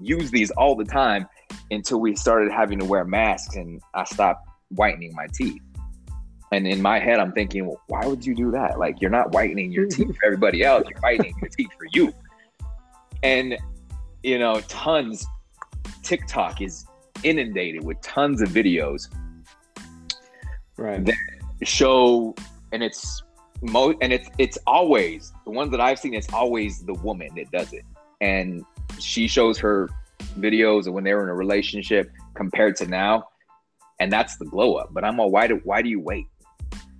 use 0.00 0.30
these 0.30 0.50
all 0.52 0.74
the 0.76 0.84
time 0.84 1.26
until 1.70 2.00
we 2.00 2.14
started 2.16 2.52
having 2.52 2.78
to 2.78 2.84
wear 2.84 3.04
masks 3.04 3.56
and 3.56 3.80
I 3.94 4.04
stopped 4.04 4.48
whitening 4.70 5.14
my 5.14 5.26
teeth." 5.34 5.60
And 6.52 6.68
in 6.68 6.80
my 6.80 7.00
head, 7.00 7.18
I'm 7.18 7.32
thinking, 7.32 7.66
well, 7.66 7.80
why 7.88 8.06
would 8.06 8.24
you 8.24 8.34
do 8.34 8.52
that? 8.52 8.78
Like, 8.78 9.00
you're 9.00 9.10
not 9.10 9.32
whitening 9.32 9.72
your 9.72 9.86
teeth 9.86 10.16
for 10.16 10.26
everybody 10.26 10.62
else. 10.62 10.84
You're 10.88 11.00
whitening 11.00 11.34
your 11.40 11.50
teeth 11.50 11.70
for 11.76 11.88
you. 11.92 12.14
And, 13.24 13.56
you 14.22 14.38
know, 14.38 14.60
tons, 14.68 15.26
TikTok 16.04 16.60
is 16.60 16.86
inundated 17.24 17.82
with 17.82 18.00
tons 18.02 18.40
of 18.40 18.50
videos 18.50 19.12
right. 20.76 21.04
that 21.04 21.16
show, 21.64 22.34
and 22.72 22.82
it's 22.82 23.22
mo, 23.62 23.94
and 24.00 24.12
it's 24.12 24.28
it's 24.38 24.58
always 24.66 25.32
the 25.44 25.50
ones 25.50 25.70
that 25.72 25.80
I've 25.80 25.98
seen. 25.98 26.14
It's 26.14 26.32
always 26.32 26.84
the 26.84 26.94
woman 26.94 27.30
that 27.36 27.50
does 27.50 27.72
it, 27.72 27.84
and 28.20 28.64
she 29.00 29.26
shows 29.28 29.58
her 29.58 29.88
videos 30.38 30.86
of 30.86 30.94
when 30.94 31.04
they 31.04 31.14
were 31.14 31.22
in 31.22 31.28
a 31.28 31.34
relationship 31.34 32.10
compared 32.34 32.76
to 32.76 32.86
now, 32.86 33.28
and 34.00 34.12
that's 34.12 34.36
the 34.36 34.44
glow 34.44 34.74
up. 34.74 34.92
But 34.92 35.04
I'm 35.04 35.20
all, 35.20 35.30
why 35.30 35.46
do 35.46 35.60
why 35.64 35.82
do 35.82 35.88
you 35.88 36.00
wait? 36.00 36.26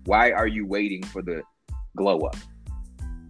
Why 0.04 0.32
are 0.32 0.46
you 0.46 0.66
waiting 0.66 1.02
for 1.04 1.22
the 1.22 1.42
glow 1.96 2.20
up? 2.20 2.36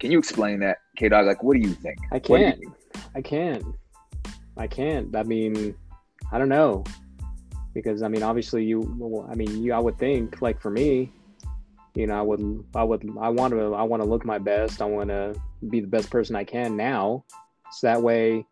Can 0.00 0.10
you 0.10 0.18
explain 0.18 0.60
that, 0.60 0.78
K 0.96 1.08
Dog? 1.08 1.26
Like, 1.26 1.42
what 1.42 1.54
do 1.54 1.60
you 1.60 1.74
think? 1.74 1.98
I 2.12 2.18
What 2.18 2.38
do 2.38 2.44
you 2.44 2.52
can't. 2.52 2.60
I 3.14 3.22
can't. 3.22 3.64
I 4.56 4.66
can't. 4.66 5.16
I 5.16 5.22
mean, 5.22 5.74
I 6.32 6.38
don't 6.38 6.48
know. 6.48 6.84
Because 7.72 8.02
I 8.02 8.08
mean, 8.08 8.22
obviously, 8.22 8.64
you. 8.64 8.80
well, 8.98 9.28
I 9.30 9.34
mean, 9.34 9.62
you. 9.62 9.72
I 9.72 9.78
would 9.78 9.98
think, 9.98 10.40
like 10.42 10.60
for 10.60 10.70
me, 10.70 11.12
you 11.94 12.06
know, 12.06 12.18
I 12.18 12.22
would. 12.22 12.64
I 12.74 12.84
would. 12.84 13.08
I 13.20 13.28
want 13.30 13.52
to. 13.52 13.74
I 13.74 13.82
want 13.82 14.02
to 14.02 14.08
look 14.08 14.24
my 14.24 14.38
best. 14.38 14.80
I 14.80 14.84
want 14.84 15.08
to 15.08 15.34
be 15.68 15.80
the 15.80 15.86
best 15.86 16.10
person 16.10 16.36
I 16.36 16.44
can 16.44 16.76
now, 16.76 17.24
so 17.72 17.86
that 17.86 18.00
way, 18.00 18.46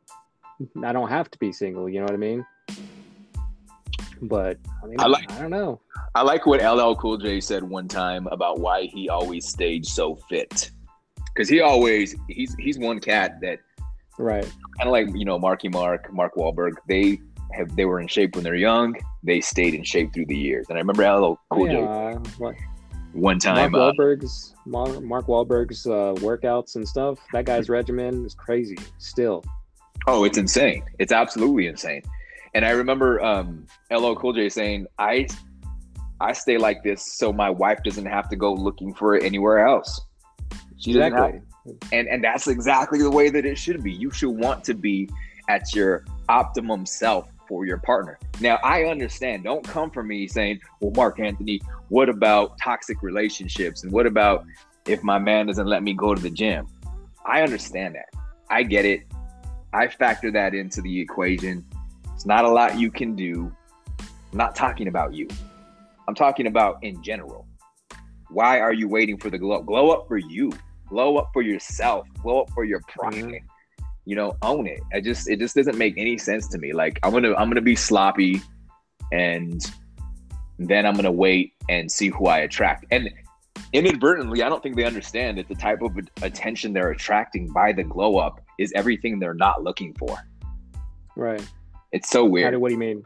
I 0.84 0.92
don't 0.92 1.08
have 1.08 1.30
to 1.30 1.38
be 1.38 1.52
single. 1.52 1.88
You 1.88 2.00
know 2.00 2.04
what 2.06 2.14
I 2.14 2.18
mean? 2.18 2.46
But 4.22 4.58
I 4.82 4.86
mean, 4.86 5.00
I 5.00 5.06
like- 5.06 5.30
I 5.32 5.40
don't 5.40 5.50
know. 5.50 5.80
I 6.14 6.22
like 6.22 6.46
what 6.46 6.60
LL 6.62 6.94
Cool 6.94 7.18
J 7.18 7.40
said 7.40 7.62
one 7.64 7.88
time 7.88 8.26
about 8.28 8.60
why 8.60 8.82
he 8.84 9.08
always 9.08 9.46
stayed 9.48 9.84
so 9.84 10.16
fit. 10.28 10.70
Because 11.34 11.48
he 11.48 11.60
always 11.60 12.14
he's 12.28 12.54
he's 12.56 12.78
one 12.78 13.00
cat 13.00 13.40
that 13.40 13.58
Right. 14.18 14.44
kind 14.78 14.86
of 14.88 14.92
like 14.92 15.08
you 15.16 15.24
know 15.24 15.38
Marky 15.38 15.68
Mark, 15.68 16.12
Mark 16.12 16.34
Wahlberg. 16.36 16.72
They 16.86 17.20
have 17.52 17.74
they 17.74 17.84
were 17.86 17.98
in 18.00 18.06
shape 18.06 18.36
when 18.36 18.44
they're 18.44 18.54
young. 18.54 18.94
They 19.24 19.40
stayed 19.40 19.74
in 19.74 19.82
shape 19.82 20.12
through 20.12 20.26
the 20.26 20.36
years. 20.36 20.66
And 20.68 20.76
I 20.78 20.80
remember 20.80 21.02
LL 21.02 21.38
Cool 21.50 21.66
J 21.66 21.80
yeah. 21.80 22.14
What, 22.38 22.54
one 23.12 23.38
time. 23.38 23.74
Uh, 23.74 23.92
Wahlberg's 23.92 24.54
Mark, 24.66 25.02
Mark 25.02 25.26
Wahlberg's 25.26 25.86
uh, 25.86 26.14
workouts 26.20 26.76
and 26.76 26.86
stuff. 26.86 27.18
That 27.32 27.44
guy's 27.46 27.68
regimen 27.68 28.24
is 28.24 28.34
crazy. 28.34 28.76
Still. 28.98 29.42
Oh, 30.06 30.24
it's 30.24 30.38
insane! 30.38 30.84
It's 30.98 31.12
absolutely 31.12 31.66
insane. 31.66 32.02
And 32.54 32.64
I 32.64 32.70
remember 32.70 33.22
um, 33.22 33.66
LL 33.90 34.14
Cool 34.14 34.32
J 34.32 34.48
saying, 34.48 34.86
"I 34.98 35.26
I 36.20 36.32
stay 36.32 36.56
like 36.56 36.82
this 36.84 37.04
so 37.16 37.32
my 37.32 37.50
wife 37.50 37.82
doesn't 37.82 38.06
have 38.06 38.28
to 38.28 38.36
go 38.36 38.54
looking 38.54 38.94
for 38.94 39.16
it 39.16 39.24
anywhere 39.24 39.66
else. 39.66 40.00
She 40.78 40.92
Exactly. 40.92 41.40
and 41.92 42.08
and 42.08 42.24
that's 42.24 42.48
exactly 42.48 43.00
the 43.00 43.10
way 43.10 43.30
that 43.30 43.44
it 43.44 43.56
should 43.56 43.82
be 43.82 43.92
you 43.92 44.10
should 44.10 44.30
want 44.30 44.64
to 44.64 44.74
be 44.74 45.08
at 45.48 45.74
your 45.74 46.04
optimum 46.28 46.84
self 46.84 47.30
for 47.46 47.64
your 47.66 47.78
partner 47.78 48.18
now 48.40 48.58
i 48.64 48.84
understand 48.84 49.44
don't 49.44 49.62
come 49.62 49.90
for 49.90 50.02
me 50.02 50.26
saying 50.26 50.58
well 50.80 50.92
marc 50.96 51.20
anthony 51.20 51.60
what 51.88 52.08
about 52.08 52.58
toxic 52.58 53.00
relationships 53.02 53.84
and 53.84 53.92
what 53.92 54.06
about 54.06 54.44
if 54.86 55.02
my 55.04 55.18
man 55.18 55.46
doesn't 55.46 55.66
let 55.66 55.82
me 55.82 55.92
go 55.94 56.14
to 56.14 56.22
the 56.22 56.30
gym 56.30 56.66
i 57.26 57.42
understand 57.42 57.94
that 57.94 58.08
i 58.50 58.62
get 58.62 58.84
it 58.84 59.02
i 59.72 59.88
factor 59.88 60.30
that 60.30 60.54
into 60.54 60.80
the 60.82 61.00
equation 61.00 61.64
it's 62.14 62.26
not 62.26 62.44
a 62.44 62.48
lot 62.48 62.78
you 62.78 62.90
can 62.90 63.14
do 63.14 63.54
i'm 63.98 64.38
not 64.38 64.54
talking 64.54 64.88
about 64.88 65.12
you 65.12 65.28
i'm 66.08 66.14
talking 66.14 66.46
about 66.46 66.82
in 66.82 67.02
general 67.02 67.46
why 68.28 68.60
are 68.60 68.72
you 68.72 68.88
waiting 68.88 69.18
for 69.18 69.30
the 69.30 69.38
glow 69.38 69.62
glow 69.62 69.90
up 69.90 70.08
for 70.08 70.18
you 70.18 70.52
glow 70.92 71.16
up 71.16 71.30
for 71.32 71.40
yourself, 71.40 72.06
glow 72.22 72.42
up 72.42 72.50
for 72.50 72.64
your 72.64 72.80
pride. 72.86 73.14
Mhm. 73.14 73.40
You 74.04 74.16
know, 74.16 74.36
own 74.42 74.66
it. 74.66 74.80
I 74.92 75.00
just 75.00 75.28
it 75.28 75.38
just 75.38 75.54
doesn't 75.54 75.78
make 75.78 75.94
any 75.96 76.18
sense 76.18 76.46
to 76.48 76.58
me. 76.58 76.72
Like 76.74 76.98
I'm 77.02 77.12
gonna 77.12 77.34
I'm 77.34 77.48
gonna 77.48 77.62
be 77.62 77.76
sloppy, 77.76 78.42
and 79.10 79.58
then 80.58 80.84
I'm 80.84 80.94
gonna 80.94 81.10
wait 81.26 81.54
and 81.68 81.90
see 81.90 82.08
who 82.08 82.26
I 82.26 82.40
attract. 82.40 82.84
And 82.90 83.08
inadvertently, 83.72 84.42
I 84.42 84.48
don't 84.48 84.62
think 84.62 84.76
they 84.76 84.84
understand 84.84 85.38
that 85.38 85.48
the 85.48 85.54
type 85.54 85.82
of 85.82 85.96
attention 86.22 86.72
they're 86.72 86.90
attracting 86.90 87.52
by 87.52 87.72
the 87.72 87.84
glow 87.84 88.18
up 88.18 88.40
is 88.58 88.72
everything 88.74 89.18
they're 89.18 89.34
not 89.34 89.62
looking 89.62 89.94
for. 89.94 90.16
Right. 91.16 91.44
It's 91.92 92.08
so 92.08 92.24
weird 92.24 92.52
do, 92.52 92.60
what 92.60 92.68
do 92.68 92.74
you 92.74 92.80
mean? 92.80 93.02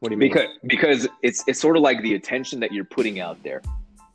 What 0.00 0.08
do 0.08 0.14
you 0.14 0.18
mean? 0.18 0.30
because 0.30 0.48
because 0.66 1.08
it's 1.22 1.44
it's 1.46 1.60
sort 1.60 1.76
of 1.76 1.82
like 1.82 2.00
the 2.02 2.14
attention 2.14 2.60
that 2.60 2.72
you're 2.72 2.84
putting 2.84 3.20
out 3.20 3.42
there 3.42 3.60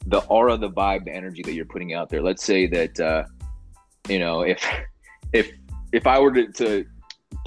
the 0.08 0.20
aura 0.26 0.58
the 0.58 0.70
vibe 0.70 1.06
the 1.06 1.12
energy 1.12 1.42
that 1.42 1.54
you're 1.54 1.66
putting 1.66 1.94
out 1.94 2.10
there 2.10 2.22
let's 2.22 2.44
say 2.44 2.68
that 2.68 3.00
uh 3.00 3.24
you 4.08 4.20
know 4.20 4.42
if 4.42 4.64
if 5.34 5.52
if 5.92 6.08
i 6.08 6.20
were 6.20 6.32
to, 6.32 6.52
to 6.52 6.86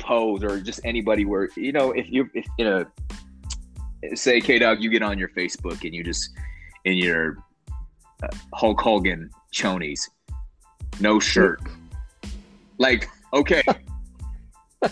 pose 0.01 0.43
or 0.43 0.61
just 0.61 0.81
anybody 0.85 1.24
where 1.24 1.49
you 1.57 1.72
know 1.72 1.93
if 1.93 2.11
you 2.11 2.29
if 2.35 2.47
you 2.59 2.64
know 2.64 2.85
say 4.14 4.41
k 4.41 4.59
dog 4.59 4.83
you 4.83 4.91
get 4.91 5.03
on 5.03 5.18
your 5.18 5.29
facebook 5.31 5.85
and 5.85 5.95
you 5.95 6.05
just 6.05 6.31
in 6.85 6.97
your 6.97 7.37
hulk 8.55 8.81
hogan 8.81 9.31
chonies. 9.53 10.01
No 11.01 11.21
shirt. 11.21 11.61
Like 12.79 13.09
okay. 13.33 13.62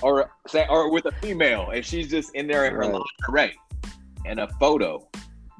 Or 0.02 0.32
say 0.48 0.66
or 0.68 0.90
with 0.90 1.04
a 1.06 1.12
female 1.12 1.70
and 1.70 1.84
she's 1.84 2.10
just 2.10 2.34
in 2.34 2.48
there 2.48 2.64
in 2.66 2.74
her 2.74 2.80
Right. 3.28 3.52
lingerie 3.54 3.56
and 4.26 4.40
a 4.40 4.48
photo 4.58 5.08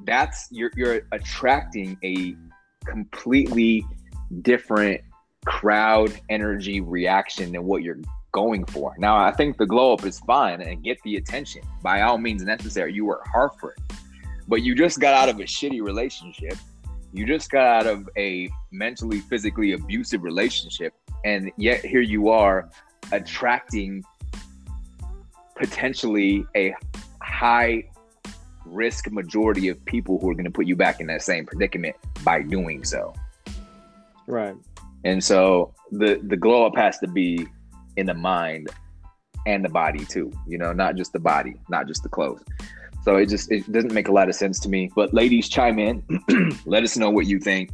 that's 0.03 0.49
you're 0.51 0.69
you're 0.75 1.03
attracting 1.13 1.97
a 2.03 2.35
completely 2.85 3.85
different 4.41 4.99
crowd 5.45 6.11
energy 6.29 6.81
reaction 6.81 7.53
than 7.53 7.63
what 7.63 7.83
you're 7.83 8.01
going 8.33 8.65
for. 8.65 8.93
Now 8.99 9.15
i 9.17 9.31
think 9.31 9.57
the 9.57 9.65
glow 9.65 9.93
up 9.93 10.03
is 10.05 10.19
fine 10.19 10.61
and 10.61 10.83
get 10.83 10.97
the 11.05 11.15
attention. 11.15 11.61
By 11.81 12.01
all 12.01 12.17
means 12.17 12.43
necessary. 12.43 12.93
You 12.93 13.05
work 13.05 13.25
hard 13.27 13.51
for 13.61 13.71
it 13.71 13.79
but 14.47 14.63
you 14.63 14.75
just 14.75 14.99
got 14.99 15.13
out 15.13 15.29
of 15.29 15.39
a 15.39 15.43
shitty 15.43 15.81
relationship 15.81 16.55
you 17.13 17.25
just 17.25 17.49
got 17.49 17.65
out 17.65 17.87
of 17.87 18.09
a 18.17 18.49
mentally 18.71 19.19
physically 19.21 19.73
abusive 19.73 20.23
relationship 20.23 20.93
and 21.25 21.51
yet 21.57 21.83
here 21.83 22.01
you 22.01 22.29
are 22.29 22.69
attracting 23.11 24.03
potentially 25.55 26.45
a 26.55 26.73
high 27.21 27.83
risk 28.65 29.09
majority 29.11 29.69
of 29.69 29.83
people 29.85 30.19
who 30.19 30.29
are 30.29 30.33
going 30.33 30.45
to 30.45 30.51
put 30.51 30.65
you 30.65 30.75
back 30.75 30.99
in 30.99 31.07
that 31.07 31.21
same 31.21 31.45
predicament 31.45 31.95
by 32.23 32.41
doing 32.41 32.83
so. 32.83 33.13
Right. 34.27 34.55
And 35.03 35.23
so 35.23 35.73
the 35.91 36.19
the 36.23 36.35
glow 36.35 36.65
up 36.65 36.75
has 36.75 36.99
to 36.99 37.07
be 37.07 37.47
in 37.95 38.05
the 38.05 38.13
mind 38.13 38.69
and 39.45 39.63
the 39.63 39.69
body 39.69 40.03
too. 40.05 40.31
You 40.47 40.57
know, 40.57 40.73
not 40.73 40.95
just 40.95 41.13
the 41.13 41.19
body, 41.19 41.55
not 41.69 41.87
just 41.87 42.03
the 42.03 42.09
clothes. 42.09 42.43
So 43.07 43.15
it 43.15 43.27
just 43.27 43.49
it 43.53 43.71
doesn't 43.71 43.93
make 43.93 44.09
a 44.09 44.11
lot 44.11 44.27
of 44.27 44.35
sense 44.35 44.59
to 44.59 44.67
me. 44.67 44.91
But 44.93 45.13
ladies, 45.13 45.47
chime 45.47 45.79
in. 45.79 46.03
Let 46.65 46.83
us 46.83 46.97
know 46.97 47.09
what 47.09 47.25
you 47.25 47.39
think. 47.39 47.69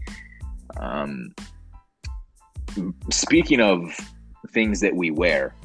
Um, 0.77 1.33
speaking 3.09 3.59
of 3.59 3.91
things 4.51 4.79
that 4.81 4.95
we 4.95 5.09
wear, 5.09 5.55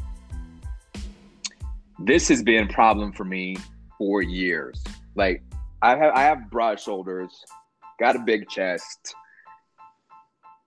this 1.98 2.28
has 2.28 2.42
been 2.42 2.64
a 2.64 2.72
problem 2.72 3.12
for 3.12 3.24
me 3.24 3.58
for 3.98 4.22
years. 4.22 4.82
Like 5.16 5.42
I 5.82 5.96
have 5.96 6.14
I 6.14 6.22
have 6.22 6.50
broad 6.50 6.80
shoulders, 6.80 7.30
got 8.00 8.16
a 8.16 8.20
big 8.20 8.48
chest. 8.48 9.14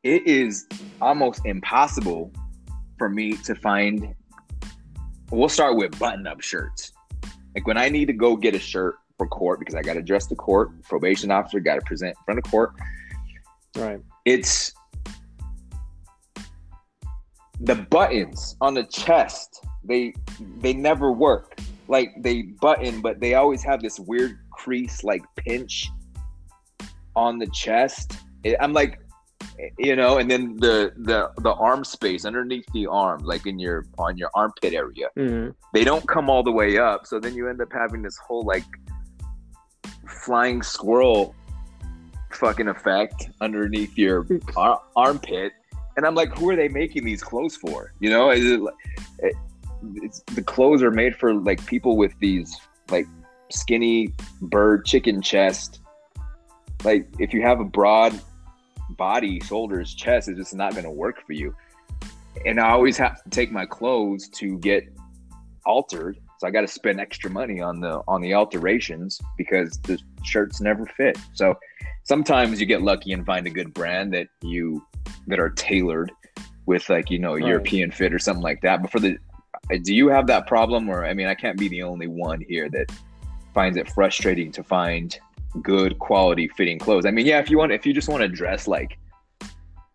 It 0.03 0.27
is 0.27 0.67
almost 1.01 1.43
impossible 1.43 2.31
for 2.99 3.09
me 3.09 3.33
to 3.45 3.55
find 3.55 4.13
we'll 5.31 5.49
start 5.49 5.75
with 5.75 5.97
button 5.97 6.27
up 6.27 6.41
shirts. 6.41 6.91
Like 7.55 7.67
when 7.67 7.77
I 7.77 7.89
need 7.89 8.05
to 8.05 8.13
go 8.13 8.35
get 8.35 8.55
a 8.55 8.59
shirt 8.59 8.95
for 9.17 9.27
court 9.27 9.59
because 9.59 9.75
I 9.75 9.81
got 9.81 9.93
to 9.93 10.01
dress 10.01 10.27
the 10.27 10.35
court, 10.35 10.69
probation 10.83 11.31
officer 11.31 11.59
got 11.59 11.75
to 11.75 11.81
present 11.81 12.15
in 12.17 12.23
front 12.25 12.39
of 12.43 12.49
court. 12.49 12.73
Right. 13.75 13.99
It's 14.25 14.73
the 17.59 17.75
buttons 17.75 18.55
on 18.61 18.73
the 18.73 18.83
chest. 18.83 19.63
They 19.83 20.13
they 20.59 20.73
never 20.73 21.11
work. 21.11 21.59
Like 21.87 22.11
they 22.19 22.43
button, 22.61 23.01
but 23.01 23.19
they 23.19 23.35
always 23.35 23.63
have 23.63 23.81
this 23.81 23.99
weird 23.99 24.39
crease, 24.51 25.03
like 25.03 25.23
pinch 25.35 25.89
on 27.15 27.37
the 27.37 27.47
chest. 27.47 28.13
It- 28.43 28.57
I'm 28.59 28.73
like, 28.73 28.99
you 29.77 29.95
know, 29.95 30.17
and 30.17 30.29
then 30.29 30.57
the 30.57 30.93
the 30.97 31.31
the 31.41 31.53
arm 31.53 31.83
space 31.83 32.25
underneath 32.25 32.65
the 32.73 32.87
arm, 32.87 33.23
like 33.23 33.45
in 33.45 33.59
your 33.59 33.85
on 33.97 34.17
your 34.17 34.29
armpit 34.33 34.73
area 34.73 35.07
hmm 35.15 35.49
they 35.73 35.83
don't 35.83 36.07
come 36.07 36.29
all 36.29 36.43
the 36.43 36.51
way 36.51 36.77
up. 36.77 37.07
So 37.07 37.19
then 37.19 37.33
you 37.33 37.47
end 37.47 37.61
up 37.61 37.71
having 37.71 38.01
this 38.01 38.17
whole 38.17 38.43
like 38.43 38.65
flying 40.07 40.61
squirrel 40.61 41.33
fucking 42.31 42.67
effect 42.67 43.29
underneath 43.39 43.97
your 43.97 44.25
ar- 44.55 44.81
armpit. 44.95 45.53
And 45.97 46.05
I'm 46.05 46.15
like, 46.15 46.37
who 46.37 46.49
are 46.49 46.55
they 46.55 46.67
making 46.67 47.05
these 47.05 47.23
clothes 47.23 47.55
for? 47.55 47.93
You 47.99 48.09
know, 48.09 48.31
is 48.31 48.45
it, 48.45 48.61
it 49.19 49.35
it's, 49.95 50.21
the 50.33 50.43
clothes 50.43 50.83
are 50.83 50.91
made 50.91 51.15
for 51.15 51.33
like 51.33 51.65
people 51.65 51.97
with 51.97 52.17
these 52.19 52.55
like 52.89 53.07
skinny 53.49 54.13
bird 54.41 54.85
chicken 54.85 55.21
chest. 55.21 55.79
Like 56.83 57.07
if 57.19 57.33
you 57.33 57.41
have 57.41 57.59
a 57.59 57.65
broad 57.65 58.19
body, 58.91 59.39
shoulders, 59.41 59.93
chest, 59.93 60.29
is 60.29 60.37
just 60.37 60.53
not 60.53 60.71
going 60.73 60.85
to 60.85 60.91
work 60.91 61.25
for 61.25 61.33
you. 61.33 61.55
And 62.45 62.59
I 62.59 62.69
always 62.69 62.97
have 62.97 63.23
to 63.23 63.29
take 63.29 63.51
my 63.51 63.65
clothes 63.65 64.29
to 64.29 64.57
get 64.59 64.87
altered 65.65 66.17
so 66.41 66.47
I 66.47 66.49
got 66.49 66.61
to 66.61 66.67
spend 66.67 66.99
extra 66.99 67.29
money 67.29 67.61
on 67.61 67.79
the 67.79 68.01
on 68.07 68.19
the 68.19 68.33
alterations 68.33 69.21
because 69.37 69.79
the 69.83 69.99
shirts 70.23 70.59
never 70.59 70.87
fit. 70.87 71.15
So 71.33 71.53
sometimes 72.01 72.59
you 72.59 72.65
get 72.65 72.81
lucky 72.81 73.13
and 73.13 73.23
find 73.23 73.45
a 73.45 73.51
good 73.51 73.71
brand 73.75 74.11
that 74.15 74.25
you 74.41 74.83
that 75.27 75.39
are 75.39 75.51
tailored 75.51 76.11
with 76.65 76.89
like 76.89 77.11
you 77.11 77.19
know 77.19 77.35
right. 77.35 77.45
European 77.45 77.91
fit 77.91 78.11
or 78.11 78.17
something 78.17 78.41
like 78.41 78.59
that. 78.61 78.81
But 78.81 78.91
for 78.91 78.99
the 78.99 79.19
do 79.83 79.93
you 79.93 80.07
have 80.07 80.25
that 80.27 80.47
problem 80.47 80.89
or 80.89 81.05
I 81.05 81.13
mean 81.13 81.27
I 81.27 81.35
can't 81.35 81.59
be 81.59 81.67
the 81.67 81.83
only 81.83 82.07
one 82.07 82.41
here 82.41 82.71
that 82.71 82.91
finds 83.53 83.77
it 83.77 83.91
frustrating 83.91 84.51
to 84.53 84.63
find 84.63 85.19
good 85.61 85.99
quality 85.99 86.47
fitting 86.49 86.79
clothes. 86.79 87.05
I 87.05 87.11
mean, 87.11 87.25
yeah, 87.25 87.39
if 87.39 87.49
you 87.49 87.57
want 87.57 87.71
if 87.71 87.85
you 87.85 87.93
just 87.93 88.09
want 88.09 88.21
to 88.21 88.27
dress 88.27 88.67
like 88.67 88.97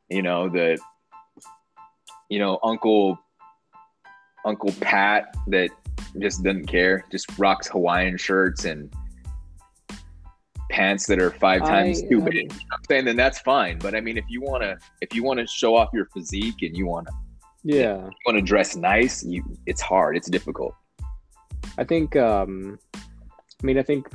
you 0.09 0.23
know 0.23 0.49
the 0.49 0.79
you 2.29 2.39
know 2.39 2.59
Uncle 2.63 3.19
Uncle 4.45 4.73
Pat 4.81 5.35
that 5.49 5.71
just 6.21 6.43
doesn't 6.43 6.67
care, 6.67 7.05
just 7.11 7.27
rocks 7.39 7.69
Hawaiian 7.69 8.17
shirts 8.17 8.65
and 8.65 8.93
pants 10.71 11.07
that 11.07 11.21
are 11.21 11.31
five 11.31 11.63
times 11.63 12.03
I, 12.03 12.09
too 12.09 12.21
big. 12.21 12.53
I'm 12.73 12.81
saying 12.89 13.05
then 13.05 13.17
that's 13.17 13.39
fine. 13.41 13.79
But 13.79 13.95
I 13.95 14.01
mean, 14.01 14.19
if 14.19 14.25
you 14.29 14.41
want 14.41 14.63
to, 14.63 14.79
if 15.01 15.15
you 15.15 15.23
want 15.23 15.41
to 15.41 15.47
show 15.47 15.75
off 15.77 15.91
your 15.93 16.07
physique 16.07 16.63
and 16.63 16.77
you 16.77 16.87
want 16.87 17.07
to, 17.07 17.13
yeah, 17.65 17.97
you 17.97 18.19
want 18.27 18.37
to 18.37 18.43
dress 18.43 18.77
nice, 18.77 19.25
you, 19.25 19.43
it's 19.67 19.81
hard. 19.81 20.17
It's 20.17 20.29
difficult. 20.29 20.75
I 21.79 21.85
think. 21.85 22.17
um 22.17 22.79
I 23.63 23.67
mean, 23.67 23.79
I 23.79 23.83
think 23.83 24.09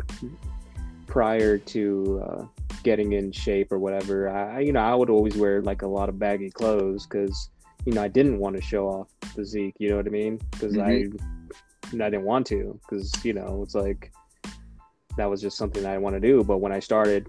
prior 1.12 1.58
to 1.58 2.24
uh, 2.26 2.46
getting 2.84 3.12
in 3.12 3.34
shape 3.34 3.70
or 3.74 3.78
whatever, 3.78 4.30
I, 4.30 4.62
you 4.62 4.72
know, 4.72 4.80
I 4.80 4.96
would 4.96 5.10
always 5.10 5.36
wear 5.36 5.62
like 5.62 5.82
a 5.82 5.88
lot 5.88 6.08
of 6.08 6.18
baggy 6.18 6.50
clothes 6.50 7.06
because, 7.06 7.50
you 7.86 7.92
know, 7.92 8.02
I 8.02 8.08
didn't 8.08 8.40
want 8.40 8.56
to 8.56 8.62
show 8.62 8.88
off 8.88 9.10
physique. 9.36 9.76
You 9.78 9.90
know 9.90 9.98
what 9.98 10.08
I 10.08 10.10
mean? 10.10 10.40
Because 10.52 10.74
mm-hmm. 10.74 11.18
I 11.92 12.06
I 12.06 12.10
didn't 12.10 12.24
want 12.24 12.48
to 12.48 12.80
because 12.82 13.14
you 13.26 13.34
know 13.34 13.62
it's 13.62 13.76
like 13.76 14.14
that 15.18 15.30
was 15.30 15.42
just 15.42 15.58
something 15.58 15.86
I 15.86 15.98
want 15.98 16.16
to 16.16 16.22
do. 16.22 16.46
But 16.46 16.60
when 16.60 16.72
I 16.72 16.80
started 16.80 17.28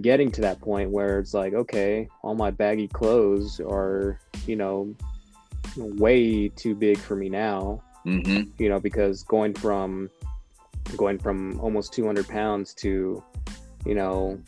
getting 0.00 0.30
to 0.30 0.40
that 0.42 0.60
point 0.60 0.90
where 0.90 1.18
it's 1.18 1.34
like, 1.34 1.54
okay, 1.54 2.08
all 2.22 2.36
my 2.36 2.52
baggy 2.52 2.86
clothes 2.86 3.60
are 3.60 4.20
you 4.46 4.54
know 4.54 4.94
way 5.76 6.48
too 6.50 6.76
big 6.76 6.98
for 6.98 7.16
me 7.16 7.28
now. 7.28 7.82
Mm-hmm. 8.06 8.50
You 8.62 8.68
know 8.68 8.78
because 8.78 9.24
going 9.24 9.54
from 9.54 10.08
going 10.96 11.18
from 11.18 11.58
almost 11.60 11.92
200 11.92 12.26
pounds 12.28 12.74
to 12.74 13.22
you 13.86 13.94
know 13.94 14.40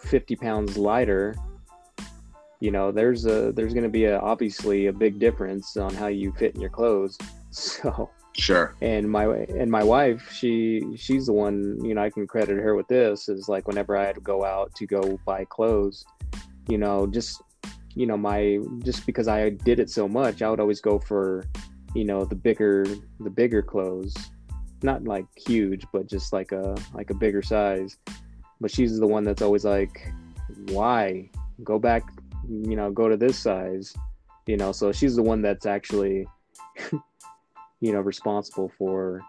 50 0.00 0.36
pounds 0.36 0.76
lighter 0.76 1.34
you 2.60 2.70
know 2.70 2.92
there's 2.92 3.26
a 3.26 3.52
there's 3.52 3.72
going 3.72 3.84
to 3.84 3.90
be 3.90 4.04
a 4.04 4.18
obviously 4.20 4.86
a 4.86 4.92
big 4.92 5.18
difference 5.18 5.76
on 5.76 5.94
how 5.94 6.06
you 6.06 6.32
fit 6.32 6.54
in 6.54 6.60
your 6.60 6.70
clothes 6.70 7.18
so 7.50 8.10
Sure. 8.38 8.76
And 8.80 9.10
my 9.10 9.26
and 9.26 9.68
my 9.68 9.82
wife, 9.82 10.30
she 10.32 10.94
she's 10.96 11.26
the 11.26 11.32
one, 11.32 11.84
you 11.84 11.92
know, 11.92 12.02
I 12.02 12.08
can 12.08 12.24
credit 12.26 12.56
her 12.58 12.76
with 12.76 12.86
this 12.86 13.28
is 13.28 13.48
like 13.48 13.66
whenever 13.66 13.96
I 13.96 14.06
had 14.06 14.14
to 14.14 14.20
go 14.20 14.44
out 14.44 14.72
to 14.76 14.86
go 14.86 15.18
buy 15.26 15.44
clothes, 15.44 16.04
you 16.68 16.78
know, 16.78 17.08
just 17.08 17.42
you 17.96 18.06
know, 18.06 18.16
my 18.16 18.60
just 18.84 19.06
because 19.06 19.26
I 19.26 19.50
did 19.50 19.80
it 19.80 19.90
so 19.90 20.06
much, 20.06 20.40
I 20.40 20.50
would 20.50 20.60
always 20.60 20.80
go 20.80 21.00
for, 21.00 21.44
you 21.94 22.04
know, 22.04 22.24
the 22.24 22.36
bigger 22.36 22.86
the 23.18 23.30
bigger 23.30 23.60
clothes. 23.60 24.14
Not 24.82 25.04
like 25.04 25.26
huge, 25.36 25.84
but 25.92 26.06
just 26.06 26.32
like 26.32 26.52
a 26.52 26.76
like 26.94 27.10
a 27.10 27.14
bigger 27.14 27.42
size. 27.42 27.96
But 28.60 28.70
she's 28.70 28.98
the 28.98 29.06
one 29.06 29.24
that's 29.24 29.42
always 29.42 29.64
like, 29.64 30.12
Why? 30.68 31.30
Go 31.64 31.78
back, 31.78 32.04
you 32.48 32.76
know, 32.76 32.90
go 32.90 33.08
to 33.08 33.16
this 33.16 33.38
size. 33.38 33.94
You 34.46 34.56
know, 34.56 34.72
so 34.72 34.92
she's 34.92 35.16
the 35.16 35.22
one 35.22 35.42
that's 35.42 35.66
actually 35.66 36.26
you 37.80 37.92
know, 37.92 38.00
responsible 38.00 38.70
for 38.78 39.22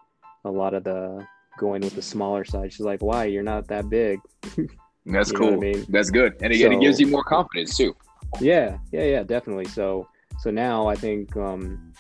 a 0.45 0.52
lot 0.52 0.74
of 0.74 0.84
the 0.84 1.26
going 1.58 1.82
with 1.82 1.95
the 1.95 2.02
smaller 2.02 2.45
size. 2.45 2.74
She's 2.74 2.86
like, 2.86 3.02
"Why? 3.02 3.26
You're 3.26 3.43
not 3.43 3.68
that 3.68 3.89
big." 3.89 4.20
That's 5.06 5.32
cool. 5.32 5.54
I 5.54 5.58
mean? 5.58 5.86
That's 5.89 6.12
good, 6.12 6.36
and 6.41 6.54
again, 6.54 6.72
so, 6.72 6.78
it 6.78 6.82
gives 6.82 7.00
you 7.00 7.08
more 7.08 7.24
confidence 7.24 7.76
too. 7.76 7.95
Yeah, 8.39 8.78
yeah, 8.91 9.06
yeah, 9.06 9.24
definitely. 9.24 9.66
So, 9.66 10.08
so 10.39 10.52
now 10.52 10.88
I 10.88 10.95
think, 10.95 11.36
um, 11.36 11.93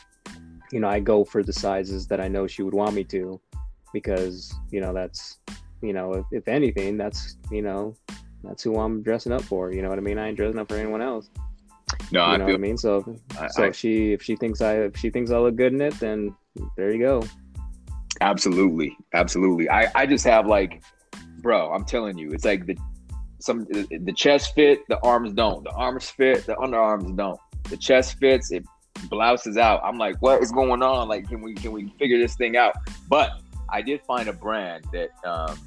you 0.71 0.79
know, 0.79 0.87
I 0.87 0.99
go 0.99 1.23
for 1.23 1.43
the 1.43 1.53
sizes 1.53 2.07
that 2.07 2.19
I 2.19 2.27
know 2.27 2.47
she 2.47 2.63
would 2.63 2.73
want 2.73 2.93
me 2.93 3.03
to, 3.05 3.39
because 3.93 4.53
you 4.71 4.81
know 4.81 4.93
that's, 4.93 5.39
you 5.81 5.93
know, 5.93 6.13
if, 6.13 6.25
if 6.31 6.47
anything, 6.47 6.97
that's 6.97 7.37
you 7.51 7.61
know, 7.61 7.95
that's 8.43 8.63
who 8.63 8.77
I'm 8.79 9.01
dressing 9.01 9.31
up 9.31 9.41
for. 9.41 9.71
You 9.71 9.81
know 9.81 9.89
what 9.89 9.97
I 9.97 10.01
mean? 10.01 10.17
I 10.17 10.27
ain't 10.27 10.37
dressing 10.37 10.59
up 10.59 10.69
for 10.69 10.75
anyone 10.75 11.01
else. 11.01 11.29
No, 12.11 12.25
you 12.25 12.33
I 12.33 12.37
know 12.37 12.45
feel, 12.45 12.53
what 12.53 12.59
I 12.59 12.61
mean. 12.61 12.77
So, 12.77 13.15
I, 13.39 13.47
so 13.47 13.63
I, 13.63 13.67
if 13.67 13.75
she 13.75 14.13
if 14.13 14.21
she 14.21 14.35
thinks 14.35 14.61
I 14.61 14.75
if 14.75 14.97
she 14.97 15.09
thinks 15.09 15.31
I 15.31 15.37
look 15.37 15.55
good 15.55 15.73
in 15.73 15.81
it, 15.81 15.99
then 15.99 16.35
there 16.77 16.91
you 16.91 16.99
go. 16.99 17.23
Absolutely, 18.21 18.95
absolutely. 19.13 19.69
I 19.69 19.91
I 19.95 20.05
just 20.05 20.25
have 20.25 20.45
like, 20.45 20.83
bro, 21.41 21.71
I'm 21.71 21.85
telling 21.85 22.17
you, 22.17 22.31
it's 22.31 22.45
like 22.45 22.65
the 22.65 22.77
some 23.39 23.65
the 23.65 24.13
chest 24.15 24.53
fit, 24.53 24.87
the 24.89 24.99
arms 25.01 25.33
don't. 25.33 25.63
The 25.63 25.71
arms 25.71 26.09
fit, 26.09 26.45
the 26.45 26.55
underarms 26.55 27.15
don't. 27.15 27.39
The 27.69 27.77
chest 27.77 28.17
fits, 28.19 28.51
it 28.51 28.65
blouses 29.07 29.57
out. 29.57 29.81
I'm 29.83 29.97
like, 29.97 30.17
what 30.21 30.41
is 30.41 30.51
going 30.51 30.81
on? 30.81 31.07
Like, 31.07 31.27
can 31.27 31.41
we 31.41 31.53
can 31.53 31.71
we 31.71 31.89
figure 31.99 32.17
this 32.17 32.35
thing 32.35 32.57
out? 32.57 32.75
But 33.07 33.31
I 33.69 33.81
did 33.81 34.01
find 34.01 34.27
a 34.27 34.33
brand 34.33 34.85
that 34.93 35.09
um 35.25 35.57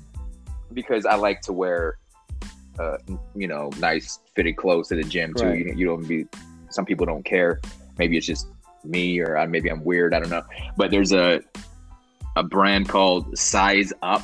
because 0.72 1.06
I 1.06 1.14
like 1.14 1.40
to 1.42 1.52
wear 1.52 1.98
uh, 2.78 2.96
you 3.34 3.46
know, 3.46 3.70
nice 3.78 4.20
fitted 4.34 4.56
clothes 4.56 4.88
to 4.88 4.96
the 4.96 5.02
gym 5.02 5.34
too. 5.34 5.46
Right. 5.46 5.58
You, 5.58 5.74
you 5.76 5.86
don't 5.86 6.06
be. 6.06 6.26
Some 6.70 6.84
people 6.84 7.06
don't 7.06 7.24
care. 7.24 7.60
Maybe 7.98 8.16
it's 8.16 8.26
just 8.26 8.48
me, 8.84 9.20
or 9.20 9.46
maybe 9.46 9.70
I'm 9.70 9.84
weird. 9.84 10.14
I 10.14 10.20
don't 10.20 10.30
know. 10.30 10.44
But 10.76 10.90
there's 10.90 11.12
a 11.12 11.42
a 12.36 12.42
brand 12.42 12.88
called 12.88 13.36
Size 13.36 13.92
Up 14.02 14.22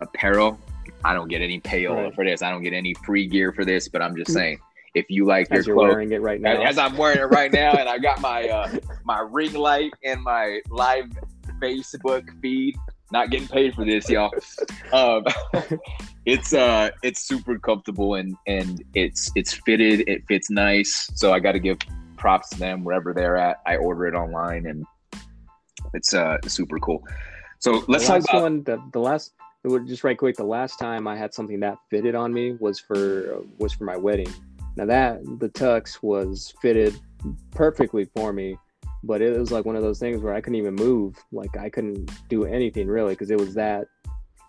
Apparel. 0.00 0.58
I 1.04 1.14
don't 1.14 1.28
get 1.28 1.42
any 1.42 1.60
payola 1.60 2.04
right. 2.04 2.14
for 2.14 2.24
this. 2.24 2.42
I 2.42 2.50
don't 2.50 2.62
get 2.62 2.72
any 2.72 2.94
free 2.94 3.26
gear 3.26 3.52
for 3.52 3.64
this. 3.64 3.88
But 3.88 4.02
I'm 4.02 4.16
just 4.16 4.32
saying, 4.32 4.58
if 4.94 5.06
you 5.08 5.24
like 5.24 5.50
as 5.50 5.66
your 5.66 5.76
clothes, 5.76 5.92
wearing 5.92 6.12
it 6.12 6.20
right 6.20 6.40
now, 6.40 6.62
as 6.62 6.78
I'm 6.78 6.96
wearing 6.96 7.18
it 7.18 7.30
right 7.30 7.52
now, 7.52 7.72
and 7.72 7.88
I 7.88 7.98
got 7.98 8.20
my 8.22 8.48
uh, 8.48 8.70
my 9.04 9.20
ring 9.20 9.54
light 9.54 9.92
and 10.04 10.22
my 10.22 10.60
live 10.70 11.10
Facebook 11.60 12.28
feed 12.40 12.76
not 13.12 13.30
getting 13.30 13.48
paid 13.48 13.74
for 13.74 13.84
this, 13.84 14.08
y'all. 14.08 14.30
Um, 14.92 15.24
it's 16.24 16.52
uh, 16.52 16.90
it's 17.02 17.22
super 17.22 17.58
comfortable 17.58 18.14
and 18.14 18.36
and 18.46 18.82
it's 18.94 19.30
it's 19.34 19.52
fitted. 19.52 20.08
It 20.08 20.22
fits 20.28 20.50
nice. 20.50 21.10
So 21.14 21.32
I 21.32 21.40
got 21.40 21.52
to 21.52 21.58
give 21.58 21.78
props 22.16 22.50
to 22.50 22.58
them 22.58 22.84
wherever 22.84 23.12
they're 23.12 23.36
at. 23.36 23.60
I 23.66 23.76
order 23.76 24.06
it 24.06 24.14
online 24.14 24.66
and 24.66 24.84
it's 25.94 26.14
uh 26.14 26.38
super 26.46 26.78
cool. 26.78 27.02
So 27.58 27.84
let's 27.88 28.06
the 28.06 28.18
talk 28.18 28.30
about 28.30 28.42
one. 28.42 28.62
The, 28.62 28.82
the 28.92 29.00
last 29.00 29.32
just 29.86 30.04
right 30.04 30.16
quick. 30.16 30.36
The 30.36 30.44
last 30.44 30.78
time 30.78 31.06
I 31.06 31.16
had 31.16 31.34
something 31.34 31.60
that 31.60 31.78
fitted 31.90 32.14
on 32.14 32.32
me 32.32 32.52
was 32.52 32.78
for 32.78 33.42
was 33.58 33.72
for 33.72 33.84
my 33.84 33.96
wedding. 33.96 34.32
Now 34.76 34.86
that 34.86 35.22
the 35.38 35.48
tux 35.48 36.02
was 36.02 36.54
fitted 36.60 36.98
perfectly 37.52 38.08
for 38.16 38.32
me 38.32 38.56
but 39.02 39.22
it 39.22 39.38
was 39.38 39.50
like 39.50 39.64
one 39.64 39.76
of 39.76 39.82
those 39.82 39.98
things 39.98 40.20
where 40.20 40.34
I 40.34 40.40
couldn't 40.40 40.58
even 40.58 40.74
move. 40.74 41.16
Like 41.32 41.56
I 41.56 41.70
couldn't 41.70 42.10
do 42.28 42.44
anything 42.44 42.86
really 42.86 43.14
because 43.14 43.30
it 43.30 43.38
was 43.38 43.54
that 43.54 43.86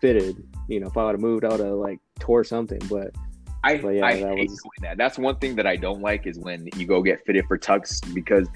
fitted. 0.01 0.43
You 0.67 0.79
know, 0.81 0.87
if 0.87 0.97
I 0.97 1.05
would 1.05 1.13
have 1.13 1.21
moved, 1.21 1.45
I 1.45 1.49
would 1.49 1.59
have 1.59 1.73
like 1.73 1.99
tore 2.19 2.43
something. 2.43 2.81
But 2.89 3.15
I, 3.63 3.77
but 3.77 3.89
yeah, 3.89 4.05
I 4.05 4.19
that 4.19 4.37
hate 4.37 4.49
was... 4.49 4.61
that. 4.81 4.97
That's 4.97 5.17
one 5.17 5.37
thing 5.37 5.55
that 5.55 5.67
I 5.67 5.75
don't 5.75 6.01
like 6.01 6.27
is 6.27 6.37
when 6.37 6.67
you 6.75 6.85
go 6.85 7.01
get 7.01 7.25
fitted 7.25 7.45
for 7.47 7.57
tux 7.57 8.01
because 8.13 8.47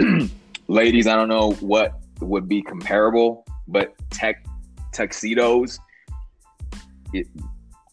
ladies, 0.68 1.06
I 1.06 1.14
don't 1.14 1.28
know 1.28 1.52
what 1.60 2.00
would 2.20 2.48
be 2.48 2.62
comparable, 2.62 3.44
but 3.68 3.94
tech 4.10 4.44
tuxedos. 4.92 5.78
It, 7.12 7.28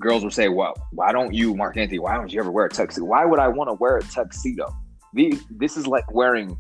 girls 0.02 0.24
will 0.24 0.32
say, 0.32 0.50
"Well, 0.50 0.74
why 0.91 1.12
don't 1.12 1.34
you, 1.34 1.56
Marc 1.56 1.78
Anthony? 1.78 2.00
Why 2.00 2.16
don't 2.16 2.32
you 2.32 2.39
ever 2.39 2.52
wear 2.52 2.66
a 2.66 2.70
tuxedo? 2.70 3.06
Why 3.06 3.26
would 3.26 3.39
I 3.39 3.48
want 3.48 3.70
to 3.70 3.74
wear 3.74 3.98
a 3.98 4.04
tuxedo? 4.04 4.76
The, 5.14 5.39
this 5.50 5.78
is 5.78 5.88
like 5.88 6.12
wearing 6.14 6.58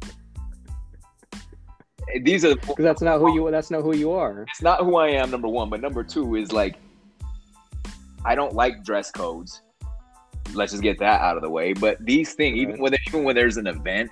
these 2.21 2.45
are 2.45 2.55
because 2.55 2.75
that's 2.77 3.01
not 3.01 3.19
who 3.19 3.33
you 3.33 3.51
that's 3.51 3.71
not 3.71 3.81
who 3.81 3.95
you 3.95 4.11
are. 4.11 4.43
It's 4.43 4.61
not 4.61 4.81
who 4.81 4.97
I 4.97 5.09
am. 5.09 5.31
Number 5.31 5.47
one, 5.47 5.69
but 5.69 5.81
number 5.81 6.03
two 6.03 6.35
is 6.35 6.51
like 6.51 6.77
I 8.23 8.35
don't 8.35 8.53
like 8.53 8.83
dress 8.83 9.11
codes. 9.11 9.61
Let's 10.53 10.71
just 10.71 10.83
get 10.83 10.99
that 10.99 11.21
out 11.21 11.35
of 11.35 11.43
the 11.43 11.49
way. 11.49 11.73
But 11.73 12.03
these 12.05 12.33
things, 12.33 12.57
even 12.57 12.79
when 12.79 12.95
even 13.07 13.23
when 13.23 13.35
there's 13.35 13.57
an 13.57 13.67
event, 13.67 14.11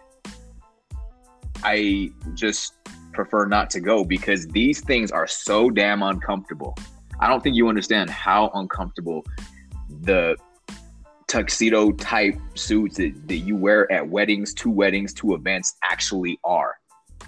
I 1.64 2.12
just 2.34 2.74
prefer 3.14 3.46
not 3.46 3.70
to 3.72 3.80
go 3.80 4.04
because 4.04 4.48
these 4.48 4.82
things 4.82 5.12
are 5.12 5.28
so 5.28 5.70
damn 5.70 6.02
uncomfortable. 6.02 6.76
I 7.24 7.30
don't 7.30 7.42
think 7.42 7.56
you 7.56 7.70
understand 7.70 8.10
how 8.10 8.52
uncomfortable 8.54 9.26
the 10.02 10.36
tuxedo 11.28 11.94
type 11.94 12.36
suits 12.54 12.98
that, 12.98 13.14
that 13.30 13.38
you 13.38 13.56
wear 13.56 13.90
at 13.90 14.06
weddings, 14.06 14.54
two 14.54 14.70
weddings, 14.70 15.14
two 15.14 15.34
events 15.34 15.78
actually 15.86 16.38
are. 16.44 16.76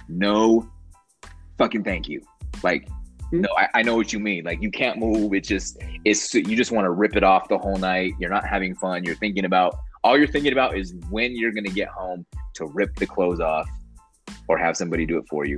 No 0.10 0.70
fucking 1.58 1.86
thank 1.86 2.10
you. 2.10 2.22
Like, 2.62 2.88
mm-hmm. 2.88 3.40
no, 3.40 3.50
I, 3.58 3.70
I, 3.76 3.82
know 3.84 3.96
what 3.96 4.12
you 4.12 4.20
mean. 4.20 4.44
Like, 4.44 4.62
you 4.62 4.70
can't 4.70 5.00
move. 5.00 5.34
It's 5.34 5.48
just, 5.48 5.78
it's, 6.04 6.34
you 6.34 6.58
just 6.58 6.74
want 6.74 6.84
to 6.84 6.92
rip 6.92 7.16
it 7.16 7.24
off 7.24 7.48
the 7.48 7.58
whole 7.58 7.78
night. 7.78 8.16
You're 8.20 8.30
not 8.30 8.46
having 8.46 8.76
fun. 8.76 9.06
You're 9.06 9.16
thinking 9.16 9.46
about, 9.46 9.78
all 10.04 10.18
you're 10.18 10.28
thinking 10.28 10.52
about 10.52 10.78
is 10.78 10.94
when 11.10 11.38
you're 11.38 11.54
going 11.54 11.66
to 11.68 11.74
get 11.74 11.88
home 11.88 12.26
to 12.56 12.66
rip 12.66 12.94
the 12.98 13.08
clothes 13.08 13.40
off 13.40 13.70
or 14.50 14.58
have 14.58 14.76
somebody 14.76 15.06
do 15.06 15.18
it 15.20 15.26
for 15.30 15.46
you. 15.46 15.56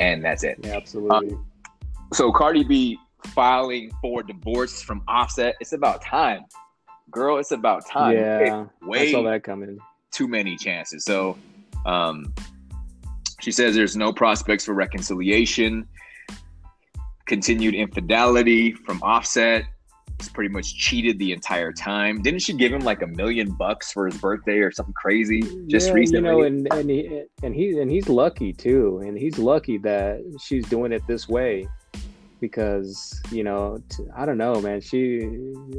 And 0.00 0.24
that's 0.24 0.42
it. 0.42 0.58
Yeah, 0.64 0.72
absolutely. 0.72 1.34
Um, 1.34 1.46
so, 2.12 2.32
Cardi 2.32 2.64
B 2.64 2.98
filing 3.28 3.90
for 4.00 4.22
divorce 4.22 4.82
from 4.82 5.02
Offset. 5.08 5.56
It's 5.60 5.72
about 5.72 6.02
time 6.02 6.44
girl, 7.10 7.38
it's 7.38 7.50
about 7.50 7.86
time. 7.86 8.14
Yeah, 8.14 8.66
way 8.82 9.08
I 9.08 9.12
saw 9.12 9.22
that 9.24 9.42
coming. 9.42 9.78
Too 10.10 10.28
many 10.28 10.56
chances. 10.56 11.04
So, 11.04 11.36
um, 11.86 12.32
she 13.40 13.52
says 13.52 13.74
there's 13.74 13.96
no 13.96 14.12
prospects 14.12 14.64
for 14.64 14.74
reconciliation. 14.74 15.86
Continued 17.26 17.74
infidelity 17.74 18.72
from 18.72 19.02
Offset. 19.02 19.64
He's 20.18 20.28
pretty 20.28 20.52
much 20.52 20.76
cheated 20.76 21.18
the 21.18 21.32
entire 21.32 21.72
time. 21.72 22.20
Didn't 22.20 22.40
she 22.40 22.52
give 22.52 22.72
him 22.72 22.80
like 22.80 23.00
a 23.00 23.06
million 23.06 23.52
bucks 23.52 23.92
for 23.92 24.04
his 24.04 24.18
birthday 24.18 24.58
or 24.58 24.70
something 24.70 24.92
crazy 24.92 25.40
just 25.66 25.88
yeah, 25.88 25.94
recently? 25.94 26.30
You 26.30 26.36
know, 26.36 26.42
and 26.42 26.68
and 26.72 26.90
he 26.90 27.22
and 27.42 27.54
he 27.54 27.78
and 27.78 27.90
he's 27.90 28.08
lucky 28.08 28.52
too, 28.52 29.00
and 29.02 29.16
he's 29.16 29.38
lucky 29.38 29.78
that 29.78 30.20
she's 30.42 30.66
doing 30.68 30.92
it 30.92 31.06
this 31.06 31.28
way 31.28 31.66
because 32.40 33.20
you 33.30 33.44
know 33.44 33.82
t- 33.88 34.06
I 34.16 34.24
don't 34.24 34.38
know, 34.38 34.60
man. 34.60 34.80
She 34.80 35.28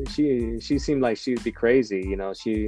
she 0.10 0.60
she 0.60 0.80
seemed 0.80 1.02
like 1.02 1.18
she'd 1.18 1.44
be 1.44 1.52
crazy. 1.52 2.02
You 2.02 2.16
know, 2.16 2.34
she 2.34 2.68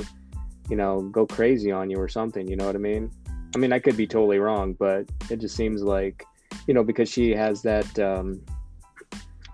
you 0.69 0.75
know 0.75 1.01
go 1.01 1.25
crazy 1.25 1.71
on 1.71 1.89
you 1.89 1.97
or 1.97 2.07
something. 2.07 2.47
You 2.47 2.55
know 2.55 2.65
what 2.65 2.75
I 2.75 2.79
mean? 2.79 3.11
I 3.55 3.59
mean, 3.59 3.71
I 3.71 3.79
could 3.79 3.95
be 3.95 4.07
totally 4.07 4.39
wrong, 4.39 4.73
but 4.73 5.05
it 5.29 5.39
just 5.39 5.55
seems 5.55 5.81
like 5.83 6.25
you 6.67 6.73
know 6.73 6.83
because 6.83 7.09
she 7.09 7.31
has 7.31 7.61
that. 7.63 7.99
Um, 7.99 8.41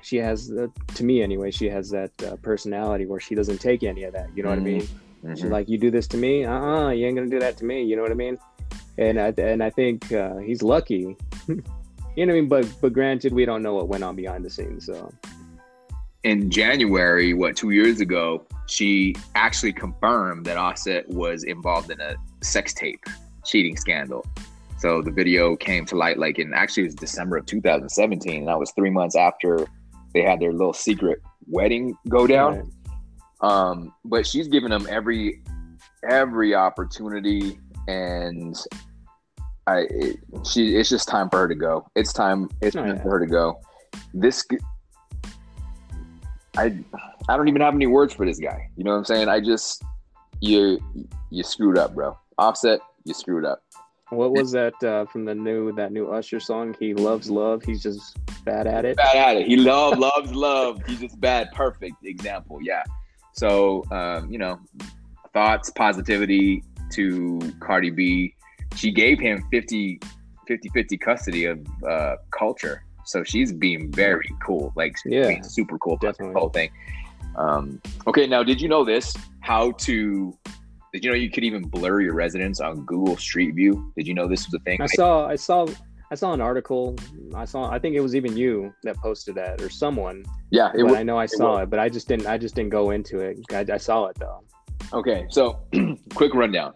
she 0.01 0.17
has, 0.17 0.51
uh, 0.51 0.65
to 0.95 1.03
me 1.03 1.21
anyway, 1.21 1.51
she 1.51 1.69
has 1.69 1.91
that 1.91 2.11
uh, 2.23 2.35
personality 2.37 3.05
where 3.05 3.19
she 3.19 3.35
doesn't 3.35 3.59
take 3.59 3.83
any 3.83 4.05
of 4.05 4.13
that. 4.13 4.29
You 4.35 4.41
know 4.41 4.49
mm-hmm. 4.49 4.63
what 4.63 4.69
I 4.69 4.73
mean? 4.73 4.81
Mm-hmm. 4.81 5.35
She's 5.35 5.43
like, 5.45 5.69
"You 5.69 5.77
do 5.77 5.91
this 5.91 6.07
to 6.07 6.17
me, 6.17 6.45
uh, 6.45 6.51
uh-uh, 6.51 6.89
you 6.91 7.05
ain't 7.05 7.15
gonna 7.15 7.29
do 7.29 7.39
that 7.39 7.57
to 7.57 7.65
me." 7.65 7.83
You 7.83 7.95
know 7.95 8.01
what 8.01 8.11
I 8.11 8.15
mean? 8.15 8.37
And 8.97 9.19
I 9.19 9.33
and 9.37 9.61
I 9.61 9.69
think 9.69 10.11
uh, 10.11 10.37
he's 10.37 10.63
lucky 10.63 11.15
You 12.15 12.25
know 12.25 12.33
what 12.33 12.37
I 12.37 12.41
mean? 12.41 12.49
But 12.49 12.81
but 12.81 12.93
granted, 12.93 13.33
we 13.33 13.45
don't 13.45 13.61
know 13.61 13.75
what 13.75 13.87
went 13.87 14.03
on 14.03 14.15
behind 14.15 14.43
the 14.43 14.49
scenes. 14.49 14.85
So 14.85 15.13
in 16.23 16.51
January, 16.51 17.33
what 17.33 17.55
two 17.55 17.71
years 17.71 18.01
ago, 18.01 18.45
she 18.67 19.15
actually 19.35 19.73
confirmed 19.73 20.45
that 20.45 20.57
Offset 20.57 21.07
was 21.09 21.43
involved 21.43 21.91
in 21.91 21.99
a 22.01 22.15
sex 22.41 22.73
tape 22.73 23.03
cheating 23.45 23.77
scandal. 23.77 24.25
So 24.79 25.01
the 25.01 25.11
video 25.11 25.55
came 25.55 25.85
to 25.87 25.95
light 25.95 26.17
like 26.17 26.39
in 26.39 26.53
actually 26.53 26.83
it 26.83 26.87
was 26.87 26.95
December 26.95 27.37
of 27.37 27.45
2017. 27.45 28.39
And 28.39 28.47
that 28.47 28.59
was 28.59 28.71
three 28.71 28.89
months 28.89 29.15
after 29.15 29.67
they 30.13 30.21
had 30.21 30.39
their 30.39 30.51
little 30.51 30.73
secret 30.73 31.19
wedding 31.47 31.95
go 32.07 32.27
down. 32.27 32.57
Right. 32.57 32.65
Um, 33.41 33.93
but 34.05 34.27
she's 34.27 34.47
given 34.47 34.71
them 34.71 34.87
every 34.89 35.41
every 36.09 36.55
opportunity 36.55 37.59
and 37.87 38.55
I 39.69 39.85
it, 39.89 40.19
she 40.45 40.75
it's 40.75 40.89
just 40.89 41.07
time 41.07 41.29
for 41.29 41.39
her 41.39 41.47
to 41.47 41.55
go. 41.55 41.87
It's 41.95 42.11
time. 42.11 42.49
It's 42.61 42.75
oh, 42.75 42.81
time 42.81 42.95
yeah. 42.95 43.03
for 43.03 43.11
her 43.11 43.19
to 43.19 43.27
go. 43.27 43.59
This 44.13 44.45
I 46.57 46.77
I 47.27 47.37
don't 47.37 47.47
even 47.47 47.61
have 47.61 47.75
any 47.75 47.85
words 47.85 48.13
for 48.13 48.25
this 48.25 48.39
guy. 48.39 48.69
You 48.75 48.83
know 48.83 48.91
what 48.91 48.97
I'm 48.97 49.05
saying? 49.05 49.29
I 49.29 49.39
just 49.39 49.83
you 50.41 50.79
you 51.29 51.43
screwed 51.43 51.77
up, 51.77 51.93
bro. 51.93 52.17
Offset, 52.37 52.79
you 53.05 53.13
screwed 53.13 53.45
up. 53.45 53.61
What 54.09 54.31
was 54.31 54.51
that 54.53 54.73
uh, 54.83 55.05
from 55.05 55.25
the 55.25 55.35
new 55.35 55.71
that 55.73 55.91
new 55.91 56.07
Usher 56.07 56.39
song? 56.39 56.75
He 56.79 56.95
loves 56.95 57.29
love. 57.29 57.63
He's 57.63 57.83
just 57.83 58.17
bad 58.43 58.65
at 58.65 58.85
it. 58.85 58.97
Bad 58.97 59.15
at 59.15 59.37
it. 59.41 59.47
He 59.47 59.55
love 59.55 59.99
loves 59.99 60.33
love. 60.33 60.81
He's 60.87 60.99
just 60.99 61.21
bad. 61.21 61.51
Perfect 61.51 62.03
example. 62.03 62.59
Yeah. 62.63 62.83
So 63.33 63.83
um, 63.91 64.31
you 64.31 64.39
know, 64.39 64.59
thoughts, 65.31 65.69
positivity 65.69 66.63
to 66.93 67.39
Cardi 67.59 67.91
B 67.91 68.33
she 68.75 68.91
gave 68.91 69.19
him 69.19 69.43
50 69.51 69.99
50 70.47 70.69
50 70.69 70.97
custody 70.97 71.45
of 71.45 71.59
uh, 71.87 72.15
Kulture. 72.31 72.79
So 73.05 73.23
she's 73.23 73.53
being 73.53 73.91
very 73.91 74.29
cool, 74.45 74.73
like 74.75 74.95
yeah, 75.05 75.41
super 75.41 75.77
cool 75.79 75.97
definitely. 75.97 76.33
the 76.33 76.39
whole 76.39 76.49
thing. 76.49 76.69
Um, 77.35 77.81
okay, 78.07 78.27
now 78.27 78.43
did 78.43 78.59
you 78.59 78.67
know 78.67 78.83
this? 78.83 79.15
How 79.41 79.71
to 79.71 80.37
did 80.93 81.03
you 81.03 81.11
know 81.11 81.15
you 81.15 81.29
could 81.29 81.43
even 81.43 81.63
blur 81.63 82.01
your 82.01 82.13
residence 82.13 82.59
on 82.59 82.85
Google 82.85 83.17
Street 83.17 83.55
View? 83.55 83.91
Did 83.95 84.07
you 84.07 84.13
know 84.13 84.27
this 84.27 84.45
was 84.45 84.53
a 84.55 84.59
thing? 84.59 84.81
I 84.81 84.87
saw 84.87 85.27
I 85.27 85.35
saw 85.35 85.67
I 86.11 86.15
saw 86.15 86.33
an 86.33 86.41
article. 86.41 86.95
I 87.33 87.45
saw 87.45 87.71
I 87.71 87.79
think 87.79 87.95
it 87.95 88.01
was 88.01 88.15
even 88.15 88.35
you 88.35 88.73
that 88.83 88.97
posted 88.97 89.35
that 89.35 89.61
or 89.61 89.69
someone. 89.69 90.23
Yeah, 90.51 90.71
it 90.75 90.83
was, 90.83 90.93
I 90.93 91.03
know 91.03 91.17
I 91.17 91.27
saw 91.27 91.57
it, 91.57 91.63
it, 91.63 91.69
but 91.69 91.79
I 91.79 91.89
just 91.89 92.07
didn't 92.07 92.27
I 92.27 92.37
just 92.37 92.55
didn't 92.55 92.71
go 92.71 92.91
into 92.91 93.19
it. 93.19 93.39
I, 93.51 93.65
I 93.73 93.77
saw 93.77 94.05
it 94.05 94.17
though. 94.19 94.43
Okay, 94.93 95.25
so 95.29 95.59
quick 96.15 96.33
rundown 96.33 96.73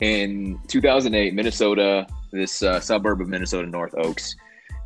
in 0.00 0.58
2008, 0.68 1.34
Minnesota, 1.34 2.06
this 2.32 2.62
uh, 2.62 2.80
suburb 2.80 3.20
of 3.20 3.28
Minnesota, 3.28 3.66
North 3.66 3.94
Oaks, 3.98 4.34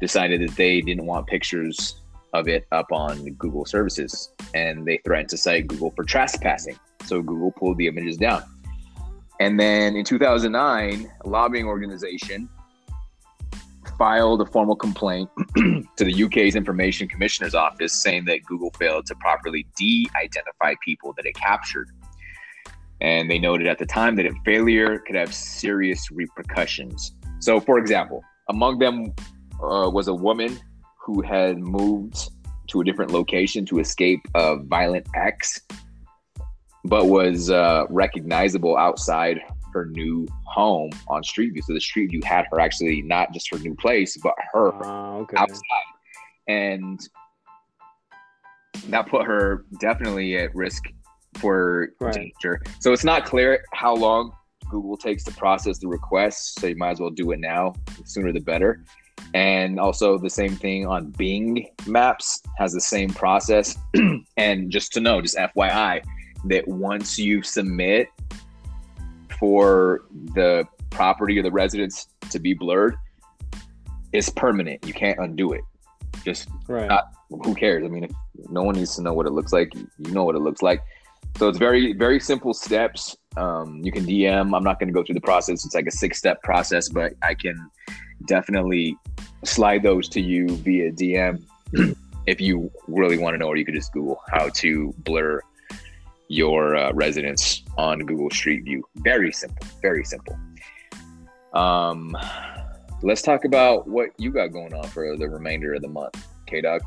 decided 0.00 0.40
that 0.40 0.56
they 0.56 0.80
didn't 0.80 1.06
want 1.06 1.26
pictures 1.26 2.00
of 2.32 2.48
it 2.48 2.66
up 2.72 2.90
on 2.90 3.24
Google 3.34 3.64
services, 3.64 4.32
and 4.54 4.84
they 4.84 4.98
threatened 5.04 5.28
to 5.30 5.36
cite 5.36 5.68
Google 5.68 5.92
for 5.92 6.02
trespassing. 6.04 6.76
So 7.04 7.22
Google 7.22 7.52
pulled 7.52 7.78
the 7.78 7.86
images 7.86 8.16
down. 8.16 8.42
And 9.40 9.58
then 9.58 9.96
in 9.96 10.04
2009, 10.04 11.10
a 11.24 11.28
lobbying 11.28 11.66
organization 11.66 12.48
filed 13.98 14.40
a 14.40 14.46
formal 14.46 14.74
complaint 14.74 15.30
to 15.56 16.04
the 16.04 16.24
UK's 16.24 16.56
Information 16.56 17.06
Commissioner's 17.06 17.54
Office 17.54 18.02
saying 18.02 18.24
that 18.24 18.42
Google 18.44 18.70
failed 18.78 19.06
to 19.06 19.14
properly 19.16 19.66
de 19.76 20.08
identify 20.16 20.74
people 20.84 21.12
that 21.16 21.26
it 21.26 21.34
captured 21.36 21.90
and 23.00 23.30
they 23.30 23.38
noted 23.38 23.66
at 23.66 23.78
the 23.78 23.86
time 23.86 24.16
that 24.16 24.26
a 24.26 24.32
failure 24.44 24.98
could 24.98 25.16
have 25.16 25.34
serious 25.34 26.10
repercussions. 26.10 27.16
So, 27.40 27.60
for 27.60 27.78
example, 27.78 28.22
among 28.48 28.78
them 28.78 29.12
uh, 29.62 29.90
was 29.90 30.08
a 30.08 30.14
woman 30.14 30.58
who 31.04 31.20
had 31.20 31.58
moved 31.58 32.30
to 32.68 32.80
a 32.80 32.84
different 32.84 33.10
location 33.10 33.66
to 33.66 33.78
escape 33.78 34.20
a 34.34 34.56
violent 34.56 35.06
ex, 35.14 35.60
but 36.84 37.06
was 37.06 37.50
uh, 37.50 37.84
recognizable 37.90 38.76
outside 38.76 39.40
her 39.72 39.86
new 39.86 40.26
home 40.46 40.90
on 41.08 41.22
Street 41.22 41.52
View. 41.52 41.62
So 41.62 41.74
the 41.74 41.80
Street 41.80 42.10
View 42.10 42.20
had 42.24 42.46
her 42.50 42.60
actually 42.60 43.02
not 43.02 43.32
just 43.32 43.50
her 43.50 43.58
new 43.58 43.74
place, 43.74 44.16
but 44.22 44.34
her 44.52 44.72
uh, 44.84 45.16
okay. 45.18 45.36
outside, 45.36 45.60
and 46.48 47.00
that 48.88 49.08
put 49.08 49.26
her 49.26 49.64
definitely 49.80 50.36
at 50.36 50.54
risk 50.54 50.84
for 51.38 51.90
right. 52.00 52.14
danger. 52.14 52.60
So 52.80 52.92
it's 52.92 53.04
not 53.04 53.24
clear 53.24 53.64
how 53.72 53.94
long 53.94 54.32
Google 54.70 54.96
takes 54.96 55.24
to 55.24 55.32
process 55.32 55.78
the 55.78 55.88
request. 55.88 56.60
So 56.60 56.66
you 56.66 56.76
might 56.76 56.90
as 56.90 57.00
well 57.00 57.10
do 57.10 57.30
it 57.32 57.40
now. 57.40 57.74
The 57.98 58.06
sooner 58.06 58.32
the 58.32 58.40
better. 58.40 58.84
And 59.32 59.80
also 59.80 60.18
the 60.18 60.30
same 60.30 60.56
thing 60.56 60.86
on 60.86 61.10
Bing 61.10 61.68
Maps 61.86 62.40
has 62.58 62.72
the 62.72 62.80
same 62.80 63.10
process. 63.10 63.76
and 64.36 64.70
just 64.70 64.92
to 64.92 65.00
know, 65.00 65.20
just 65.20 65.36
FYI, 65.36 66.02
that 66.46 66.66
once 66.68 67.18
you 67.18 67.42
submit 67.42 68.08
for 69.38 70.02
the 70.34 70.66
property 70.90 71.38
or 71.38 71.42
the 71.42 71.50
residence 71.50 72.08
to 72.30 72.38
be 72.38 72.54
blurred, 72.54 72.96
it's 74.12 74.28
permanent. 74.28 74.86
You 74.86 74.92
can't 74.92 75.18
undo 75.18 75.52
it. 75.52 75.62
Just 76.24 76.48
right. 76.68 76.88
Not, 76.88 77.04
who 77.28 77.54
cares? 77.54 77.84
I 77.84 77.88
mean, 77.88 78.04
if 78.04 78.12
no 78.48 78.62
one 78.62 78.76
needs 78.76 78.94
to 78.96 79.02
know 79.02 79.12
what 79.12 79.26
it 79.26 79.32
looks 79.32 79.52
like. 79.52 79.74
You 79.74 80.12
know 80.12 80.24
what 80.24 80.36
it 80.36 80.40
looks 80.40 80.62
like. 80.62 80.80
So 81.36 81.48
it's 81.48 81.58
very, 81.58 81.92
very 81.92 82.20
simple 82.20 82.54
steps. 82.54 83.16
Um, 83.36 83.80
you 83.82 83.90
can 83.90 84.06
DM. 84.06 84.56
I'm 84.56 84.62
not 84.62 84.78
going 84.78 84.88
to 84.88 84.92
go 84.94 85.02
through 85.02 85.16
the 85.16 85.20
process. 85.20 85.64
It's 85.64 85.74
like 85.74 85.86
a 85.86 85.90
six 85.90 86.18
step 86.18 86.42
process, 86.42 86.88
but 86.88 87.14
I 87.22 87.34
can 87.34 87.70
definitely 88.26 88.96
slide 89.44 89.82
those 89.82 90.08
to 90.10 90.20
you 90.20 90.48
via 90.48 90.92
DM 90.92 91.42
if 92.26 92.40
you 92.40 92.70
really 92.86 93.18
want 93.18 93.34
to 93.34 93.38
know, 93.38 93.48
or 93.48 93.56
you 93.56 93.64
could 93.64 93.74
just 93.74 93.92
Google 93.92 94.20
how 94.32 94.48
to 94.50 94.94
blur 94.98 95.40
your 96.28 96.76
uh, 96.76 96.92
residence 96.92 97.62
on 97.76 97.98
Google 98.00 98.30
Street 98.30 98.64
View. 98.64 98.84
Very 98.96 99.32
simple. 99.32 99.66
Very 99.82 100.04
simple. 100.04 100.38
Um, 101.52 102.16
let's 103.02 103.22
talk 103.22 103.44
about 103.44 103.86
what 103.86 104.10
you 104.18 104.30
got 104.30 104.48
going 104.48 104.72
on 104.72 104.86
for 104.88 105.16
the 105.16 105.28
remainder 105.28 105.74
of 105.74 105.82
the 105.82 105.88
month, 105.88 106.26
K 106.46 106.60
Dog. 106.60 106.82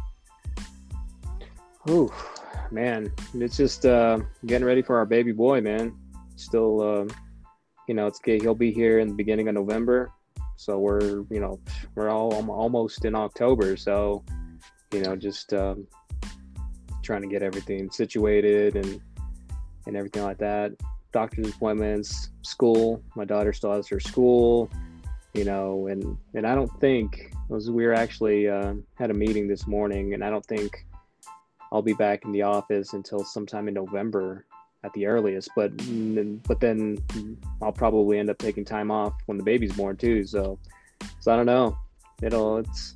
Ooh, 1.89 2.11
man, 2.71 3.11
it's 3.35 3.57
just 3.57 3.85
uh, 3.85 4.19
getting 4.45 4.65
ready 4.65 4.81
for 4.81 4.97
our 4.97 5.05
baby 5.05 5.31
boy, 5.31 5.61
man. 5.61 5.95
Still, 6.35 6.81
uh, 6.81 7.13
you 7.87 7.93
know, 7.93 8.07
it's 8.07 8.19
he'll 8.23 8.55
be 8.55 8.71
here 8.71 8.99
in 8.99 9.07
the 9.07 9.13
beginning 9.13 9.47
of 9.47 9.55
November, 9.55 10.11
so 10.55 10.77
we're 10.79 11.23
you 11.29 11.39
know 11.39 11.59
we're 11.95 12.09
all 12.09 12.33
almost 12.49 13.05
in 13.05 13.15
October, 13.15 13.77
so 13.77 14.23
you 14.93 15.01
know 15.01 15.15
just 15.15 15.53
um, 15.53 15.87
trying 17.03 17.21
to 17.21 17.27
get 17.27 17.41
everything 17.41 17.89
situated 17.89 18.75
and 18.75 19.01
and 19.85 19.95
everything 19.95 20.23
like 20.23 20.37
that. 20.37 20.71
Doctor's 21.13 21.49
appointments, 21.49 22.31
school. 22.41 23.01
My 23.15 23.25
daughter 23.25 23.53
still 23.53 23.71
has 23.71 23.87
her 23.87 23.99
school, 23.99 24.69
you 25.33 25.45
know, 25.45 25.87
and 25.87 26.17
and 26.33 26.45
I 26.45 26.53
don't 26.53 26.71
think 26.79 27.31
was, 27.49 27.71
we 27.71 27.85
were 27.85 27.93
actually 27.93 28.49
uh, 28.49 28.73
had 28.95 29.09
a 29.11 29.13
meeting 29.13 29.47
this 29.47 29.67
morning, 29.67 30.13
and 30.13 30.23
I 30.23 30.29
don't 30.29 30.45
think 30.45 30.85
I'll 31.71 31.81
be 31.81 31.93
back 31.93 32.25
in 32.25 32.31
the 32.31 32.43
office 32.43 32.93
until 32.93 33.23
sometime 33.23 33.67
in 33.67 33.73
November 33.73 34.45
at 34.83 34.93
the 34.93 35.05
earliest. 35.05 35.49
But 35.55 35.71
but 36.47 36.59
then 36.59 36.97
I'll 37.61 37.71
probably 37.71 38.19
end 38.19 38.29
up 38.29 38.37
taking 38.37 38.65
time 38.65 38.91
off 38.91 39.13
when 39.25 39.37
the 39.37 39.43
baby's 39.43 39.73
born 39.73 39.97
too. 39.97 40.25
So 40.25 40.59
so 41.19 41.33
I 41.33 41.35
don't 41.35 41.45
know. 41.45 41.77
It'll 42.21 42.57
it's, 42.57 42.95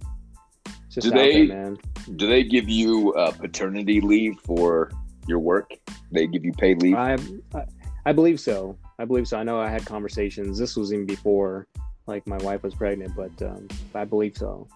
it's 0.66 0.96
just 0.96 1.08
Do 1.08 1.12
they- 1.12 1.48
there, 1.48 1.64
man. 1.66 1.78
Do 2.16 2.28
they 2.28 2.44
give 2.44 2.68
you 2.68 3.14
uh, 3.14 3.32
paternity 3.32 4.02
leave 4.02 4.40
for 4.40 4.92
your 5.28 5.38
work? 5.40 5.72
They 6.12 6.26
give 6.26 6.44
you 6.44 6.52
paid 6.54 6.82
leave. 6.82 6.96
I, 6.96 7.18
I 7.54 7.66
I 8.08 8.12
believe 8.12 8.40
so. 8.40 8.78
I 8.98 9.06
believe 9.06 9.28
so. 9.28 9.38
I 9.38 9.44
know 9.44 9.60
I 9.60 9.70
had 9.70 9.86
conversations. 9.86 10.58
This 10.58 10.76
was 10.76 10.92
even 10.92 11.06
before 11.06 11.68
like 12.08 12.26
my 12.28 12.38
wife 12.38 12.64
was 12.64 12.74
pregnant, 12.74 13.16
but 13.16 13.42
um, 13.44 13.68
I 13.94 14.06
believe 14.06 14.36
so. 14.36 14.68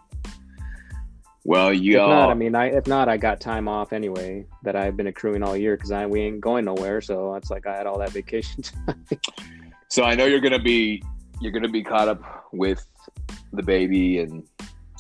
Well, 1.46 1.72
you 1.72 2.02
If 2.02 2.10
not, 2.10 2.32
I 2.32 2.34
mean, 2.34 2.56
I 2.56 2.72
if 2.72 2.88
not, 2.88 3.08
I 3.08 3.18
got 3.18 3.39
time 3.39 3.68
off 3.68 3.93
anyway 3.93 4.48
that 4.64 4.76
I've 4.76 4.98
been 4.98 5.06
accruing 5.06 5.43
all 5.43 5.56
year 5.56 5.78
because 5.78 5.91
I 5.91 6.04
we 6.08 6.22
ain't 6.22 6.41
going 6.41 6.66
nowhere. 6.66 7.02
So 7.02 7.36
it's 7.36 7.52
like 7.52 7.68
I 7.68 7.78
had 7.78 7.86
all 7.86 8.00
that 8.00 8.10
vacation 8.10 8.64
time. 8.88 9.06
so 9.88 10.04
I 10.04 10.16
know 10.16 10.26
you're 10.26 10.39
gonna 10.39 10.58
be 10.58 11.04
you're 11.39 11.52
gonna 11.52 11.70
be 11.70 11.84
caught 11.84 12.08
up 12.08 12.50
with 12.52 12.84
the 13.54 13.62
baby 13.62 14.22
and, 14.22 14.43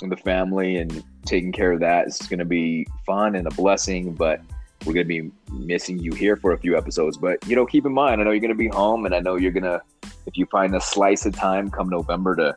and 0.03 0.11
the 0.11 0.17
family 0.17 0.75
and 0.77 1.03
taking 1.25 1.51
care 1.51 1.71
of 1.71 1.79
that. 1.79 2.05
It's 2.05 2.27
gonna 2.27 2.45
be 2.45 2.85
fun 3.07 3.35
and 3.35 3.47
a 3.47 3.51
blessing, 3.51 4.13
but 4.13 4.39
we're 4.85 4.93
gonna 4.93 5.05
be 5.05 5.31
missing 5.51 5.97
you 5.97 6.11
here 6.11 6.35
for 6.35 6.51
a 6.51 6.59
few 6.59 6.77
episodes. 6.77 7.17
But 7.17 7.43
you 7.47 7.55
know, 7.55 7.65
keep 7.65 7.87
in 7.87 7.93
mind, 7.93 8.21
I 8.21 8.23
know 8.23 8.29
you're 8.29 8.39
gonna 8.39 8.53
be 8.53 8.67
home, 8.67 9.07
and 9.07 9.15
I 9.15 9.19
know 9.19 9.37
you're 9.37 9.51
gonna 9.51 9.81
if 10.27 10.37
you 10.37 10.45
find 10.45 10.75
a 10.75 10.81
slice 10.81 11.25
of 11.25 11.35
time 11.35 11.71
come 11.71 11.89
November 11.89 12.35
to 12.35 12.55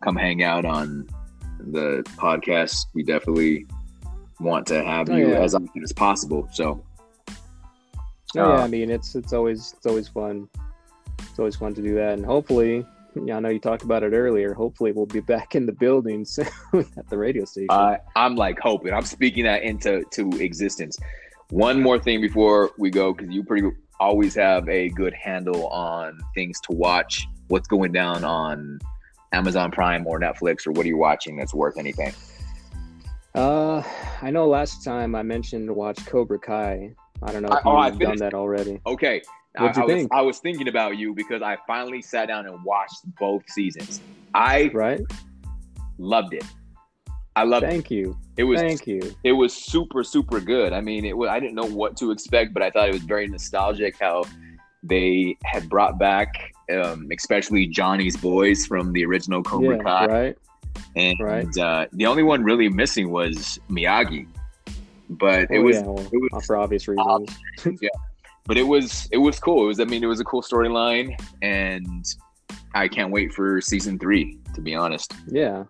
come 0.00 0.14
hang 0.14 0.44
out 0.44 0.64
on 0.64 1.08
the 1.58 2.02
podcast, 2.16 2.86
we 2.94 3.02
definitely 3.02 3.66
want 4.40 4.66
to 4.66 4.84
have 4.84 5.08
Oh, 5.10 5.16
you 5.16 5.28
yeah. 5.28 5.38
as 5.40 5.54
often 5.54 5.82
as 5.82 5.92
possible. 5.92 6.48
So 6.52 6.84
Oh, 7.28 7.34
yeah, 8.34 8.42
Uh, 8.44 8.64
I 8.64 8.68
mean, 8.68 8.90
it's 8.90 9.14
it's 9.14 9.32
always 9.32 9.72
it's 9.76 9.86
always 9.86 10.08
fun. 10.08 10.48
It's 11.20 11.38
always 11.38 11.56
fun 11.56 11.74
to 11.74 11.82
do 11.82 11.94
that, 11.94 12.14
and 12.14 12.24
hopefully, 12.26 12.84
yeah, 13.24 13.36
I 13.36 13.40
know 13.40 13.48
you 13.48 13.58
talked 13.60 13.82
about 13.82 14.02
it 14.02 14.12
earlier. 14.12 14.52
Hopefully, 14.52 14.92
we'll 14.92 15.06
be 15.06 15.20
back 15.34 15.54
in 15.54 15.64
the 15.66 15.72
building 15.72 16.24
soon 16.24 16.46
at 16.96 17.08
the 17.08 17.16
radio 17.16 17.44
station. 17.44 17.68
I 17.70 17.98
I'm 18.14 18.34
like 18.36 18.58
hoping. 18.58 18.92
I'm 18.92 19.04
speaking 19.04 19.44
that 19.44 19.62
into 19.62 20.02
to 20.12 20.28
existence. 20.40 20.98
One 21.50 21.80
more 21.80 21.98
thing 21.98 22.20
before 22.20 22.72
we 22.78 22.90
go, 22.90 23.12
because 23.14 23.32
you 23.32 23.44
pretty 23.44 23.68
always 24.00 24.34
have 24.34 24.68
a 24.68 24.90
good 24.90 25.14
handle 25.14 25.68
on 25.68 26.18
things 26.34 26.60
to 26.62 26.72
watch. 26.72 27.26
What's 27.48 27.68
going 27.68 27.92
down 27.92 28.24
on 28.24 28.80
Amazon 29.32 29.70
Prime 29.70 30.06
or 30.06 30.18
Netflix, 30.20 30.66
or 30.66 30.72
what 30.72 30.84
are 30.84 30.88
you 30.88 30.96
watching 30.96 31.36
that's 31.36 31.54
worth 31.54 31.78
anything? 31.78 32.12
Uh, 33.34 33.82
I 34.22 34.30
know 34.30 34.46
last 34.48 34.82
time 34.82 35.14
I 35.14 35.22
mentioned 35.22 35.66
to 35.68 35.74
watch 35.74 36.04
Cobra 36.06 36.38
Kai. 36.38 36.92
I 37.22 37.32
don't 37.32 37.42
know 37.42 37.48
I- 37.50 37.58
if 37.58 37.66
oh, 37.66 37.76
I 37.76 37.88
you've 37.88 37.98
done 37.98 38.16
that 38.18 38.34
already. 38.34 38.80
Okay, 38.86 39.20
What'd 39.58 39.76
I, 39.76 39.80
you 39.80 39.82
I 39.82 39.86
was 39.86 39.94
think? 39.94 40.12
I 40.12 40.20
was 40.22 40.38
thinking 40.38 40.68
about 40.68 40.96
you 40.96 41.14
because 41.14 41.42
I 41.42 41.56
finally 41.66 42.02
sat 42.02 42.28
down 42.28 42.46
and 42.46 42.62
watched 42.64 43.00
both 43.18 43.42
seasons. 43.50 44.00
I 44.34 44.70
Right? 44.74 45.00
loved 45.98 46.34
it. 46.34 46.44
I 47.36 47.42
loved 47.44 47.64
it. 47.64 47.70
Thank 47.70 47.90
you. 47.90 48.16
It 48.38 48.44
was 48.44 48.60
Thank 48.60 48.86
you. 48.86 49.00
it 49.24 49.32
was 49.32 49.54
super 49.54 50.04
super 50.04 50.40
good 50.40 50.74
i 50.74 50.80
mean 50.82 51.06
it 51.06 51.16
was 51.16 51.30
i 51.30 51.40
didn't 51.40 51.54
know 51.54 51.64
what 51.64 51.96
to 51.96 52.10
expect 52.10 52.52
but 52.52 52.62
i 52.62 52.68
thought 52.70 52.86
it 52.88 52.92
was 52.92 53.02
very 53.04 53.26
nostalgic 53.26 53.96
how 53.98 54.24
they 54.82 55.34
had 55.42 55.70
brought 55.70 55.98
back 55.98 56.52
um, 56.74 57.06
especially 57.16 57.66
johnny's 57.66 58.16
boys 58.16 58.66
from 58.66 58.92
the 58.92 59.04
original 59.04 59.42
cobra 59.42 59.76
Yeah, 59.76 59.82
kai 59.82 60.06
right. 60.06 60.38
and 60.96 61.16
right. 61.20 61.56
uh, 61.58 61.86
the 61.92 62.06
only 62.06 62.22
one 62.22 62.42
really 62.42 62.68
missing 62.68 63.10
was 63.10 63.58
miyagi 63.70 64.26
but 65.10 65.42
it 65.50 65.58
Oh, 65.58 65.62
was 65.62 65.76
yeah, 65.76 65.82
well, 65.82 66.00
it 66.12 66.32
was- 66.32 66.46
for 66.46 66.56
obvious 66.56 66.88
reasons. 66.88 67.30
yeah, 67.80 67.88
but 68.46 68.56
it 68.56 68.64
was 68.66 69.08
it 69.12 69.18
was 69.18 69.38
cool 69.38 69.64
it 69.64 69.66
was 69.68 69.80
i 69.80 69.84
mean 69.84 70.02
it 70.02 70.06
was 70.08 70.20
a 70.20 70.24
cool 70.24 70.42
storyline 70.42 71.14
and 71.42 72.04
i 72.74 72.88
can't 72.88 73.12
wait 73.12 73.32
for 73.32 73.60
season 73.60 73.98
three 73.98 74.38
to 74.54 74.60
be 74.60 74.74
honest 74.74 75.12
Yeah. 75.28 75.64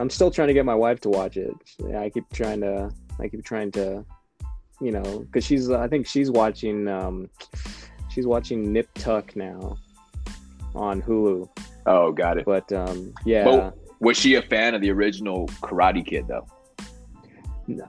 I'm 0.00 0.10
still 0.10 0.30
trying 0.30 0.46
to 0.48 0.54
get 0.54 0.64
my 0.64 0.74
wife 0.74 1.00
to 1.00 1.08
watch 1.08 1.36
it. 1.36 1.52
Yeah, 1.84 2.00
I 2.02 2.08
keep 2.10 2.24
trying 2.32 2.60
to 2.60 2.90
I 3.18 3.26
keep 3.28 3.44
trying 3.44 3.72
to 3.72 4.04
you 4.80 4.92
know, 4.92 5.26
cuz 5.32 5.44
she's 5.44 5.70
I 5.70 5.88
think 5.88 6.06
she's 6.06 6.30
watching 6.30 6.86
um 6.86 7.28
she's 8.08 8.26
watching 8.26 8.72
Nip 8.72 8.88
Tuck 8.94 9.34
now 9.34 9.76
on 10.78 11.02
Hulu. 11.02 11.48
oh 11.86 12.12
got 12.12 12.38
it 12.38 12.44
But 12.44 12.72
um 12.72 13.12
yeah. 13.24 13.44
But- 13.44 13.76
was 14.00 14.16
she 14.16 14.36
a 14.36 14.42
fan 14.42 14.74
of 14.76 14.80
the 14.80 14.90
original 14.90 15.48
karate 15.60 16.06
kid 16.06 16.28
though 16.28 16.46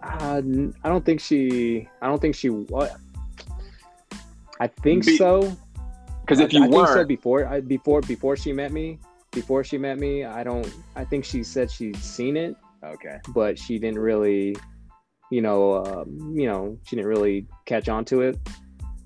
Uh, 0.03 0.41
I 0.83 0.89
don't 0.89 1.05
think 1.05 1.21
she. 1.21 1.87
I 2.01 2.07
don't 2.07 2.19
think 2.19 2.35
she. 2.35 2.49
What? 2.49 2.97
I 4.59 4.67
think 4.67 5.05
Be- 5.05 5.15
so. 5.15 5.55
because 6.21 6.39
if 6.41 6.51
you 6.51 6.59
I 6.59 6.63
think 6.63 6.73
so 6.73 6.95
weren't 6.95 7.07
before. 7.07 7.47
I, 7.47 7.61
before 7.61 8.01
before 8.01 8.35
she 8.35 8.51
met 8.51 8.71
me. 8.73 8.99
Before 9.31 9.63
she 9.63 9.77
met 9.77 9.97
me, 9.99 10.25
I 10.25 10.43
don't. 10.43 10.67
I 10.97 11.05
think 11.05 11.23
she 11.23 11.43
said 11.43 11.69
she'd 11.71 11.95
seen 11.97 12.35
it, 12.35 12.55
okay 12.83 13.19
but 13.33 13.57
she 13.57 13.79
didn't 13.79 13.99
really. 13.99 14.55
You 15.31 15.41
know. 15.41 15.85
Um, 15.85 16.33
you 16.35 16.47
know. 16.49 16.77
She 16.85 16.95
didn't 16.97 17.07
really 17.07 17.45
catch 17.65 17.87
on 17.87 18.03
to 18.05 18.21
it. 18.21 18.35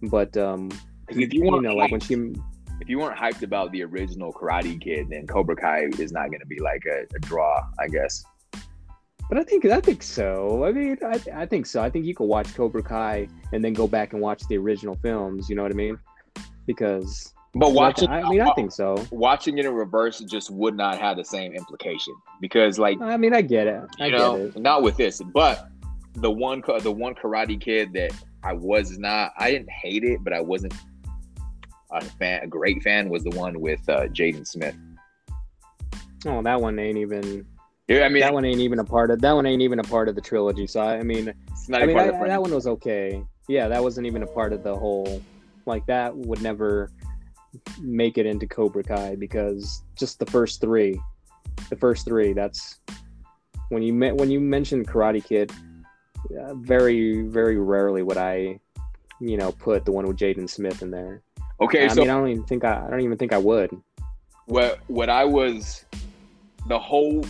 But 0.04 0.36
um, 0.38 0.72
if 1.10 1.18
you 1.18 1.28
you 1.32 1.44
weren't 1.52 1.64
know, 1.64 1.76
like 1.76 1.92
when 1.92 2.00
she. 2.00 2.16
If 2.84 2.90
you 2.90 3.00
weren't 3.00 3.18
hyped 3.18 3.44
about 3.44 3.72
the 3.72 3.82
original 3.82 4.34
Karate 4.34 4.80
Kid, 4.80 5.08
then 5.10 5.26
Cobra 5.26 5.56
Kai 5.56 5.86
is 5.98 6.12
not 6.12 6.28
going 6.28 6.42
to 6.42 6.46
be 6.46 6.60
like 6.60 6.84
a, 6.86 7.04
a 7.16 7.20
draw, 7.20 7.66
I 7.80 7.88
guess. 7.88 8.26
But 9.30 9.38
I 9.38 9.44
think 9.44 9.64
I 9.64 9.80
think 9.80 10.04
so. 10.04 10.66
I 10.66 10.74
mean, 10.74 10.98
I, 11.02 11.22
I 11.34 11.46
think 11.46 11.66
so. 11.66 11.82
I 11.82 11.90
think 11.90 12.06
you 12.06 12.14
could 12.14 12.26
watch 12.26 12.54
Cobra 12.54 12.84
Kai 12.84 13.30
and 13.54 13.64
then 13.64 13.72
go 13.72 13.88
back 13.88 14.12
and 14.12 14.22
watch 14.22 14.46
the 14.50 14.58
original 14.58 14.96
films. 15.02 15.50
You 15.50 15.56
know 15.56 15.64
what 15.64 15.72
I 15.72 15.76
mean? 15.76 15.98
Because 16.68 17.34
But 17.56 17.72
watching, 17.72 18.10
I 18.10 18.28
mean, 18.28 18.42
I 18.42 18.52
think 18.52 18.74
so. 18.74 19.02
watching 19.12 19.58
it 19.60 19.66
in 19.66 19.74
reverse 19.74 20.20
just 20.20 20.52
would 20.52 20.76
not 20.76 21.00
have 21.00 21.16
the 21.16 21.24
same 21.24 21.54
implication 21.54 22.14
because, 22.42 22.78
like, 22.78 23.00
I 23.00 23.16
mean, 23.16 23.34
I 23.34 23.44
get 23.44 23.68
it. 23.68 23.82
I 24.02 24.08
you 24.08 24.12
get 24.12 24.18
know, 24.18 24.36
it. 24.36 24.60
not 24.60 24.84
with 24.84 24.98
this, 24.98 25.22
but 25.34 25.70
the 26.16 26.30
one, 26.30 26.62
the 26.82 26.92
one 26.92 27.16
Karate 27.16 27.60
Kid 27.62 27.94
that 27.94 28.12
I 28.44 28.52
was 28.52 28.98
not, 29.00 29.32
I 29.38 29.52
didn't 29.52 29.72
hate 29.72 30.04
it, 30.04 30.22
but 30.22 30.34
I 30.34 30.42
wasn't 30.42 30.74
a 31.94 32.02
fan, 32.02 32.44
a 32.44 32.48
great 32.48 32.82
fan 32.84 33.10
was 33.10 33.24
the 33.24 33.32
one 33.32 33.60
with 33.60 33.88
uh, 33.90 34.08
Jaden 34.08 34.48
Smith. 34.48 34.76
Oh, 36.26 36.42
that 36.42 36.62
one 36.62 36.80
ain't 36.80 36.98
even. 36.98 37.46
Yeah, 37.88 38.04
I 38.04 38.10
mean, 38.10 38.22
that 38.22 38.34
one 38.34 38.46
ain't 38.46 38.62
even 38.62 38.80
a 38.80 38.84
part 38.84 39.12
of. 39.12 39.22
That 39.22 39.34
one 39.34 39.46
ain't 39.46 39.62
even 39.62 39.80
a 39.80 39.84
part 39.84 40.08
of 40.08 40.16
the 40.16 40.22
trilogy. 40.22 40.68
So 40.68 40.82
I, 40.82 41.04
mean, 41.04 41.34
it's 41.52 41.68
not 41.68 41.84
I 41.84 41.86
mean, 41.86 41.98
I, 41.98 42.28
that 42.28 42.42
one 42.42 42.54
was 42.54 42.68
okay. 42.68 43.24
Yeah, 43.48 43.68
that 43.68 43.84
wasn't 43.84 44.08
even 44.08 44.24
a 44.24 44.28
part 44.28 44.54
of 44.54 44.64
the 44.64 44.76
whole. 44.76 45.22
Like 45.66 45.86
that 45.88 46.16
would 46.16 46.42
never 46.42 46.90
make 47.82 48.18
it 48.18 48.26
into 48.26 48.48
Cobra 48.48 48.84
Kai 48.84 49.16
because 49.16 49.84
just 49.98 50.20
the 50.20 50.26
first 50.26 50.62
three, 50.62 51.00
the 51.70 51.76
first 51.76 52.06
three. 52.06 52.34
That's 52.34 52.80
when 53.70 53.84
you 53.84 53.94
met 53.94 54.16
when 54.16 54.32
you 54.32 54.40
mentioned 54.40 54.88
Karate 54.88 55.24
Kid. 55.24 55.52
Uh, 56.40 56.54
very 56.56 57.24
very 57.24 57.58
rarely 57.58 58.02
would 58.02 58.18
I, 58.18 58.60
you 59.20 59.36
know, 59.36 59.52
put 59.52 59.84
the 59.84 59.92
one 59.92 60.08
with 60.08 60.18
Jaden 60.18 60.50
Smith 60.50 60.82
in 60.82 60.90
there. 60.90 61.22
Okay, 61.62 61.86
I 61.86 61.88
so 61.90 62.02
mean, 62.02 62.10
I 62.10 62.14
don't 62.18 62.28
even 62.30 62.44
think 62.44 62.64
I, 62.64 62.86
I 62.86 62.90
don't 62.90 63.02
even 63.02 63.18
think 63.18 63.34
I 63.34 63.38
would. 63.38 63.72
what 64.46 64.80
what 64.88 65.10
I 65.10 65.24
was 65.26 65.86
the 66.68 66.80
whole 66.80 67.26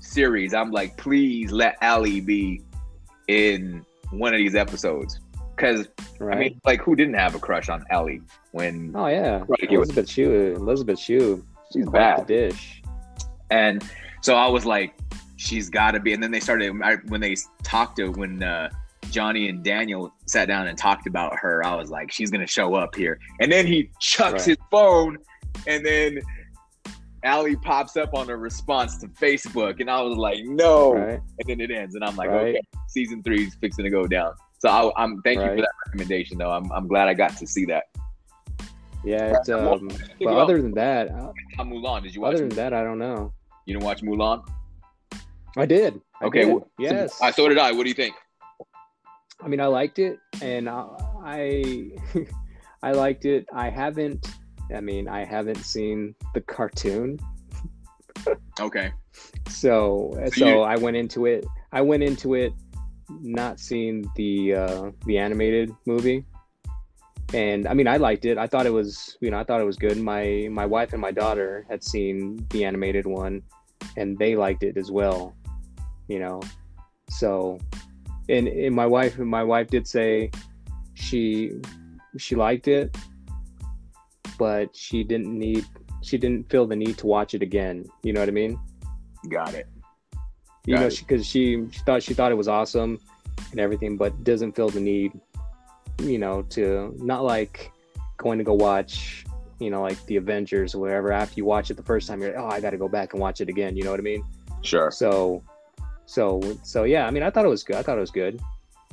series, 0.00 0.54
I'm 0.54 0.70
like, 0.70 0.96
please 0.96 1.52
let 1.52 1.76
Ali 1.82 2.20
be 2.20 2.62
in 3.28 3.84
one 4.10 4.32
of 4.32 4.38
these 4.38 4.54
episodes. 4.54 5.20
Cause 5.56 5.88
Right? 6.18 6.36
I 6.36 6.40
mean, 6.40 6.60
like 6.64 6.80
who 6.80 6.96
didn't 6.96 7.14
have 7.14 7.34
a 7.34 7.38
crush 7.38 7.68
on 7.68 7.84
Ellie 7.90 8.22
when 8.52 8.92
oh 8.94 9.06
yeah, 9.06 9.40
Karate 9.40 9.68
Kid 9.68 9.78
was- 9.78 9.88
Elisabeth 9.90 10.08
Shue. 10.10 10.54
Elisabeth 10.56 10.98
Shue. 10.98 11.44
she's 11.72 11.86
bad. 11.88 12.20
the 12.20 12.24
dish. 12.48 12.82
And 13.50 13.84
so 14.22 14.34
I 14.34 14.48
was 14.48 14.64
like, 14.64 14.94
she's 15.36 15.68
gotta 15.68 16.00
be. 16.00 16.12
And 16.12 16.22
then 16.22 16.30
they 16.30 16.40
started 16.40 16.72
I, 16.82 16.96
when 17.08 17.20
they 17.20 17.36
talked 17.62 17.96
to 17.96 18.08
when 18.12 18.42
uh, 18.42 18.70
Johnny 19.10 19.48
and 19.48 19.62
Daniel 19.62 20.12
sat 20.26 20.46
down 20.48 20.66
and 20.66 20.76
talked 20.76 21.06
about 21.06 21.36
her. 21.38 21.64
I 21.64 21.74
was 21.74 21.90
like, 21.90 22.10
she's 22.12 22.30
gonna 22.30 22.46
show 22.46 22.74
up 22.74 22.94
here. 22.94 23.18
And 23.40 23.50
then 23.50 23.66
he 23.66 23.90
chucks 24.00 24.32
Right. 24.32 24.44
his 24.44 24.56
phone, 24.70 25.18
and 25.66 25.84
then 25.84 26.18
Ali 27.24 27.56
pops 27.56 27.96
up 27.96 28.14
on 28.14 28.30
a 28.30 28.36
response 28.36 28.98
to 28.98 29.08
Facebook, 29.08 29.80
and 29.80 29.90
I 29.90 30.00
was 30.02 30.16
like, 30.16 30.38
no. 30.44 30.94
Right? 30.94 31.20
And 31.38 31.48
then 31.48 31.60
it 31.60 31.70
ends, 31.70 31.94
and 31.94 32.04
I'm 32.04 32.14
like, 32.16 32.28
Right. 32.30 32.48
okay, 32.54 32.60
season 32.88 33.22
three 33.22 33.46
is 33.46 33.54
fixing 33.56 33.84
to 33.84 33.90
go 33.90 34.06
down. 34.06 34.32
So 34.58 34.68
I, 34.68 35.02
I'm 35.02 35.20
thank 35.22 35.40
you 35.40 35.46
for 35.48 35.56
that 35.56 35.68
recommendation, 35.86 36.38
though. 36.38 36.50
I'm, 36.50 36.70
I'm 36.72 36.86
glad 36.88 37.08
I 37.08 37.14
got 37.14 37.36
to 37.38 37.46
see 37.46 37.64
that. 37.66 37.84
Yeah. 39.04 39.36
It's, 39.38 39.48
um, 39.50 39.88
but 40.20 40.34
other 40.34 40.60
than 40.62 40.72
that, 40.72 41.10
uh, 41.10 41.32
Mulan, 41.58 42.02
did 42.02 42.14
you 42.14 42.20
watch? 42.22 42.34
other 42.34 42.46
than 42.48 42.56
that, 42.56 42.72
I 42.72 42.82
don't 42.82 42.98
know. 42.98 43.32
you 43.66 43.74
didn't 43.74 43.84
watch 43.84 44.02
Mulan? 44.02 44.44
I 45.56 45.66
did. 45.66 46.00
I 46.20 46.26
Okay, 46.26 46.40
did. 46.44 46.48
well, 46.48 46.60
so- 46.60 46.68
yes. 46.78 47.20
uh, 47.22 47.30
so 47.32 47.48
did 47.48 47.58
I. 47.58 47.72
What 47.72 47.82
do 47.84 47.88
you 47.88 47.94
think? 47.94 48.14
I 49.40 49.48
mean, 49.48 49.60
I 49.60 49.66
liked 49.66 49.98
it, 49.98 50.18
and 50.42 50.68
I, 50.68 50.86
I, 51.22 51.90
I 52.82 52.92
liked 52.92 53.24
it. 53.24 53.46
I 53.52 53.70
haven't. 53.70 54.26
I 54.74 54.80
mean, 54.80 55.08
I 55.08 55.24
haven't 55.24 55.58
seen 55.62 56.14
the 56.34 56.40
cartoon, 56.40 57.18
Okay. 58.58 58.90
so 59.48 60.10
So 60.24 60.30
so 60.30 60.46
you- 60.48 60.60
I 60.60 60.76
went 60.76 60.96
into 60.96 61.26
it. 61.26 61.46
I 61.72 61.82
went 61.82 62.02
into 62.02 62.34
it 62.34 62.52
not 63.08 63.60
seeing 63.60 64.04
the 64.16 64.54
uh, 64.54 64.90
the 65.04 65.18
animated 65.18 65.70
movie, 65.86 66.24
and 67.34 67.68
I 67.68 67.74
mean, 67.74 67.86
I 67.86 67.98
liked 67.98 68.24
it. 68.24 68.38
I 68.38 68.46
thought 68.48 68.66
it 68.66 68.72
was, 68.72 69.16
you 69.20 69.30
know, 69.30 69.38
I 69.38 69.44
thought 69.44 69.60
it 69.60 69.64
was 69.64 69.76
good. 69.76 69.96
My 69.98 70.48
my 70.50 70.66
wife 70.66 70.92
and 70.92 71.00
my 71.00 71.12
daughter 71.12 71.64
had 71.70 71.84
seen 71.84 72.44
the 72.50 72.64
animated 72.64 73.06
one, 73.06 73.42
and 73.96 74.18
they 74.18 74.34
liked 74.34 74.64
it 74.64 74.76
as 74.76 74.90
well. 74.90 75.36
You 76.08 76.18
know, 76.20 76.40
so, 77.10 77.58
and, 78.28 78.48
and 78.48 78.74
my 78.74 78.86
wife 78.86 79.18
my 79.18 79.44
wife 79.44 79.68
did 79.68 79.86
say 79.86 80.30
she 80.94 81.52
she 82.18 82.34
liked 82.34 82.68
it, 82.68 82.96
but 84.38 84.74
she 84.74 85.04
didn't 85.04 85.36
need 85.38 85.64
she 86.02 86.18
didn't 86.18 86.48
feel 86.50 86.66
the 86.66 86.76
need 86.76 86.96
to 86.98 87.06
watch 87.06 87.34
it 87.34 87.42
again. 87.42 87.84
You 88.02 88.12
know 88.12 88.20
what 88.20 88.28
I 88.28 88.32
mean? 88.32 88.58
Got 89.28 89.54
it. 89.54 89.66
you 90.66 90.74
know, 90.74 90.88
because 90.88 91.24
she, 91.24 91.66
she 91.70 91.80
thought 91.80 92.02
she 92.02 92.14
thought 92.14 92.32
it 92.32 92.36
was 92.36 92.48
awesome 92.48 92.98
and 93.52 93.60
everything, 93.60 93.96
but 93.96 94.24
doesn't 94.24 94.54
feel 94.54 94.68
the 94.68 94.80
need, 94.80 95.12
you 96.02 96.18
know, 96.18 96.42
to 96.42 96.94
not 96.98 97.24
like 97.24 97.70
going 98.16 98.38
to 98.38 98.44
go 98.44 98.52
watch, 98.52 99.24
you 99.58 99.70
know, 99.70 99.82
like 99.82 100.04
the 100.06 100.16
Avengers 100.16 100.74
or 100.74 100.80
whatever. 100.80 101.12
After 101.12 101.34
you 101.36 101.44
watch 101.44 101.70
it 101.70 101.76
the 101.76 101.82
first 101.82 102.08
time, 102.08 102.20
you're 102.20 102.32
like, 102.32 102.40
oh, 102.40 102.48
I 102.48 102.60
got 102.60 102.70
to 102.70 102.76
go 102.78 102.88
back 102.88 103.12
and 103.12 103.20
watch 103.20 103.40
it 103.40 103.48
again. 103.48 103.76
You 103.76 103.84
know 103.84 103.90
what 103.92 104.00
I 104.00 104.02
mean? 104.02 104.24
Sure. 104.62 104.90
So, 104.90 105.42
so, 106.06 106.40
so 106.62 106.84
yeah. 106.84 107.06
I 107.06 107.10
mean, 107.10 107.22
I 107.22 107.30
thought 107.30 107.44
it 107.44 107.48
was 107.48 107.62
good. 107.64 107.76
I 107.76 107.82
thought 107.82 107.98
it 107.98 108.00
was 108.00 108.10
good. 108.10 108.40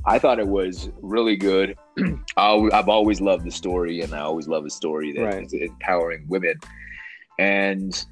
I 0.06 0.20
thought 0.20 0.40
it 0.40 0.48
was 0.48 0.90
really 1.02 1.38
good. 1.38 1.78
I, 2.38 2.70
I've 2.74 2.90
always 2.90 3.22
loved 3.22 3.46
the 3.46 3.52
story, 3.52 4.02
and 4.02 4.14
I 4.14 4.20
always 4.20 4.48
love 4.48 4.66
a 4.66 4.70
story 4.70 5.14
that 5.14 5.24
Right. 5.24 5.46
is 5.46 5.54
empowering 5.54 6.26
women. 6.28 6.56
And 7.40 8.06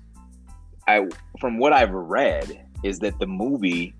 I, 0.87 1.07
from 1.39 1.57
what 1.57 1.73
I've 1.73 1.91
read, 1.91 2.65
is 2.83 2.99
that 2.99 3.19
the 3.19 3.27
movie. 3.27 3.93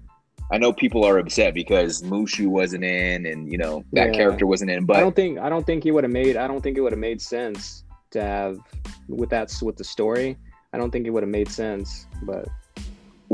I 0.54 0.58
know 0.58 0.74
people 0.74 1.06
are 1.06 1.18
upset 1.18 1.54
because 1.54 2.02
Mushu 2.02 2.48
wasn't 2.48 2.84
in, 2.84 3.26
and 3.26 3.50
you 3.52 3.58
know 3.58 3.84
that 3.94 4.08
Yeah. 4.10 4.14
character 4.14 4.46
wasn't 4.46 4.72
in. 4.72 4.86
But 4.86 4.98
I 4.98 5.00
don't 5.00 5.16
think 5.16 5.40
I 5.40 5.50
don't 5.50 5.66
think 5.66 5.84
he 5.84 5.92
would 5.92 6.04
have 6.04 6.12
made. 6.12 6.36
I 6.38 6.48
don't 6.48 6.62
think 6.62 6.78
it 6.78 6.82
would 6.82 6.92
have 6.92 7.00
made 7.00 7.22
sense 7.22 7.84
to 8.12 8.22
have 8.22 8.58
with 9.08 9.30
that 9.30 9.54
with 9.62 9.78
the 9.78 9.84
story. 9.84 10.38
I 10.74 10.78
don't 10.78 10.92
think 10.92 11.08
it 11.08 11.10
would 11.12 11.24
have 11.24 11.30
made 11.30 11.50
sense, 11.50 12.06
but 12.24 12.48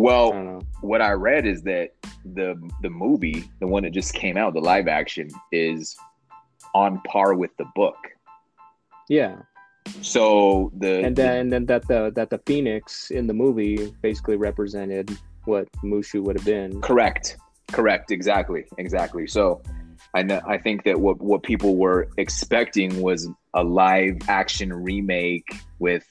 well, 0.01 0.31
don't 0.31 0.63
what 0.81 1.01
I 1.01 1.11
read 1.11 1.45
is 1.45 1.63
that 1.63 1.91
the 2.23 2.55
the 2.81 2.89
movie, 2.89 3.49
the 3.59 3.67
one 3.67 3.83
that 3.83 3.91
just 3.91 4.13
came 4.13 4.37
out, 4.37 4.53
the 4.53 4.61
live 4.61 4.87
action, 4.87 5.29
is 5.51 5.95
on 6.73 7.01
par 7.01 7.33
with 7.33 7.55
the 7.57 7.65
book. 7.75 7.97
Yeah, 9.09 9.37
So 10.01 10.71
the 10.77 11.03
and 11.03 11.15
then 11.15 11.37
and 11.37 11.53
then 11.53 11.65
that 11.67 11.87
the 11.87 12.11
that 12.15 12.29
the 12.29 12.39
phoenix 12.45 13.11
in 13.11 13.27
the 13.27 13.33
movie 13.33 13.93
basically 14.01 14.35
represented 14.35 15.17
what 15.45 15.67
mushu 15.83 16.21
would 16.23 16.37
have 16.37 16.45
been 16.45 16.81
Correct. 16.81 17.37
Correct. 17.71 18.11
Exactly. 18.11 18.65
Exactly. 18.77 19.27
So 19.27 19.61
I 20.13 20.23
know 20.23 20.41
I 20.47 20.57
think 20.57 20.83
that 20.83 20.99
what 20.99 21.19
what 21.21 21.43
people 21.43 21.75
were 21.75 22.09
expecting 22.17 23.01
was 23.01 23.29
a 23.53 23.63
live 23.63 24.17
action 24.27 24.71
remake 24.73 25.47
with 25.79 26.05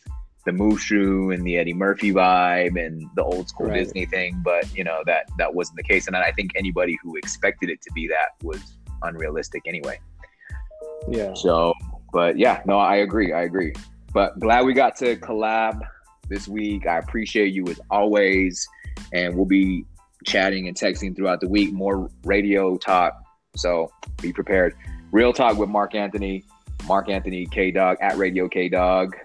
the 0.47 0.53
Mushu 0.53 1.35
and 1.35 1.45
the 1.47 1.59
Eddie 1.59 1.75
Murphy 1.75 2.13
vibe 2.13 2.83
and 2.83 3.05
the 3.17 3.23
old 3.23 3.49
school 3.49 3.67
Right. 3.67 3.81
Disney 3.81 4.07
thing, 4.07 4.41
but 4.45 4.75
you 4.75 4.85
know 4.85 5.03
that 5.05 5.29
that 5.39 5.53
wasn't 5.53 5.77
the 5.77 5.83
case. 5.83 6.07
And 6.07 6.17
I 6.17 6.33
think 6.33 6.53
anybody 6.57 6.97
who 7.03 7.17
expected 7.17 7.69
it 7.69 7.83
to 7.83 7.93
be 7.93 8.09
that 8.09 8.31
was 8.43 8.79
unrealistic 9.03 9.63
anyway. 9.67 9.99
yeah 11.09 11.35
So, 11.35 11.75
but 12.13 12.39
yeah, 12.39 12.63
no, 12.65 12.79
I 12.79 12.97
agree. 12.97 13.33
I 13.33 13.43
agree. 13.43 13.75
But 14.15 14.39
glad 14.41 14.65
we 14.65 14.73
got 14.73 14.97
to 14.97 15.17
collab 15.17 15.81
this 16.29 16.49
week. 16.49 16.87
I 16.87 16.99
appreciate 16.99 17.53
you 17.53 17.67
as 17.67 17.79
always. 17.91 18.67
And 19.13 19.37
we'll 19.37 19.45
be 19.45 19.85
chatting 20.25 20.69
and 20.69 20.77
texting 20.77 21.15
throughout 21.15 21.41
the 21.41 21.49
week. 21.49 21.73
More 21.73 22.09
radio 22.25 22.77
talk. 22.77 23.13
So 23.57 23.91
be 24.23 24.33
prepared. 24.33 24.75
Real 25.13 25.33
talk 25.33 25.59
with 25.59 25.69
Marc 25.69 25.95
Anthony. 25.95 26.45
Marc 26.87 27.09
Anthony 27.09 27.47
K 27.47 27.71
Dog 27.71 27.97
at 28.01 28.17
Radio 28.17 28.49
K 28.49 28.69
Dog. 28.69 29.17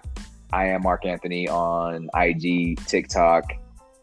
I 0.52 0.66
am 0.66 0.82
Marc 0.82 1.06
Anthony 1.06 1.48
on 1.48 2.08
IG, 2.14 2.78
TikTok, 2.86 3.44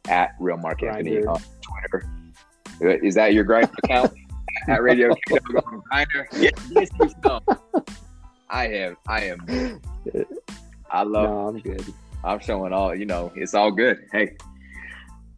at 0.07 0.31
Real 0.39 0.57
Marc 0.57 0.81
Anthony 0.83 1.17
Grindr. 1.17 1.27
on 1.29 1.41
Twitter. 1.61 2.99
Is 3.05 3.15
that 3.15 3.33
your 3.33 3.43
grind 3.43 3.69
account? 3.83 4.13
at 4.67 4.81
Radio 4.81 5.13
K 5.27 5.37
Dog 5.53 5.65
on 5.67 5.81
Grindr? 5.91 6.25
Yes, 6.33 6.53
yes. 6.71 6.89
I 8.49 8.67
am. 8.67 8.97
I 9.07 9.21
am. 9.25 9.81
I 10.91 11.03
love. 11.03 11.29
no 11.29 11.47
i'm 11.49 11.59
good 11.59 11.85
I'm 12.23 12.39
showing 12.39 12.73
all. 12.73 12.95
You 12.95 13.05
know, 13.05 13.31
it's 13.35 13.53
all 13.53 13.71
good. 13.71 13.99
Hey, 14.11 14.35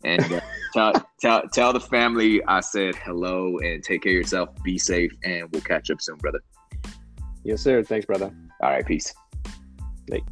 and 0.04 0.22
uh, 0.34 0.40
tell 0.74 0.94
tell 1.20 1.42
tell 1.50 1.74
the 1.74 1.80
family 1.80 2.42
I 2.46 2.62
said 2.62 2.96
hello 2.96 3.58
and 3.60 3.84
take 3.84 4.04
care 4.04 4.14
of 4.14 4.16
yourself. 4.16 4.50
Be 4.64 4.78
safe, 4.78 5.12
and 5.24 5.48
we'll 5.52 5.62
catch 5.62 5.92
up 5.92 6.02
soon, 6.02 6.18
brother. 6.18 6.40
yes 7.44 7.62
sir 7.62 7.84
thanks 7.84 8.06
brother 8.06 8.32
All 8.64 8.70
right, 8.70 8.86
peace. 8.86 9.14
Like- 10.10 10.24